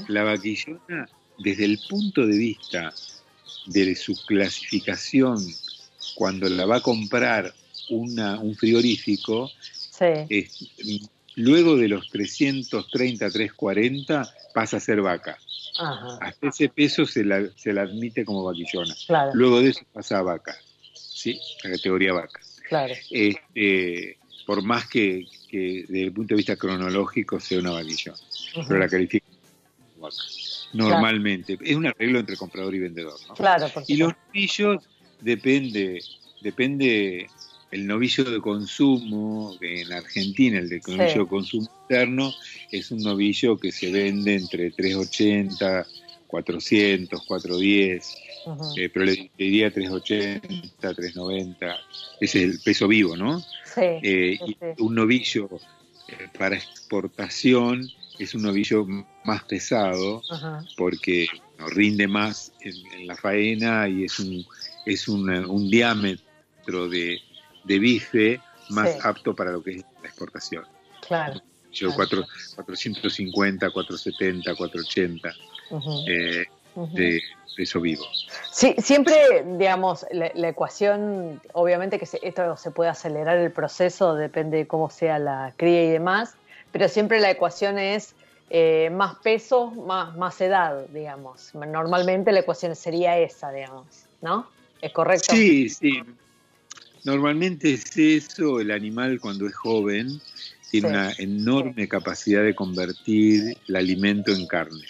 la 0.08 0.24
vaquillona, 0.24 1.10
desde 1.38 1.65
el 1.65 1.79
punto 1.89 2.25
de 2.25 2.38
vista 2.38 2.93
de 3.67 3.95
su 3.95 4.13
clasificación, 4.25 5.38
cuando 6.15 6.49
la 6.49 6.65
va 6.65 6.77
a 6.77 6.81
comprar 6.81 7.53
una, 7.89 8.39
un 8.39 8.55
frigorífico, 8.55 9.49
Sí. 9.69 10.05
es- 10.29 10.69
luego 11.36 11.75
de 11.77 11.88
los 11.88 12.09
330, 12.09 13.29
340, 13.29 14.29
pasa 14.53 14.77
a 14.77 14.79
ser 14.79 15.01
vaca. 15.01 15.38
Ajá. 15.79 16.17
Hasta 16.21 16.49
ese 16.49 16.69
peso 16.69 17.05
se 17.05 17.23
la, 17.23 17.47
se 17.55 17.73
la 17.73 17.84
admite 17.84 18.23
como 18.25 18.43
vaquillona. 18.43 18.93
Claro, 19.07 19.31
Luego 19.34 19.61
de 19.61 19.69
eso 19.69 19.81
pasa 19.91 20.19
a 20.19 20.21
vaca, 20.21 20.55
¿sí? 20.93 21.39
La 21.63 21.71
categoría 21.71 22.13
vaca. 22.13 22.39
claro. 22.67 22.93
Este, 23.09 24.17
por 24.45 24.61
más 24.61 24.88
que, 24.88 25.25
que 25.49 25.86
desde 25.88 26.03
el 26.03 26.11
punto 26.13 26.34
de 26.34 26.38
vista 26.38 26.55
cronológico 26.57 27.39
sea 27.39 27.59
una 27.59 27.71
vaquillona, 27.71 28.17
pero 28.67 28.79
la 28.79 28.88
califica 28.89 29.25
vaca. 30.04 30.16
Normalmente. 30.74 31.58
Es 31.62 31.76
un 31.76 31.86
arreglo 31.88 32.20
entre 32.20 32.36
comprador 32.38 32.74
y 32.76 32.80
vendedor, 32.80 33.20
¿no? 33.28 33.34
Claro, 33.36 33.70
por 33.70 33.84
Y 33.88 33.97
los 33.97 34.14
novillos 34.28 34.84
depende, 35.22 36.01
depende 36.41 37.30
el 37.72 37.88
novillo 37.88 38.24
de 38.24 38.39
consumo, 38.39 39.56
que 39.60 39.82
en 39.82 39.93
Argentina 39.93 40.60
el 40.60 40.70
de 40.70 40.80
novillo 40.88 41.08
Sí. 41.14 41.20
de 41.20 41.28
consumo 41.28 41.70
interno 41.89 42.32
es 42.72 42.91
un 42.91 42.99
novillo 42.99 43.58
que 43.58 43.72
se 43.72 43.91
vende 43.91 44.36
entre 44.36 44.70
380, 44.72 45.86
400, 46.28 47.24
410, 47.28 48.16
Ujú. 48.45 48.74
eh, 48.78 48.89
pero 48.89 49.06
le 49.06 49.32
diría 49.38 49.72
380, 49.72 50.93
390, 50.93 51.78
ese 52.20 52.39
es 52.39 52.43
el 52.45 52.60
peso 52.60 52.88
vivo, 52.88 53.16
¿no? 53.16 53.39
Sí, 53.39 53.82
Eh, 53.82 54.39
sí, 54.45 54.58
y 54.78 54.82
un 54.82 54.95
novillo 54.95 55.49
eh, 56.10 56.28
para 56.38 56.56
exportación 56.58 57.88
es 58.20 58.34
un 58.36 58.43
novillo 58.43 58.86
más 59.24 59.43
pesado 59.43 60.22
Ajá. 60.30 60.64
porque 60.78 61.28
no, 61.57 61.68
rinde 61.68 62.07
más 62.07 62.51
en, 62.61 62.74
en 62.93 63.07
la 63.07 63.16
faena 63.16 63.88
y 63.88 64.05
es 64.05 64.20
un, 64.20 64.45
es 64.86 65.07
un, 65.07 65.30
un 65.30 65.70
diámetro 65.70 66.88
de, 66.89 67.20
de 67.64 67.80
bife 67.80 68.39
más 68.70 68.91
Sí. 68.93 68.99
apto 69.03 69.36
para 69.36 69.51
lo 69.51 69.61
que 69.64 69.72
es 69.72 69.86
la 70.01 70.07
exportación. 70.09 70.66
Claro. 71.07 71.41
Yo 71.72 71.88
Claro. 71.88 71.95
cuatro- 71.95 72.26
450, 72.55 73.70
470, 73.72 74.55
480 74.55 75.34
Ujú. 75.72 76.05
eh, 76.07 76.45
Ujú. 76.76 76.95
de 76.95 77.22
peso 77.55 77.82
vivo. 77.82 78.03
Sí, 78.51 78.76
siempre, 78.80 79.16
digamos, 79.57 80.05
la, 80.11 80.32
la 80.34 80.49
ecuación, 80.49 81.41
obviamente 81.53 81.99
que 81.99 82.05
se- 82.05 82.20
esto 82.24 82.57
se 82.57 82.72
puede 82.72 82.89
acelerar 82.89 83.38
el 83.38 83.51
proceso, 83.51 84.16
depende 84.16 84.57
de 84.57 84.68
cómo 84.68 84.89
sea 84.89 85.20
la 85.20 85.53
cría 85.57 85.84
y 85.84 85.89
demás, 85.89 86.36
pero 86.74 86.89
siempre 86.89 87.21
la 87.21 87.30
ecuación 87.30 87.78
es 87.78 88.15
eh, 88.49 88.89
más 88.91 89.15
peso, 89.24 89.71
más, 89.71 90.17
más 90.17 90.41
edad, 90.41 90.88
digamos. 90.89 91.53
Normalmente 91.53 92.32
la 92.32 92.39
ecuación 92.39 92.76
sería 92.76 93.17
esa, 93.19 93.51
digamos, 93.51 93.86
¿no? 94.21 94.47
¿Es 94.82 94.91
correcto? 94.91 95.28
Sí, 95.32 95.69
sí. 95.69 96.03
Normalmente 97.05 97.74
es 97.74 97.95
eso, 97.95 98.59
el 98.59 98.71
animal 98.71 99.19
cuando 99.21 99.47
es 99.47 99.55
joven 99.55 100.19
tiene 100.71 100.88
Sí. 100.88 100.93
una 100.93 101.11
enorme 101.19 101.88
capacidad 101.88 102.43
de 102.43 102.55
convertir 102.55 103.55
el 103.67 103.76
alimento 103.76 104.32
en 104.32 104.47
carne. 104.47 104.84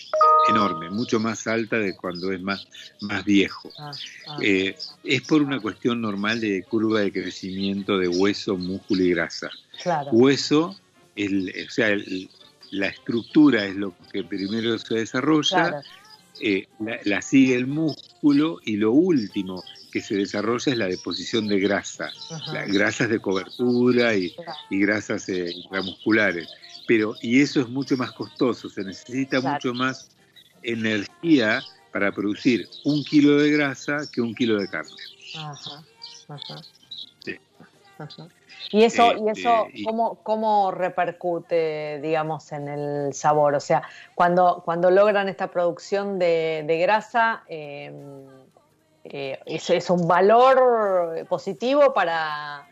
Enorme, 0.47 0.89
mucho 0.89 1.19
más 1.19 1.47
alta 1.47 1.77
de 1.77 1.95
cuando 1.95 2.31
es 2.31 2.41
más, 2.41 2.65
más 3.01 3.25
viejo. 3.25 3.69
Ah, 3.77 3.91
ah, 4.27 4.37
Eh, 4.41 4.75
es 5.03 5.21
por 5.23 5.41
una 5.41 5.59
cuestión 5.59 6.01
normal 6.01 6.39
de 6.39 6.63
curva 6.63 7.01
de 7.01 7.11
crecimiento 7.11 7.97
de 7.97 8.07
hueso, 8.07 8.55
músculo 8.57 9.03
y 9.03 9.09
grasa. 9.09 9.49
claro, 9.81 10.11
Hueso, 10.11 10.75
el- 11.15 11.53
o 11.67 11.69
sea, 11.71 11.89
el- 11.89 12.29
la 12.71 12.87
estructura 12.87 13.65
es 13.65 13.75
lo 13.75 13.95
que 14.11 14.23
primero 14.23 14.77
se 14.79 14.95
desarrolla, 14.95 15.49
claro, 15.69 15.83
eh, 16.41 16.67
la, 16.79 16.99
la 17.03 17.21
sigue 17.21 17.55
el 17.55 17.67
músculo 17.67 18.59
y 18.63 18.77
lo 18.77 18.91
último 18.91 19.63
que 19.91 20.01
se 20.01 20.15
desarrolla 20.15 20.71
es 20.71 20.77
la 20.77 20.87
deposición 20.87 21.47
de 21.47 21.59
grasa, 21.59 22.11
la- 22.51 22.65
grasas 22.65 23.09
de 23.09 23.19
cobertura 23.19 24.15
y, 24.15 24.33
y 24.71 24.79
grasas 24.79 25.29
eh, 25.29 25.51
intramusculares. 25.55 26.49
Pero, 26.87 27.15
y 27.21 27.41
eso 27.41 27.61
es 27.61 27.69
mucho 27.69 27.95
más 27.95 28.11
costoso, 28.11 28.69
se 28.69 28.83
necesita 28.83 29.39
Claro. 29.39 29.53
mucho 29.55 29.73
más 29.75 30.09
energía 30.63 31.63
para 31.91 32.11
producir 32.11 32.67
un 32.83 33.03
kilo 33.03 33.37
de 33.37 33.51
grasa 33.51 34.09
que 34.11 34.19
un 34.21 34.33
kilo 34.33 34.57
de 34.57 34.67
carne. 34.67 34.89
ajá, 35.35 35.85
ajá. 36.29 36.65
Ajá. 37.97 38.27
Y 38.71 38.83
eso, 38.83 39.13
y 39.15 39.29
eso 39.29 39.67
y- 39.73 39.83
¿cómo, 39.83 40.15
¿cómo 40.23 40.71
repercute, 40.71 41.99
digamos, 42.01 42.51
en 42.51 42.67
el 42.67 43.13
sabor? 43.13 43.55
O 43.55 43.59
sea, 43.59 43.83
cuando, 44.15 44.61
cuando 44.65 44.89
logran 44.89 45.29
esta 45.29 45.51
producción 45.51 46.17
de, 46.17 46.63
de 46.65 46.77
grasa, 46.79 47.43
eh, 47.47 47.91
eh, 49.05 49.39
es, 49.45 49.89
un 49.89 50.07
valor 50.07 51.27
positivo 51.27 51.93
para, 51.93 52.67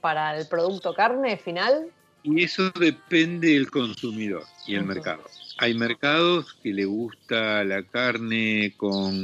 para 0.00 0.36
el 0.36 0.46
producto 0.46 0.94
carne 0.94 1.36
final. 1.36 1.90
Y 2.22 2.44
eso 2.44 2.70
depende 2.78 3.52
del 3.52 3.70
consumidor 3.70 4.42
y 4.66 4.74
el 4.74 4.84
mercado. 4.84 5.22
Hay 5.58 5.74
mercados 5.74 6.54
que 6.62 6.72
le 6.72 6.84
gusta 6.84 7.64
la 7.64 7.82
carne 7.82 8.74
con 8.76 9.14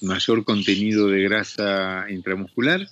mayor 0.00 0.44
contenido 0.44 1.08
de 1.08 1.22
grasa 1.22 2.06
intramuscular 2.10 2.88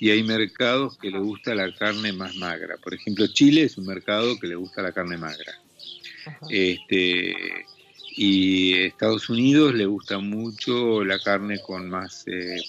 y 0.00 0.10
hay 0.10 0.22
mercados 0.22 0.96
que 0.96 1.10
le 1.10 1.18
gusta 1.18 1.54
la 1.54 1.74
carne 1.74 2.12
más 2.12 2.34
magra. 2.36 2.76
Por 2.82 2.94
ejemplo, 2.94 3.26
Chile 3.26 3.64
es 3.64 3.76
un 3.76 3.86
mercado 3.86 4.38
que 4.38 4.46
le 4.46 4.54
gusta 4.54 4.82
la 4.82 4.92
carne 4.92 5.18
magra. 5.18 5.52
Este, 6.48 7.34
y 8.16 8.74
Estados 8.74 9.28
Unidos 9.28 9.74
le 9.74 9.86
gusta 9.86 10.18
mucho 10.18 11.04
la 11.04 11.18
carne 11.18 11.60
con 11.60 11.88
más, 11.88 12.24
eh, 12.26 12.60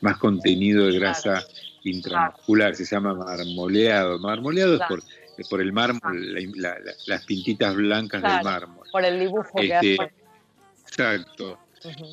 más 0.00 0.18
contenido 0.18 0.86
de 0.86 0.98
grasa 0.98 1.44
intramuscular, 1.84 2.74
se 2.74 2.84
llama 2.84 3.14
marmoleado. 3.14 4.18
Marmoleado 4.18 4.74
es 4.74 4.80
por, 4.88 5.02
por 5.48 5.60
el 5.60 5.72
mármol, 5.72 6.36
las 7.06 7.24
pintitas 7.24 7.74
blancas 7.74 8.22
del 8.22 8.42
mármol. 8.42 8.86
Por 8.90 9.04
el 9.04 9.20
dibujo 9.20 9.50
que 9.58 9.74
hace. 9.74 9.92
Este, 9.94 10.12
exacto. 10.86 11.58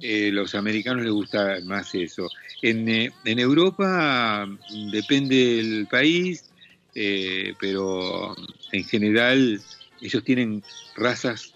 Eh, 0.02 0.32
los 0.34 0.54
americanos 0.56 1.04
les 1.04 1.14
gusta 1.14 1.58
más 1.64 1.96
eso. 1.96 2.28
En, 2.62 2.90
eh, 2.90 3.12
en 3.24 3.40
Europa 3.40 4.48
depende 4.92 5.36
del 5.36 5.88
país, 5.88 6.52
eh, 6.94 7.54
pero 7.60 8.36
en 8.72 8.84
general 8.84 9.62
ellos 10.02 10.24
tienen 10.24 10.64
razas 10.96 11.54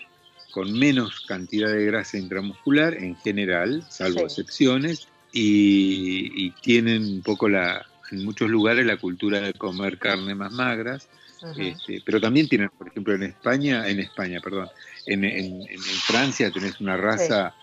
con 0.51 0.72
menos 0.72 1.26
cantidad 1.28 1.70
de 1.70 1.86
grasa 1.86 2.18
intramuscular, 2.18 2.93
en 2.93 3.18
general, 3.18 3.86
salvo 3.89 4.22
excepciones, 4.22 5.09
y, 5.34 6.51
tienen 6.61 7.03
un 7.03 7.22
poco 7.22 7.49
la, 7.49 7.86
en 8.11 8.24
muchos 8.24 8.49
lugares 8.49 8.86
la 8.86 8.95
cultura 8.95 9.41
de 9.41 9.53
comer 9.53 9.97
carne 9.97 10.34
más 10.34 10.53
magras, 10.53 11.09
este, 11.57 12.01
pero 12.05 12.19
también 12.19 12.47
tienen, 12.47 12.69
por 12.69 12.87
ejemplo, 12.87 13.13
en 13.13 13.23
España, 13.23 13.87
en 13.87 13.99
España, 13.99 14.39
perdón, 14.41 14.69
en, 15.05 15.23
en, 15.23 15.67
Francia 15.79 16.51
tenés 16.51 16.79
una 16.79 16.97
raza 16.97 17.53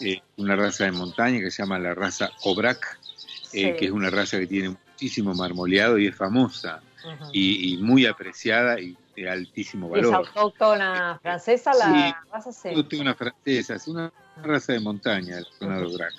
eh, 0.00 0.20
una 0.36 0.56
raza 0.56 0.84
de 0.84 0.92
montaña 0.92 1.38
que 1.38 1.50
se 1.50 1.62
llama 1.62 1.78
la 1.78 1.94
raza 1.94 2.30
Aubrac, 2.44 2.98
eh, 3.52 3.76
que 3.76 3.86
es 3.86 3.90
una 3.90 4.10
raza 4.10 4.38
que 4.38 4.46
tiene 4.46 4.70
muchísimo 4.70 5.34
marmoleado 5.34 5.98
y 5.98 6.08
es 6.08 6.16
famosa 6.16 6.82
y, 7.32 7.76
muy 7.78 8.06
apreciada 8.06 8.80
y 8.80 8.96
de 9.14 9.30
altísimo 9.30 9.88
valor. 9.88 10.06
¿Es 10.06 10.34
autóctona 10.34 11.18
francesa 11.22 11.72
la 11.74 12.24
raza? 12.32 12.52
Sí, 12.52 12.68
autóctona 12.68 13.14
francesa, 13.14 13.74
es 13.76 13.86
una 13.86 14.12
raza 14.42 14.72
de 14.72 14.80
montaña, 14.80 15.36
la 15.36 15.46
zona 15.58 15.78
de 15.78 15.84
Aubrac. 15.84 16.14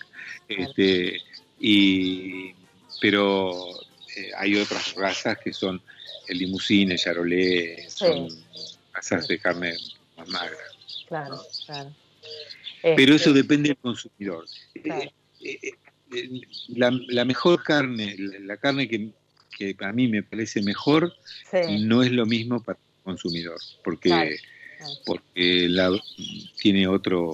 Este, 0.48 1.18
y, 1.60 2.54
pero 3.02 3.52
eh, 4.16 4.32
hay 4.38 4.56
otras 4.56 4.94
razas 4.96 5.38
que 5.44 5.52
son 5.52 5.82
el 6.28 6.38
limusine, 6.38 6.98
charolais, 6.98 7.94
son 7.94 8.28
razas 8.94 9.28
de 9.28 9.40
carne 9.40 9.76
más 10.18 10.28
magra. 10.30 10.58
Claro, 11.08 11.42
claro. 11.66 11.94
Pero 12.82 13.16
eso 13.16 13.30
este, 13.30 13.42
depende 13.42 13.70
del 13.70 13.78
consumidor. 13.78 14.46
Eh, 14.76 15.10
eh, 15.42 15.60
eh, 16.14 16.42
la, 16.70 17.26
mejor 17.26 17.64
carne, 17.64 18.16
la 18.18 18.58
carne 18.58 18.88
que, 18.88 19.12
a 19.80 19.92
mí 19.92 20.08
me 20.08 20.22
parece 20.22 20.62
mejor, 20.62 21.14
no 21.80 22.04
es 22.04 22.12
lo 22.12 22.26
mismo 22.26 22.62
para 22.62 22.78
el 22.78 23.04
consumidor, 23.04 23.58
porque, 23.84 24.38
porque 25.06 25.68
la, 25.70 25.92
tiene 26.62 26.88
otro, 26.88 27.34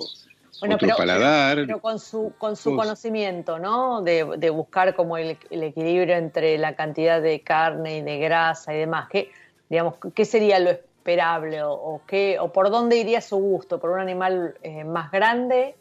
paladar. 0.97 1.57
Pero, 1.57 1.79
con 1.79 1.99
su, 1.99 2.33
con 2.37 2.55
su 2.55 2.75
conocimiento, 2.75 3.59
¿no? 3.59 4.01
De, 4.01 4.49
buscar 4.49 4.95
como 4.95 5.17
el, 5.17 5.37
equilibrio 5.49 6.15
entre 6.15 6.57
la 6.57 6.75
cantidad 6.75 7.21
de 7.21 7.41
carne 7.41 7.97
y 7.97 8.01
de 8.01 8.19
grasa 8.19 8.73
y 8.73 8.79
demás. 8.79 9.07
¿Qué, 9.09 9.31
digamos, 9.69 9.95
¿qué 10.13 10.25
sería 10.25 10.59
lo 10.59 10.69
esperable 10.69 11.63
o, 11.63 12.01
qué, 12.07 12.37
o 12.39 12.51
por 12.51 12.69
dónde 12.69 12.97
iría 12.97 13.21
su 13.21 13.37
gusto? 13.37 13.79
¿Por 13.79 13.91
un 13.91 13.99
animal 13.99 14.55
eh, 14.63 14.83
más 14.83 15.11
grande 15.11 15.75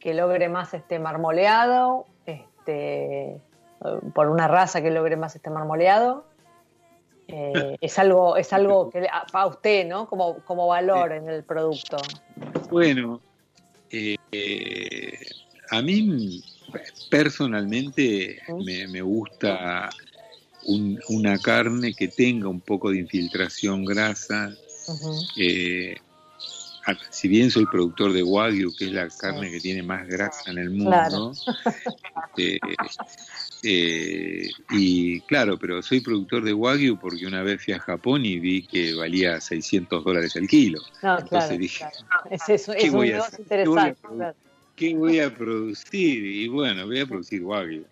que 0.00 0.14
logre 0.14 0.48
más 0.48 0.74
este 0.74 0.98
marmoleado? 0.98 2.06
Este, 2.26 3.40
¿Por 4.14 4.28
una 4.28 4.48
raza 4.48 4.82
que 4.82 4.90
logre 4.90 5.16
más 5.16 5.36
este 5.36 5.50
marmoleado? 5.50 6.24
Eh, 7.28 7.76
es 7.80 7.98
algo 7.98 8.36
es 8.36 8.52
algo 8.52 8.90
que 8.90 9.06
para 9.32 9.46
usted, 9.46 9.86
¿no? 9.86 10.06
Como, 10.08 10.40
como 10.44 10.66
valor 10.66 11.12
en 11.12 11.28
el 11.28 11.42
producto. 11.42 11.96
Bueno, 12.70 13.20
eh, 13.90 15.18
a 15.70 15.82
mí 15.82 16.42
personalmente 17.10 18.38
me, 18.64 18.86
me 18.88 19.02
gusta 19.02 19.90
una 21.08 21.38
carne 21.38 21.94
que 21.94 22.08
tenga 22.08 22.48
un 22.48 22.60
poco 22.60 22.90
de 22.90 22.98
infiltración 22.98 23.84
grasa, 23.84 24.54
eh, 25.36 25.96
si 27.10 27.28
bien 27.28 27.50
soy 27.50 27.66
productor 27.66 28.12
de 28.12 28.22
Wagyu, 28.22 28.74
que 28.76 28.86
es 28.86 28.92
la 28.92 29.08
carne 29.08 29.50
que 29.50 29.60
tiene 29.60 29.82
más 29.82 30.06
grasa 30.06 30.50
en 30.50 30.58
el 30.58 30.70
mundo, 30.70 31.32
este, 32.36 32.56
eh, 32.56 32.76
y 33.64 35.20
claro, 35.22 35.58
pero 35.58 35.82
soy 35.82 36.00
productor 36.00 36.44
de 36.44 36.52
Wagyu 36.52 36.98
porque 36.98 37.26
una 37.26 37.42
vez 37.42 37.62
fui 37.64 37.74
a 37.74 37.78
Japón 37.78 38.24
y 38.24 38.38
vi 38.38 38.62
que 38.62 38.94
valía 38.94 39.40
600 39.40 40.04
dólares 40.04 40.36
el 40.36 40.48
kilo. 40.48 40.80
Entonces 41.02 41.58
dije, 41.58 41.84
¿qué, 42.78 42.90
voy 42.90 43.12
a 43.12 43.24
¿qué, 44.76 44.94
voy 44.94 45.20
a 45.20 45.34
producir? 45.34 46.24
Y 46.24 46.48
bueno, 46.48 46.86
voy 46.86 47.00
a 47.00 47.06
producir 47.06 47.42
Wagyu. 47.42 47.84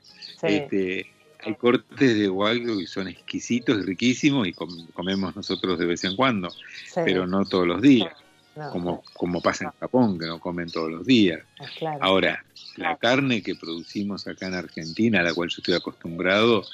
Este, 0.42 1.06
hay 1.44 1.54
cortes 1.54 2.18
de 2.18 2.28
Wagyu 2.28 2.78
que 2.78 2.86
son 2.86 3.08
exquisitos 3.08 3.78
y 3.78 3.82
riquísimos 3.82 4.46
y 4.46 4.52
comemos 4.52 5.34
nosotros 5.34 5.78
de 5.78 5.86
vez 5.86 6.04
en 6.04 6.16
cuando, 6.16 6.48
pero 6.94 7.26
no 7.26 7.44
todos 7.44 7.66
los 7.66 7.82
días, 7.82 8.12
como, 8.54 9.02
como 9.14 9.40
pasa 9.40 9.64
en 9.64 9.70
Japón, 9.80 10.18
que 10.18 10.26
no 10.26 10.38
comen 10.38 10.70
todos 10.70 10.90
los 10.90 11.06
días. 11.06 11.40
Ah, 11.58 11.98
Ahora, 12.00 12.44
la 12.76 12.96
carne 12.96 13.42
que 13.42 13.54
producimos 13.54 14.26
acá 14.26 14.46
en 14.46 14.54
Argentina, 14.54 15.20
a 15.20 15.22
la 15.22 15.34
cual 15.34 15.48
yo 15.48 15.56
estoy 15.58 15.74
acostumbrado, 15.74 16.64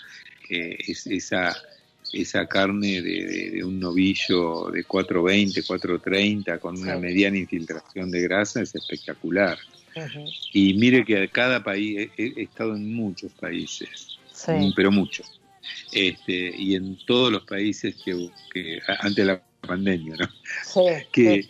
eh, 0.48 0.76
es 0.86 1.06
esa, 1.06 1.56
esa 2.12 2.46
carne 2.46 3.00
de, 3.02 3.62
un 3.64 3.78
novillo 3.78 4.70
de 4.70 4.84
420, 4.84 5.62
430, 5.62 6.58
con 6.58 6.78
una 6.78 6.96
mediana 6.96 7.36
infiltración 7.36 8.10
de 8.10 8.22
grasa, 8.22 8.62
es 8.62 8.74
espectacular. 8.74 9.58
Y 10.52 10.74
mire 10.74 11.04
que 11.04 11.28
cada 11.28 11.62
país, 11.62 12.08
he 12.16 12.42
estado 12.42 12.76
en 12.76 12.94
muchos 12.94 13.32
países, 13.32 14.18
pero 14.74 14.92
mucho. 14.92 15.24
Este, 15.92 16.54
y 16.56 16.76
en 16.76 16.96
todos 17.04 17.32
los 17.32 17.44
países 17.44 17.96
que, 18.04 18.30
que 18.52 18.80
antes 19.00 19.16
de 19.16 19.24
la 19.24 19.42
pandemia, 19.60 20.16
¿no? 20.16 20.28
que, 21.12 21.46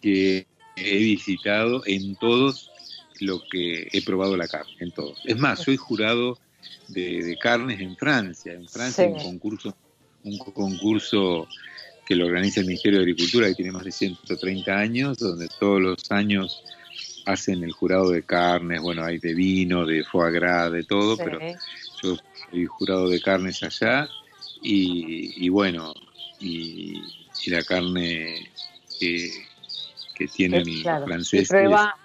que, 0.00 0.46
he 0.74 0.98
visitado, 0.98 1.82
en 1.86 2.16
todos 2.16 2.70
lo 3.20 3.40
que 3.50 3.88
he 3.92 4.02
probado 4.02 4.36
la 4.36 4.48
carne, 4.48 4.72
en 4.80 4.90
todos. 4.90 5.20
Es 5.24 5.36
más, 5.36 5.60
soy 5.60 5.76
jurado 5.76 6.38
de, 6.88 7.36
carnes 7.40 7.80
en 7.80 7.96
Francia. 7.96 8.52
En 8.52 8.68
Francia 8.68 9.06
un 9.06 9.18
concurso, 9.18 9.76
un 10.24 10.38
concurso 10.38 11.46
que 12.06 12.16
lo 12.16 12.26
organiza 12.26 12.60
el 12.60 12.66
Ministerio 12.66 12.98
de 12.98 13.04
Agricultura, 13.04 13.48
que 13.48 13.54
tiene 13.54 13.72
más 13.72 13.84
de 13.84 13.92
130 13.92 14.76
años, 14.76 15.18
donde 15.18 15.48
todos 15.60 15.80
los 15.80 16.10
años 16.10 16.62
hacen 17.26 17.62
el 17.62 17.72
jurado 17.72 18.10
de 18.10 18.22
carnes, 18.22 18.80
bueno, 18.80 19.04
hay 19.04 19.18
de 19.18 19.34
vino, 19.34 19.86
de 19.86 20.04
foie 20.04 20.32
gras, 20.32 20.72
de 20.72 20.84
todo, 20.84 21.16
pero 21.16 21.38
yo 22.02 22.16
soy 22.50 22.66
jurado 22.66 23.08
de 23.08 23.20
carnes 23.20 23.62
allá 23.62 24.08
y, 24.62 25.48
bueno, 25.48 25.92
y, 26.42 27.02
la 27.46 27.62
carne 27.62 28.50
que, 28.98 29.30
que 30.14 30.28
tienen 30.28 30.64
los 30.82 31.04
franceses. 31.04 31.48
Prueba, 31.48 31.96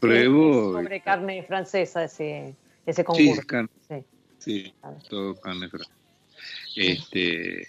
sobre 0.00 1.00
carne 1.00 1.42
francesa 1.42 2.04
ese, 2.04 2.54
ese 2.86 3.04
concurso. 3.04 3.42
Sí, 3.88 4.04
sí. 4.38 4.74
todo 5.08 5.34
carne 5.40 5.68
francesa. 5.68 5.94
Este, 6.76 7.68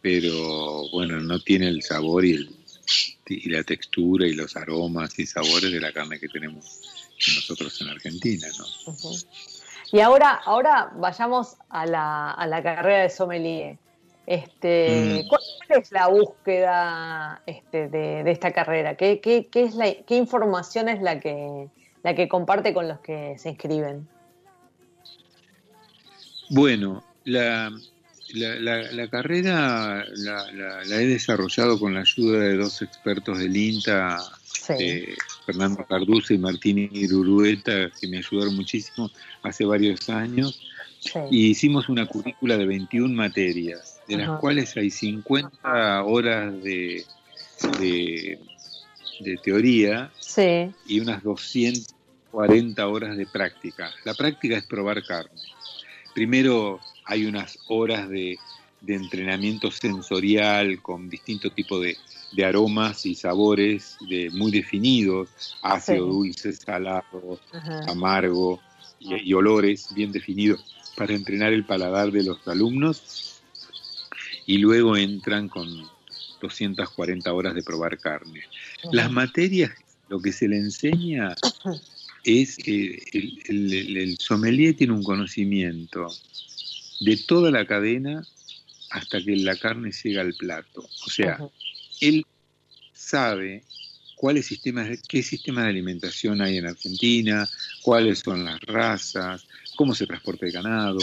pero 0.00 0.88
bueno, 0.90 1.20
no 1.20 1.40
tiene 1.40 1.68
el 1.68 1.82
sabor 1.82 2.24
y 2.24 2.32
el, 2.32 2.56
y 3.28 3.50
la 3.50 3.62
textura 3.64 4.26
y 4.26 4.34
los 4.34 4.56
aromas 4.56 5.18
y 5.18 5.26
sabores 5.26 5.72
de 5.72 5.80
la 5.80 5.92
carne 5.92 6.18
que 6.18 6.28
tenemos 6.28 6.80
nosotros 7.34 7.80
en 7.80 7.88
Argentina, 7.88 8.46
¿no? 8.58 8.64
Y 9.92 10.00
ahora, 10.00 10.40
ahora 10.44 10.92
vayamos 10.96 11.56
a 11.68 11.86
la, 11.86 12.32
a 12.32 12.46
la 12.46 12.62
carrera 12.62 13.02
de 13.02 13.10
sommelier. 13.10 13.78
Este, 14.26 15.22
mm. 15.24 15.28
¿Cuál 15.28 15.42
es 15.80 15.92
la 15.92 16.08
búsqueda 16.08 17.42
este, 17.46 17.88
de, 17.88 18.28
esta 18.30 18.52
carrera? 18.52 18.96
¿Qué, 18.96 19.20
qué, 19.20 19.46
qué 19.50 19.64
es 19.64 19.74
la, 19.74 19.92
¿Qué 19.92 20.16
información 20.16 20.88
es 20.88 21.00
la 21.00 21.20
que, 21.20 21.68
la 22.02 22.14
que 22.14 22.28
comparte 22.28 22.74
con 22.74 22.88
los 22.88 22.98
que 23.00 23.36
se 23.38 23.50
inscriben? 23.50 24.08
Bueno, 26.50 27.04
la, 27.24 27.70
la, 28.34 28.82
la, 28.92 29.08
carrera 29.08 30.04
la, 30.16 30.82
he 30.90 31.06
desarrollado 31.06 31.78
con 31.78 31.94
la 31.94 32.00
ayuda 32.00 32.40
de 32.40 32.56
dos 32.56 32.82
expertos 32.82 33.38
del 33.38 33.56
INTA 33.56 34.18
de, 34.68 35.16
Fernando 35.44 35.84
Carduce 35.86 36.34
y 36.34 36.38
Martín 36.38 36.90
Irurueta, 36.92 37.90
que 38.00 38.08
me 38.08 38.18
ayudaron 38.18 38.56
muchísimo 38.56 39.10
hace 39.42 39.64
varios 39.64 40.08
años. 40.08 40.60
Y 41.30 41.50
hicimos 41.50 41.88
una 41.88 42.06
currícula 42.06 42.56
de 42.56 42.66
21 42.66 43.14
materias, 43.14 43.95
de 44.08 44.16
las 44.16 44.40
cuales 44.40 44.76
hay 44.76 44.90
50 44.90 46.04
horas 46.04 46.62
de, 46.62 47.04
de, 47.78 48.38
teoría 49.42 50.10
y 50.86 51.00
unas 51.00 51.22
240 51.22 52.86
horas 52.86 53.16
de 53.16 53.26
práctica. 53.26 53.90
La 54.04 54.14
práctica 54.14 54.56
es 54.56 54.64
probar 54.64 55.02
carne. 55.04 55.40
Primero 56.14 56.80
hay 57.04 57.26
unas 57.26 57.58
horas 57.68 58.08
de, 58.08 58.38
entrenamiento 58.86 59.70
sensorial 59.72 60.80
con 60.80 61.08
distintos 61.10 61.52
tipos 61.54 61.82
de, 61.82 62.44
aromas 62.44 63.06
y 63.06 63.14
sabores 63.14 63.96
de, 64.08 64.30
muy 64.30 64.52
definidos, 64.52 65.56
ácido, 65.62 66.06
dulce, 66.06 66.52
salado, 66.52 67.40
amargo 67.88 68.60
y, 69.00 69.32
olores 69.34 69.88
bien 69.94 70.12
definidos 70.12 70.64
para 70.96 71.14
entrenar 71.14 71.52
el 71.52 71.64
paladar 71.64 72.10
de 72.10 72.24
los 72.24 72.46
alumnos 72.46 73.35
y 74.46 74.58
luego 74.58 74.96
entran 74.96 75.48
con 75.48 75.68
240 76.40 77.32
horas 77.32 77.54
de 77.54 77.62
probar 77.62 77.98
carne. 77.98 78.42
Las 78.92 79.10
materias, 79.10 79.72
lo 80.08 80.20
que 80.20 80.32
se 80.32 80.48
le 80.48 80.56
enseña 80.56 81.34
es 82.24 82.56
que 82.56 83.02
el, 83.48 84.16
sommelier 84.18 84.76
tiene 84.76 84.92
un 84.92 85.02
conocimiento 85.02 86.08
de 87.00 87.16
toda 87.16 87.50
la 87.50 87.66
cadena 87.66 88.26
hasta 88.90 89.22
que 89.22 89.36
la 89.36 89.56
carne 89.56 89.90
llega 89.90 90.22
al 90.22 90.34
plato. 90.34 90.88
O 91.06 91.10
sea, 91.10 91.38
él 92.00 92.24
sabe 92.92 93.64
cuáles 94.16 94.46
sistemas, 94.46 94.88
qué 95.08 95.22
sistemas 95.22 95.64
de 95.64 95.70
alimentación 95.70 96.40
hay 96.40 96.58
en 96.58 96.66
Argentina, 96.66 97.48
cuáles 97.82 98.20
son 98.20 98.44
las 98.44 98.60
razas, 98.62 99.46
cómo 99.76 99.94
se 99.94 100.06
transporta 100.06 100.46
el 100.46 100.52
ganado, 100.52 100.98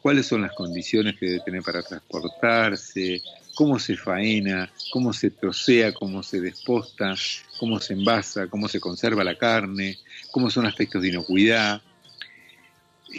cuáles 0.00 0.26
son 0.26 0.42
las 0.42 0.52
condiciones 0.52 1.16
que 1.18 1.26
debe 1.26 1.40
tener 1.40 1.62
para 1.62 1.82
transportarse, 1.82 3.20
cómo 3.54 3.78
se 3.78 3.96
faena, 3.96 4.70
cómo 4.90 5.12
se 5.12 5.30
trocea, 5.30 5.92
cómo 5.92 6.22
se 6.22 6.40
desposta, 6.40 7.14
cómo 7.58 7.80
se 7.80 7.94
envasa, 7.94 8.46
cómo 8.46 8.68
se 8.68 8.80
conserva 8.80 9.24
la 9.24 9.36
carne, 9.36 9.98
cómo 10.30 10.50
son 10.50 10.66
aspectos 10.66 11.02
de 11.02 11.08
inocuidad. 11.08 11.82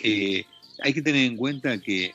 Eh, 0.04 0.46
hay 0.82 0.94
que 0.94 1.02
tener 1.02 1.26
en 1.26 1.38
cuenta 1.38 1.78
que 1.78 2.12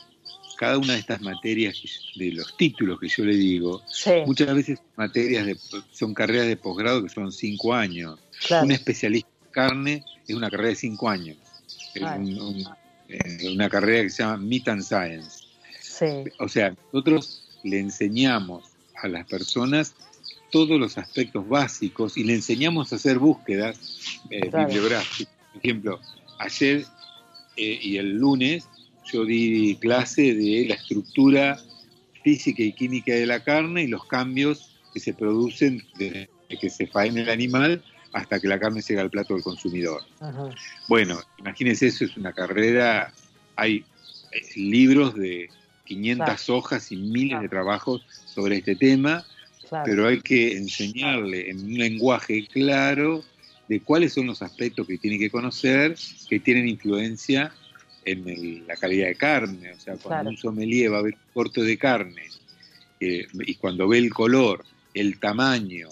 cada 0.59 0.77
una 0.77 0.95
de 0.95 0.99
estas 0.99 1.21
materias, 1.21 1.81
de 2.17 2.33
los 2.33 2.57
títulos 2.57 2.99
que 2.99 3.09
yo 3.09 3.25
le 3.25 3.37
digo, 3.37 3.83
muchas 4.27 4.53
veces 4.55 4.81
materias 4.97 5.47
de, 5.47 5.57
son 5.93 6.15
carreras 6.15 6.49
de 6.49 6.57
posgrado 6.57 7.03
que 7.03 7.09
son 7.09 7.31
cinco 7.31 7.73
años. 7.73 8.19
Un 8.63 8.73
especialista 8.73 9.29
en 9.47 9.53
carne 9.53 10.05
es 10.27 10.35
una 10.35 10.51
carrera 10.51 10.71
de 10.71 10.75
cinco 10.75 11.09
años. 11.09 11.37
Una 12.03 13.69
carrera 13.69 14.03
que 14.03 14.11
se 14.11 14.23
llama 14.23 14.37
Meat 14.39 14.69
and 14.69 14.83
Science. 14.83 15.45
O 16.39 16.49
sea, 16.49 16.75
nosotros 16.93 17.43
le 17.65 17.81
enseñamos 17.81 18.65
a 19.03 19.09
las 19.09 19.27
personas 19.27 19.95
todos 20.51 20.79
los 20.79 20.97
aspectos 20.99 21.47
básicos 21.49 22.17
y 22.17 22.25
le 22.25 22.35
enseñamos 22.35 22.93
a 22.93 22.97
hacer 22.97 23.19
búsquedas 23.19 23.79
eh, 24.31 24.51
bibliográficas. 24.51 25.35
Por 25.53 25.65
ejemplo, 25.65 26.01
ayer 26.39 26.85
eh, 27.57 27.79
y 27.83 27.97
el 27.97 28.17
lunes 28.17 28.69
yo 29.13 29.25
di 29.25 29.77
clase 29.81 30.35
de 30.35 30.67
la 30.69 30.75
estructura 30.75 31.59
física 32.23 32.63
y 32.63 32.73
química 32.73 33.13
de 33.15 33.27
la 33.27 33.43
carne 33.43 33.85
y 33.85 33.87
los 33.87 34.05
cambios 34.05 34.71
que 34.93 35.01
se 35.01 35.15
producen 35.15 35.83
desde 35.99 36.29
que 36.61 36.71
se 36.71 36.87
faena 36.87 37.23
el 37.23 37.31
animal 37.31 37.83
hasta 38.13 38.41
que 38.41 38.49
la 38.49 38.59
carne 38.59 38.81
llega 38.81 39.03
al 39.03 39.11
plato 39.11 39.35
del 39.35 39.43
consumidor. 39.43 40.03
Bueno, 40.89 41.21
imagínense, 41.39 41.89
eso 41.89 42.05
es 42.05 42.17
una 42.17 42.33
carrera, 42.33 43.13
hay 43.57 43.85
eh, 44.33 44.41
libros 44.57 45.15
de 45.15 45.51
500 45.85 46.51
hojas 46.51 46.93
y 46.93 46.97
miles 46.97 47.41
de 47.41 47.49
trabajos 47.49 48.03
sobre 48.27 48.57
este 48.57 48.77
tema, 48.77 49.25
pero 49.85 50.07
hay 50.07 50.21
que 50.21 50.57
enseñarle 50.57 51.51
en 51.51 51.65
un 51.65 51.75
lenguaje 51.75 52.47
claro 52.47 53.25
de 53.69 53.81
cuáles 53.81 54.15
son 54.15 54.27
los 54.27 54.41
aspectos 54.41 54.87
que 54.87 54.97
tiene 54.97 55.19
que 55.19 55.31
conocer 55.31 55.95
que 56.29 56.41
tienen 56.41 56.69
influencia 56.69 57.53
en 58.05 58.67
la 58.67 58.77
calidad 58.77 59.09
de 59.09 59.15
carne. 59.15 59.73
O 59.73 59.79
sea, 59.79 59.97
cuando 59.97 60.31
un 60.31 60.37
sommelier 60.37 60.93
va 60.93 60.99
a 60.99 61.03
ver 61.03 61.15
un 61.15 61.33
corte 61.35 61.63
de 61.63 61.77
carne 61.77 62.23
eh, 63.01 63.27
y 63.33 63.55
cuando 63.57 63.87
ve 63.89 63.99
el 63.99 64.11
color, 64.11 64.65
el 64.95 65.19
tamaño, 65.19 65.89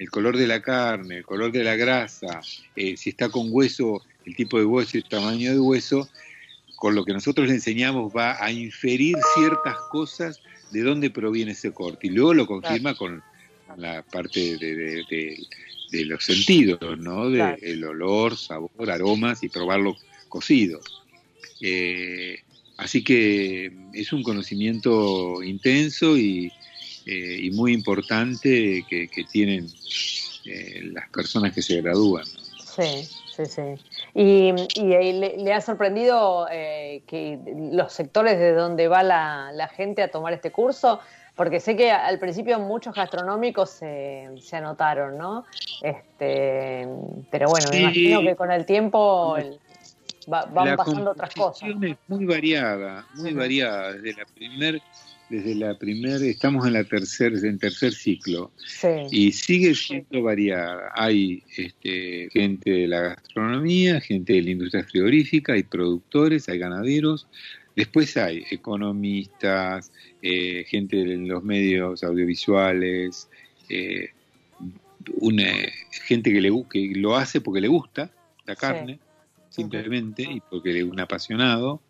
el 0.00 0.10
color 0.10 0.38
de 0.38 0.46
la 0.46 0.62
carne, 0.62 1.18
el 1.18 1.24
color 1.26 1.52
de 1.52 1.62
la 1.62 1.76
grasa, 1.76 2.40
eh, 2.74 2.96
si 2.96 3.10
está 3.10 3.28
con 3.28 3.48
hueso, 3.50 4.02
el 4.24 4.34
tipo 4.34 4.58
de 4.58 4.64
hueso 4.64 4.96
y 4.96 5.00
el 5.02 5.08
tamaño 5.08 5.52
de 5.52 5.60
hueso, 5.60 6.08
con 6.76 6.94
lo 6.94 7.04
que 7.04 7.12
nosotros 7.12 7.46
le 7.46 7.54
enseñamos 7.54 8.10
va 8.16 8.42
a 8.42 8.50
inferir 8.50 9.14
ciertas 9.34 9.76
cosas 9.90 10.40
de 10.70 10.80
dónde 10.80 11.10
proviene 11.10 11.52
ese 11.52 11.72
corte 11.72 12.06
y 12.06 12.10
luego 12.10 12.32
lo 12.32 12.46
confirma 12.46 12.94
con 12.94 13.22
la 13.76 14.02
parte 14.02 14.56
de, 14.56 15.36
los 16.06 16.24
sentidos, 16.24 16.98
¿no? 16.98 17.28
De 17.28 17.58
el 17.60 17.84
olor, 17.84 18.38
sabor, 18.38 18.90
aromas 18.90 19.42
y 19.42 19.50
probarlo 19.50 19.98
cocido. 20.30 20.80
Eh, 21.60 22.38
así 22.78 23.04
que 23.04 23.70
es 23.92 24.14
un 24.14 24.22
conocimiento 24.22 25.42
intenso 25.42 26.16
y, 26.16 26.50
eh, 27.06 27.50
muy 27.52 27.72
importante 27.72 28.84
que, 28.88 29.08
tienen 29.30 29.66
eh, 30.44 30.80
las 30.92 31.08
personas 31.10 31.52
que 31.52 31.62
se 31.62 31.80
gradúan. 31.80 32.24
Sí, 32.24 33.08
sí, 33.36 33.46
sí. 33.46 33.62
¿Y, 34.14 34.52
le, 34.82 35.52
ha 35.52 35.60
sorprendido 35.60 36.46
eh, 36.50 37.02
que 37.06 37.38
los 37.72 37.92
sectores 37.92 38.38
de 38.38 38.52
donde 38.52 38.88
va 38.88 39.02
la, 39.02 39.70
gente 39.74 40.02
a 40.02 40.10
tomar 40.10 40.32
este 40.32 40.50
curso? 40.50 41.00
Porque 41.36 41.58
sé 41.58 41.74
que 41.74 41.90
al 41.90 42.18
principio 42.18 42.58
muchos 42.58 42.94
gastronómicos 42.94 43.70
se, 43.70 44.28
anotaron, 44.52 45.16
¿no? 45.16 45.44
Este, 45.82 46.86
pero 47.30 47.48
bueno, 47.48 47.68
me 47.70 47.80
imagino 47.80 48.20
que 48.20 48.36
con 48.36 48.50
el 48.50 48.66
tiempo 48.66 49.36
van 50.26 50.76
pasando 50.76 51.12
otras 51.12 51.34
cosas. 51.34 51.68
Es 51.82 51.96
muy 52.08 52.26
variada, 52.26 53.06
muy 53.14 53.32
variada. 53.32 53.92
Desde 53.92 54.20
la 54.20 54.26
primer 54.34 54.82
desde 55.30 55.54
la 55.54 55.78
primera, 55.78 56.18
estamos 56.26 56.66
en 56.66 56.72
la 56.72 56.82
tercer, 56.82 57.32
en 57.44 57.58
tercer 57.58 57.92
ciclo. 57.92 58.50
Y 59.12 59.30
sigue 59.30 59.74
siendo 59.76 60.22
variada. 60.22 60.90
Hay 60.96 61.44
este, 61.56 62.28
gente 62.32 62.70
de 62.70 62.88
la 62.88 63.00
gastronomía, 63.00 64.00
gente 64.00 64.32
de 64.34 64.42
la 64.42 64.50
industria 64.50 64.84
frigorífica, 64.84 65.52
hay 65.52 65.62
productores, 65.62 66.48
hay 66.48 66.58
ganaderos, 66.58 67.28
después 67.76 68.16
hay 68.16 68.44
economistas, 68.50 69.92
eh, 70.20 70.64
gente 70.66 70.96
de 70.96 71.16
los 71.18 71.44
medios 71.44 72.02
audiovisuales, 72.02 73.28
eh, 73.68 74.08
una, 75.14 75.46
gente 76.06 76.32
que, 76.32 76.40
le, 76.40 76.50
que 76.68 76.92
lo 76.96 77.16
hace 77.16 77.40
porque 77.40 77.60
le 77.60 77.68
gusta 77.68 78.10
la 78.46 78.56
carne, 78.56 78.98
simplemente, 79.48 80.24
y 80.24 80.40
porque 80.40 80.76
es 80.76 80.84
un 80.84 80.98
apasionado. 80.98 81.80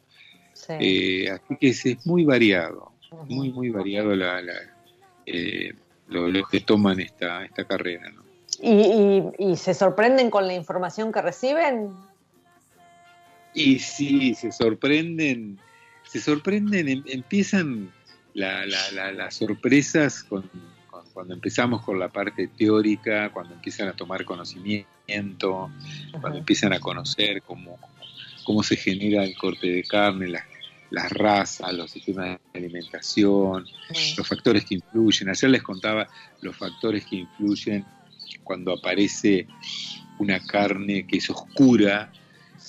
Eh, 0.78 1.30
así 1.30 1.56
que 1.58 1.68
es 1.68 2.06
muy 2.06 2.24
variado 2.24 2.92
muy, 3.28 3.50
muy 3.50 3.70
variado 3.70 4.14
la, 4.14 4.40
eh, 5.26 5.74
los 6.08 6.48
que 6.48 6.60
toman 6.60 7.00
esta, 7.00 7.44
esta 7.44 7.64
carrera. 7.64 8.10
¿no? 8.10 8.22
¿Y, 8.62 9.56
se 9.56 9.74
sorprenden 9.74 10.30
con 10.30 10.46
la 10.46 10.54
información 10.54 11.12
que 11.12 11.22
reciben? 11.22 11.90
Y 13.54 13.78
sí, 13.78 14.34
se 14.34 14.52
sorprenden, 14.52 15.58
se 16.04 16.20
sorprenden, 16.20 16.88
em, 16.88 17.02
empiezan 17.06 17.90
las 18.34 19.34
sorpresas 19.34 20.22
con, 20.22 20.48
cuando 21.12 21.34
empezamos 21.34 21.82
con 21.82 21.98
la 21.98 22.08
parte 22.08 22.48
teórica, 22.48 23.30
cuando 23.32 23.54
empiezan 23.54 23.88
a 23.88 23.92
tomar 23.92 24.24
conocimiento, 24.24 25.70
cuando 26.20 26.38
empiezan 26.38 26.72
a 26.72 26.80
conocer 26.80 27.42
cómo, 27.42 27.78
cómo 28.44 28.62
se 28.62 28.76
genera 28.76 29.24
el 29.24 29.36
corte 29.36 29.68
de 29.68 29.82
carne, 29.82 30.28
las 30.28 30.46
las 30.90 31.10
razas, 31.12 31.72
los 31.72 31.90
sistemas 31.90 32.38
de 32.52 32.58
alimentación, 32.58 33.64
los 34.16 34.26
factores 34.26 34.64
que 34.64 34.74
influyen. 34.74 35.28
Ayer 35.28 35.50
les 35.50 35.62
contaba 35.62 36.08
los 36.40 36.56
factores 36.56 37.06
que 37.06 37.16
influyen 37.16 37.84
cuando 38.44 38.72
aparece 38.72 39.46
una 40.18 40.40
carne 40.40 41.06
que 41.06 41.18
es 41.18 41.30
oscura 41.30 42.12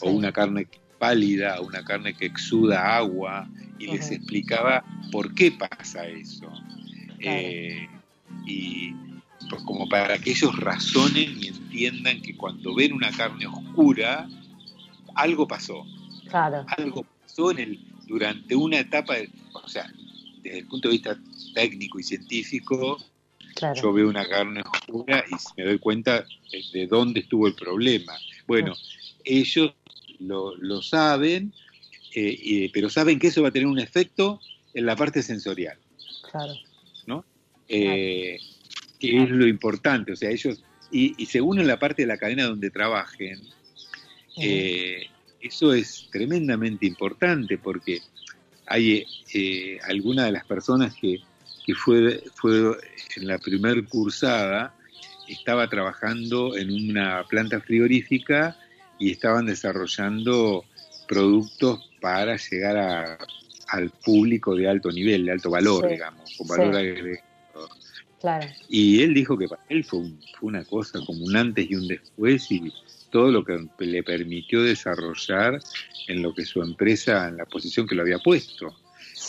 o 0.01 0.09
una 0.11 0.31
carne 0.31 0.67
pálida 0.99 1.59
o 1.59 1.65
una 1.65 1.83
carne 1.83 2.13
que 2.13 2.27
exuda 2.27 2.95
agua 2.95 3.49
y 3.79 3.87
les 3.87 4.11
explicaba 4.11 4.83
por 5.11 5.33
qué 5.33 5.51
pasa 5.51 6.07
eso. 6.07 6.51
Eh, 7.19 7.87
y 8.45 8.93
pues 9.49 9.63
como 9.63 9.89
para 9.89 10.17
que 10.19 10.31
ellos 10.31 10.55
razonen 10.57 11.37
y 11.41 11.47
entiendan 11.47 12.21
que 12.21 12.37
cuando 12.37 12.75
ven 12.75 12.93
una 12.93 13.11
carne 13.11 13.47
oscura, 13.47 14.27
algo 15.15 15.47
pasó. 15.47 15.85
Algo 16.77 17.03
pasó 17.03 17.51
en 17.51 17.59
el, 17.59 17.90
durante 18.05 18.55
una 18.55 18.79
etapa, 18.79 19.15
o 19.53 19.67
sea, 19.67 19.91
desde 20.41 20.59
el 20.59 20.67
punto 20.67 20.87
de 20.87 20.93
vista 20.93 21.19
técnico 21.53 21.99
y 21.99 22.03
científico, 22.03 22.97
yo 23.81 23.93
veo 23.93 24.09
una 24.09 24.27
carne 24.27 24.61
oscura 24.61 25.23
y 25.29 25.35
me 25.57 25.65
doy 25.65 25.79
cuenta 25.79 26.25
de, 26.73 26.87
dónde 26.87 27.21
estuvo 27.21 27.47
el 27.47 27.55
problema. 27.55 28.13
Bueno, 28.47 28.73
ellos 29.23 29.73
lo, 30.19 30.81
saben, 30.81 31.53
eh, 32.15 32.69
pero 32.73 32.89
saben 32.89 33.19
que 33.19 33.27
eso 33.27 33.41
va 33.41 33.49
a 33.49 33.51
tener 33.51 33.67
un 33.67 33.79
efecto 33.79 34.39
en 34.73 34.85
la 34.85 34.95
parte 34.95 35.21
sensorial. 35.21 35.77
Claro. 36.31 36.53
¿No? 37.05 37.25
Eh, 37.67 38.39
que 38.99 39.23
es 39.23 39.29
lo 39.29 39.47
importante, 39.47 40.11
o 40.11 40.15
sea, 40.15 40.29
ellos, 40.29 40.63
y, 40.91 41.25
según 41.25 41.59
en 41.59 41.67
la 41.67 41.79
parte 41.79 42.03
de 42.03 42.07
la 42.07 42.17
cadena 42.17 42.45
donde 42.45 42.69
trabajen, 42.69 43.41
eh, 44.37 45.07
eso 45.41 45.73
es 45.73 46.07
tremendamente 46.11 46.85
importante 46.85 47.57
porque 47.57 48.01
hay 48.67 49.05
eh, 49.33 49.79
alguna 49.83 50.25
de 50.25 50.31
las 50.31 50.45
personas 50.45 50.95
que, 50.95 51.17
que 51.65 51.75
fue, 51.75 52.23
fue 52.35 52.77
en 53.17 53.27
la 53.27 53.37
primer 53.37 53.85
cursada, 53.85 54.73
estaba 55.27 55.69
trabajando 55.69 56.55
en 56.55 56.71
una 56.71 57.23
planta 57.27 57.59
frigorífica 57.59 58.57
y 58.99 59.11
estaban 59.11 59.45
desarrollando 59.45 60.65
productos 61.07 61.89
para 61.99 62.37
llegar 62.37 63.17
al 63.67 63.89
público 63.89 64.55
de 64.55 64.69
alto 64.69 64.91
nivel, 64.91 65.25
de 65.25 65.31
alto 65.31 65.49
valor, 65.49 65.87
digamos, 65.87 66.35
con 66.37 66.47
valor 66.47 66.75
agregado. 66.75 67.69
Y 68.69 69.01
él 69.01 69.13
dijo 69.13 69.37
que 69.37 69.47
para 69.47 69.63
él 69.69 69.83
fue, 69.83 70.03
fue, 70.39 70.49
una 70.49 70.63
cosa 70.63 70.99
como 71.05 71.25
un 71.25 71.35
antes 71.35 71.69
y 71.69 71.75
un 71.75 71.87
después 71.87 72.51
y 72.51 72.71
todo 73.11 73.31
lo 73.31 73.43
que 73.43 73.67
le 73.79 74.03
permitió 74.03 74.63
desarrollar 74.63 75.59
en 76.07 76.21
lo 76.21 76.33
que 76.33 76.45
su 76.45 76.61
empresa, 76.61 77.27
en 77.27 77.37
la 77.37 77.45
posición 77.45 77.85
que 77.87 77.95
lo 77.95 78.01
había 78.01 78.19
puesto, 78.19 78.75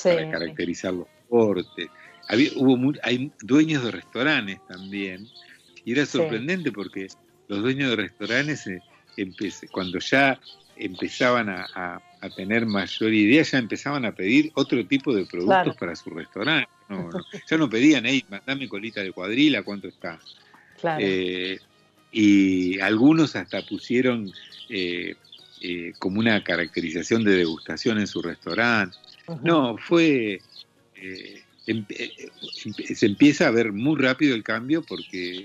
para 0.03 0.30
caracterizar 0.30 0.95
los 0.95 1.07
cortes. 1.28 1.89
Había, 2.28 2.51
hubo 2.57 2.93
hay 3.03 3.30
dueños 3.43 3.85
de 3.85 3.91
restaurantes 3.91 4.61
también, 4.68 5.28
y 5.85 5.93
era 5.93 6.07
sorprendente 6.07 6.72
porque 6.72 7.09
los 7.49 7.62
dueños 7.62 7.91
de 7.91 7.97
restaurantes, 7.97 8.66
eh, 8.66 8.80
cuando 9.70 9.99
ya 9.99 10.41
empezaban 10.76 11.51
a, 11.51 12.01
tener 12.37 12.66
mayor 12.66 13.12
idea, 13.12 13.43
ya 13.43 13.59
empezaban 13.59 14.05
a 14.05 14.12
pedir 14.12 14.53
otro 14.55 14.87
tipo 14.87 15.12
de 15.12 15.26
productos 15.26 15.76
para 15.76 15.97
su 15.97 16.11
restaurante. 16.11 16.68
ya 17.51 17.57
no 17.59 17.68
pedían, 17.68 18.07
hey, 18.07 18.24
mandame 18.30 18.68
colita 18.68 19.03
de 19.03 19.11
cuadrila, 19.12 19.62
¿cuánto 19.62 19.89
está? 19.89 20.20
Eh, 20.99 21.59
y 22.12 22.78
algunos 22.80 23.34
hasta 23.34 23.62
pusieron 23.62 24.30
eh, 24.68 25.16
eh, 25.62 25.92
como 25.98 26.20
una 26.20 26.44
caracterización 26.44 27.24
de 27.24 27.36
degustación 27.36 27.98
en 27.98 28.06
su 28.06 28.22
restaurante. 28.22 28.96
No, 29.42 29.76
fue... 29.78 30.40
Em, 31.66 31.86
se 32.94 33.06
empieza 33.06 33.46
a 33.46 33.50
ver 33.50 33.72
muy 33.72 34.00
rápido 34.00 34.34
el 34.34 34.42
cambio 34.42 34.82
porque 34.82 35.44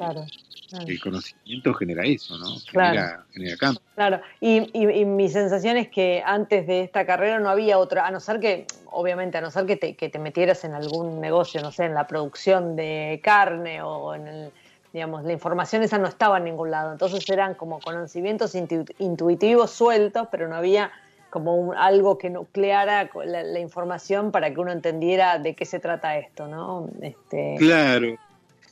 el 0.87 0.99
conocimiento 0.99 1.73
genera 1.75 2.03
eso, 2.05 2.37
¿no? 2.39 2.57
Genera, 2.71 3.23
genera 3.31 3.57
cambio. 3.57 3.81
Claro, 3.95 4.21
y, 4.41 4.69
y, 4.73 5.05
mi 5.05 5.29
sensación 5.29 5.77
es 5.77 5.89
que 5.89 6.23
antes 6.25 6.65
de 6.65 6.81
esta 6.81 7.05
carrera 7.05 7.39
no 7.39 7.49
había 7.49 7.77
otra, 7.77 8.07
a 8.07 8.11
no 8.11 8.19
ser 8.19 8.39
que, 8.39 8.65
obviamente, 8.85 9.37
a 9.37 9.41
no 9.41 9.51
ser 9.51 9.65
que 9.65 9.77
te, 9.77 9.95
que 9.95 10.09
te 10.09 10.19
metieras 10.19 10.63
en 10.63 10.73
algún 10.73 11.21
negocio, 11.21 11.61
no 11.61 11.71
sé, 11.71 11.85
en 11.85 11.93
la 11.93 12.07
producción 12.07 12.75
de 12.75 13.21
carne 13.23 13.81
o 13.81 14.15
en 14.15 14.27
el, 14.27 14.51
digamos, 14.97 15.23
la 15.25 15.33
información 15.33 15.83
esa 15.83 15.99
no 15.99 16.07
estaba 16.07 16.39
en 16.39 16.45
ningún 16.45 16.71
lado. 16.71 16.91
Entonces 16.91 17.29
eran 17.29 17.53
como 17.53 17.79
conocimientos 17.79 18.55
intuitivos 18.55 19.69
sueltos, 19.69 20.27
pero 20.31 20.47
no 20.47 20.55
había 20.55 20.91
como 21.29 21.73
algo 21.73 22.17
que 22.17 22.31
nucleara 22.31 23.07
la, 23.23 23.59
información 23.59 24.31
para 24.31 24.51
que 24.51 24.59
uno 24.59 24.71
entendiera 24.71 25.37
de 25.37 25.53
qué 25.53 25.65
se 25.65 25.79
trata 25.79 26.17
esto, 26.17 26.47
¿no? 26.47 26.89
Este, 26.99 27.57
claro, 27.59 28.17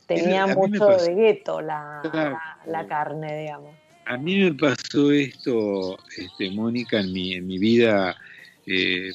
tenía 0.08 0.48
mucho 0.48 0.88
de 0.88 1.14
gueto 1.14 1.60
la, 1.60 2.02
la, 2.66 2.86
carne, 2.88 3.42
digamos. 3.42 3.72
A 4.06 4.16
mí 4.16 4.40
me 4.40 4.52
pasó 4.54 5.12
esto, 5.12 5.96
este, 6.16 6.50
Mónica, 6.50 6.98
en 6.98 7.12
mi, 7.12 7.34
en 7.34 7.46
mi 7.46 7.58
vida 7.58 8.16
eh, 8.66 9.12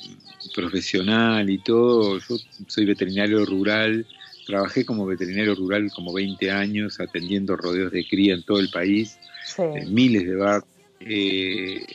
profesional 0.56 1.50
y 1.50 1.58
todo. 1.58 2.20
Yo 2.20 2.38
soy 2.68 2.86
veterinario 2.86 3.46
rural, 3.46 4.08
trabajé 4.52 4.84
como 4.84 5.06
veterinario 5.06 5.56
rural 5.56 5.90
como 5.96 6.14
20 6.14 6.52
años, 6.52 7.00
atendiendo 7.00 7.56
rodeos 7.56 7.92
de 7.92 8.06
cría 8.06 8.34
en 8.34 8.44
todo 8.44 8.60
el 8.60 8.70
país, 8.70 9.18
miles 9.88 10.26
de 10.26 10.36
vacas. 10.36 10.70
Eh, 11.00 11.86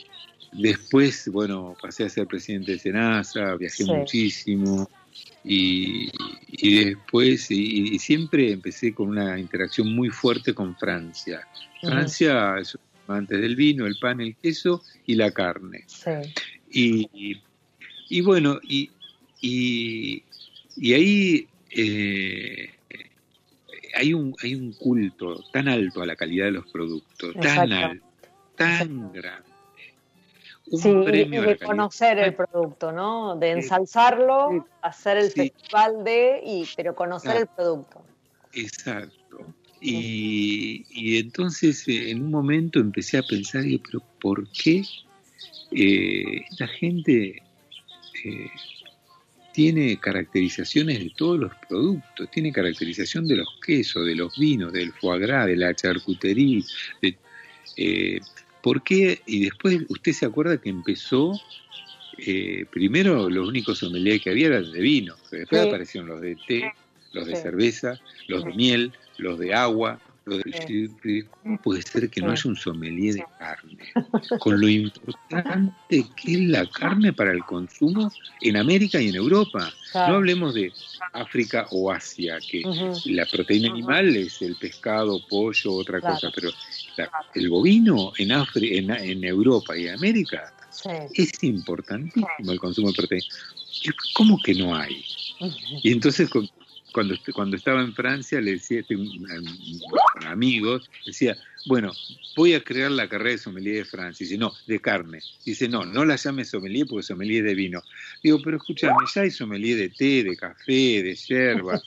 después, 0.53 1.29
bueno, 1.31 1.75
pasé 1.79 2.05
a 2.05 2.09
ser 2.09 2.25
presidente 2.25 2.71
de 2.73 2.79
Senasa, 2.79 3.55
viajé 3.55 3.85
muchísimo, 3.85 4.89
y, 5.43 6.09
después, 6.61 7.51
y, 7.51 7.99
siempre 7.99 8.51
empecé 8.51 8.91
con 8.91 9.09
una 9.09 9.39
interacción 9.39 9.93
muy 9.93 10.09
fuerte 10.09 10.53
con 10.53 10.75
Francia. 10.75 11.47
Francia 11.81 12.57
es 12.59 12.75
antes 13.07 13.39
del 13.39 13.55
vino, 13.55 13.85
el 13.85 13.97
pan, 14.01 14.19
el 14.19 14.35
queso 14.35 14.81
y 15.05 15.13
la 15.13 15.29
carne. 15.31 15.85
Y, 16.71 17.39
y, 18.09 18.21
bueno, 18.21 18.59
y, 18.63 18.89
y, 19.41 20.23
ahí 20.93 21.47
eh, 21.71 22.69
hay, 23.95 24.13
un, 24.13 24.35
hay 24.41 24.55
un 24.55 24.73
culto 24.73 25.43
tan 25.51 25.67
alto 25.67 26.01
a 26.01 26.05
la 26.05 26.15
calidad 26.15 26.45
de 26.45 26.51
los 26.51 26.67
productos, 26.67 27.33
tan 27.35 27.71
alto, 27.71 28.05
tan 28.55 29.11
grande. 29.11 29.47
Sí, 30.69 30.89
y 30.89 31.25
de 31.25 31.57
conocer 31.57 32.19
el 32.19 32.33
producto, 32.33 32.91
¿no? 32.91 33.37
De 33.37 33.51
ensalzarlo, 33.51 34.67
hacer 34.81 35.17
el 35.17 35.31
festival 35.31 36.03
de, 36.03 36.41
y, 36.43 36.67
pero 36.75 36.93
conocer 36.93 37.37
el 37.37 37.47
producto. 37.47 38.03
Exacto. 38.51 39.45
Y, 39.79 40.85
y, 40.89 41.19
entonces 41.19 41.87
eh, 41.87 42.11
en 42.11 42.23
un 42.23 42.31
momento 42.31 42.79
empecé 42.79 43.17
a 43.17 43.23
pensar, 43.23 43.63
pero 43.85 44.03
¿por 44.19 44.49
qué 44.51 44.83
eh, 45.71 46.41
esta 46.49 46.67
gente 46.67 47.41
eh, 48.25 48.49
tiene 49.57 49.97
caracterizaciones 49.97 50.99
de 50.99 51.11
todos 51.15 51.39
los 51.39 51.51
productos? 51.67 52.29
Tiene 52.29 52.51
caracterización 52.51 53.27
de 53.27 53.37
los 53.37 53.47
quesos, 53.65 54.05
de 54.05 54.13
los 54.13 54.37
vinos, 54.37 54.71
del 54.71 54.93
foie 54.93 55.17
gras, 55.17 55.47
de 55.47 55.55
la 55.55 55.73
charcutería, 55.73 56.61
de, 57.01 58.21
¿Por 58.61 58.83
qué? 58.83 59.19
Y 59.25 59.45
después, 59.45 59.79
¿usted 59.89 60.11
se 60.11 60.27
acuerda 60.27 60.61
que 60.61 60.69
empezó? 60.69 61.33
Eh, 62.19 62.65
primero, 62.71 63.31
los 63.31 63.47
únicos 63.47 63.79
sommeliers 63.79 64.21
que 64.21 64.29
había 64.29 64.45
eran 64.45 64.71
de 64.71 64.79
vino, 64.79 65.15
después 65.31 65.65
aparecieron 65.65 66.07
los 66.07 66.21
de 66.21 66.37
té, 66.47 66.71
los 67.13 67.25
de 67.25 67.35
cerveza, 67.35 67.99
los 68.27 68.45
de 68.45 68.53
miel, 68.53 68.93
los 69.17 69.39
de 69.39 69.55
agua. 69.55 69.99
De... 70.27 71.25
¿Cómo 71.41 71.61
puede 71.61 71.81
ser 71.81 72.09
que 72.09 72.21
no 72.21 72.31
haya 72.31 72.49
un 72.49 72.57
sommelier 72.57 73.15
de 73.15 73.25
carne? 73.39 73.77
Con 74.39 74.59
lo 74.59 74.67
importante 74.67 75.73
que 75.89 76.33
es 76.33 76.39
la 76.41 76.65
carne 76.65 77.13
para 77.13 77.31
el 77.31 77.43
consumo 77.45 78.11
en 78.41 78.57
América 78.57 78.99
y 79.01 79.09
en 79.09 79.15
Europa. 79.15 79.71
No 79.93 80.15
hablemos 80.17 80.53
de 80.53 80.71
África 81.13 81.67
o 81.71 81.91
Asia, 81.91 82.39
que 82.49 82.63
la 83.05 83.25
proteína 83.25 83.71
animal 83.71 84.15
es 84.15 84.41
el 84.41 84.55
pescado, 84.57 85.25
pollo, 85.29 85.73
otra 85.73 86.01
cosa, 86.01 86.29
pero 86.35 86.51
el 87.33 87.49
bovino 87.49 88.11
en, 88.17 88.31
en, 88.91 89.23
Europa 89.23 89.77
y 89.77 89.87
América 89.87 90.53
es 91.13 91.43
importantísimo 91.43 92.51
el 92.51 92.59
consumo 92.59 92.89
de 92.89 92.95
proteína. 92.95 93.25
¿Cómo 94.13 94.39
que 94.43 94.55
no 94.55 94.75
hay? 94.75 95.05
Y 95.83 95.91
entonces 95.91 96.29
cuando, 96.93 97.15
cuando 97.33 97.57
estaba 97.57 97.81
en 97.81 97.93
Francia 97.93 98.41
le 98.41 98.53
decía 98.53 98.79
este, 98.79 98.95
a 100.25 100.31
amigos, 100.31 100.89
decía, 101.05 101.37
bueno, 101.67 101.91
voy 102.35 102.53
a 102.53 102.63
crear 102.63 102.91
la 102.91 103.09
carrera 103.09 103.31
de 103.31 103.37
sommelier 103.37 103.75
de 103.77 103.85
Francia. 103.85 104.23
Dice, 104.23 104.37
no, 104.37 104.53
de 104.67 104.79
carne. 104.79 105.19
Dice, 105.45 105.67
no, 105.67 105.85
no 105.85 106.05
la 106.05 106.15
llame 106.15 106.45
sommelier 106.45 106.87
porque 106.87 107.03
sommelier 107.03 107.43
de 107.43 107.55
vino. 107.55 107.81
Digo, 108.23 108.39
pero 108.43 108.57
escúchame, 108.57 108.95
ya 109.13 109.21
hay 109.21 109.31
sommelier 109.31 109.77
de 109.77 109.89
té, 109.89 110.23
de 110.23 110.35
café, 110.37 111.03
de 111.03 111.15
yerba. 111.15 111.81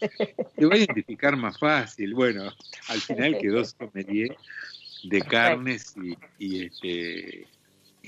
Te 0.56 0.66
voy 0.66 0.74
a 0.78 0.84
identificar 0.84 1.36
más 1.36 1.58
fácil. 1.58 2.14
Bueno, 2.14 2.52
al 2.88 3.00
final 3.00 3.38
quedó 3.40 3.64
sommelier 3.64 4.36
de 5.04 5.22
carnes 5.22 5.94
y, 6.38 6.64
este 6.64 7.46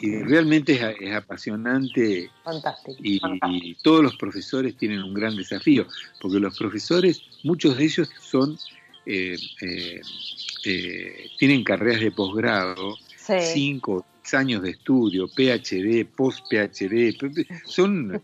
y 0.03 0.17
realmente 0.25 0.73
es, 1.01 1.15
apasionante 1.15 2.29
Fantástico. 2.43 2.99
Y, 3.01 3.75
todos 3.83 4.03
los 4.03 4.17
profesores 4.17 4.77
tienen 4.77 5.03
un 5.03 5.15
gran 5.15 5.37
desafío 5.37 5.87
porque 6.21 6.41
los 6.41 6.59
profesores 6.59 7.23
muchos 7.45 7.79
de 7.79 7.85
ellos 7.85 8.11
son 8.21 8.59
eh, 9.07 9.37
eh, 9.61 10.01
eh, 10.65 11.27
tienen 11.39 11.63
carreras 11.63 12.01
de 12.01 12.11
posgrado 12.11 12.97
cinco 13.55 14.05
años 14.33 14.63
de 14.63 14.71
estudio 14.71 15.29
PhD 15.29 16.05
post 16.05 16.41
PhD 16.51 17.17
son 17.65 18.21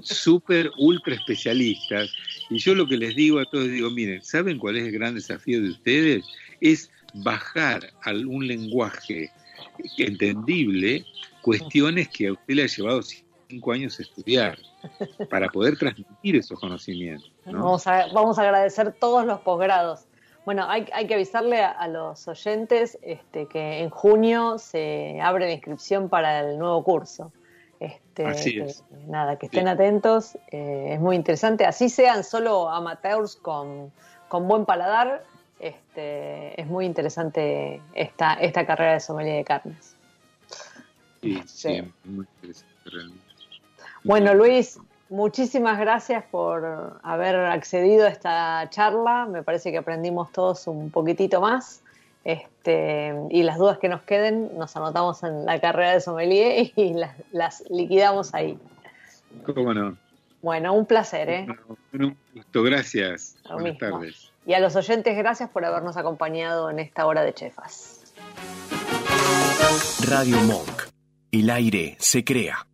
súper 0.00 0.70
ultra 0.78 1.14
especialistas 1.14 2.10
y 2.48 2.58
yo 2.58 2.74
lo 2.74 2.86
que 2.86 2.96
les 2.96 3.14
digo 3.16 3.38
a 3.38 3.44
todos 3.44 3.68
digo 3.68 3.90
miren 3.90 4.22
saben 4.22 4.58
cuál 4.58 4.76
es 4.76 4.84
el 4.84 4.92
gran 4.92 5.14
desafío 5.14 5.60
de 5.60 5.70
ustedes 5.70 6.24
es 6.60 6.90
bajar 7.14 7.92
a 8.04 8.12
un 8.12 8.46
lenguaje 8.46 9.30
entendible 9.98 11.04
cuestiones 11.42 12.08
que 12.08 12.28
a 12.28 12.32
usted 12.32 12.54
le 12.54 12.62
ha 12.62 12.66
llevado 12.66 13.02
cinco 13.48 13.72
años 13.72 14.00
estudiar 14.00 14.58
para 15.30 15.48
poder 15.48 15.76
transmitir 15.76 16.36
esos 16.36 16.58
conocimientos. 16.58 17.30
Vamos, 17.44 17.86
a, 17.86 18.06
vamos 18.12 18.38
a 18.38 18.42
agradecer 18.42 18.92
todos 18.92 19.26
los 19.26 19.40
posgrados 19.40 20.06
Bueno, 20.44 20.64
hay, 20.68 20.86
hay 20.92 21.06
que 21.06 21.14
avisarle 21.14 21.62
a, 21.62 21.86
los 21.88 22.26
oyentes 22.26 22.98
este, 23.02 23.46
que 23.46 23.80
en 23.80 23.90
junio 23.90 24.58
se 24.58 25.20
abre 25.20 25.46
la 25.46 25.52
inscripción 25.52 26.08
para 26.08 26.40
el 26.40 26.58
nuevo 26.58 26.82
curso. 26.82 27.32
Este, 27.78 28.26
Así 28.26 28.60
es. 28.60 28.84
nada, 29.08 29.36
que 29.38 29.46
estén 29.46 29.66
atentos, 29.66 30.36
eh, 30.52 30.90
es 30.94 31.00
muy 31.00 31.16
interesante. 31.16 31.64
Así 31.64 31.88
sean 31.88 32.22
solo 32.22 32.70
amateurs 32.70 33.34
con, 33.34 33.92
con 34.28 34.46
buen 34.46 34.64
paladar, 34.64 35.24
este, 35.62 36.60
es 36.60 36.66
muy 36.66 36.84
interesante 36.84 37.80
esta, 37.94 38.34
esta 38.34 38.66
carrera 38.66 38.94
de 38.94 39.00
sommelier 39.00 39.36
de 39.36 39.44
carnes. 39.44 39.96
Sí, 41.22 41.40
sí, 41.46 41.82
muy 42.04 42.26
interesante 42.34 42.74
realmente. 42.84 43.24
Bueno, 44.02 44.34
Luis, 44.34 44.80
muchísimas 45.08 45.78
gracias 45.78 46.24
por 46.24 46.98
haber 47.04 47.36
accedido 47.36 48.06
a 48.06 48.08
esta 48.08 48.68
charla. 48.70 49.26
Me 49.26 49.44
parece 49.44 49.70
que 49.70 49.78
aprendimos 49.78 50.32
todos 50.32 50.66
un 50.66 50.90
poquitito 50.90 51.40
más. 51.40 51.84
Este, 52.24 53.14
y 53.30 53.42
las 53.44 53.58
dudas 53.58 53.78
que 53.78 53.88
nos 53.88 54.02
queden 54.02 54.56
nos 54.56 54.76
anotamos 54.76 55.22
en 55.22 55.44
la 55.44 55.60
carrera 55.60 55.92
de 55.92 56.00
sommelier 56.00 56.72
y 56.76 56.94
las, 56.94 57.14
las 57.30 57.64
liquidamos 57.70 58.34
ahí. 58.34 58.58
¿Cómo 59.46 59.72
no? 59.72 59.96
Bueno, 60.42 60.74
un 60.74 60.86
placer, 60.86 61.30
¿eh? 61.30 61.46
un 61.92 62.16
gusto, 62.34 62.64
gracias. 62.64 63.36
Buenas 63.48 63.78
tardes. 63.78 64.31
Y 64.44 64.54
a 64.54 64.60
los 64.60 64.74
oyentes, 64.76 65.16
gracias 65.16 65.50
por 65.50 65.64
habernos 65.64 65.96
acompañado 65.96 66.70
en 66.70 66.80
esta 66.80 67.06
hora 67.06 67.22
de 67.22 67.32
chefas. 67.32 68.12
Radio 70.08 70.36
Monk. 70.38 70.90
El 71.30 71.48
aire 71.48 71.96
se 71.98 72.24
crea. 72.24 72.66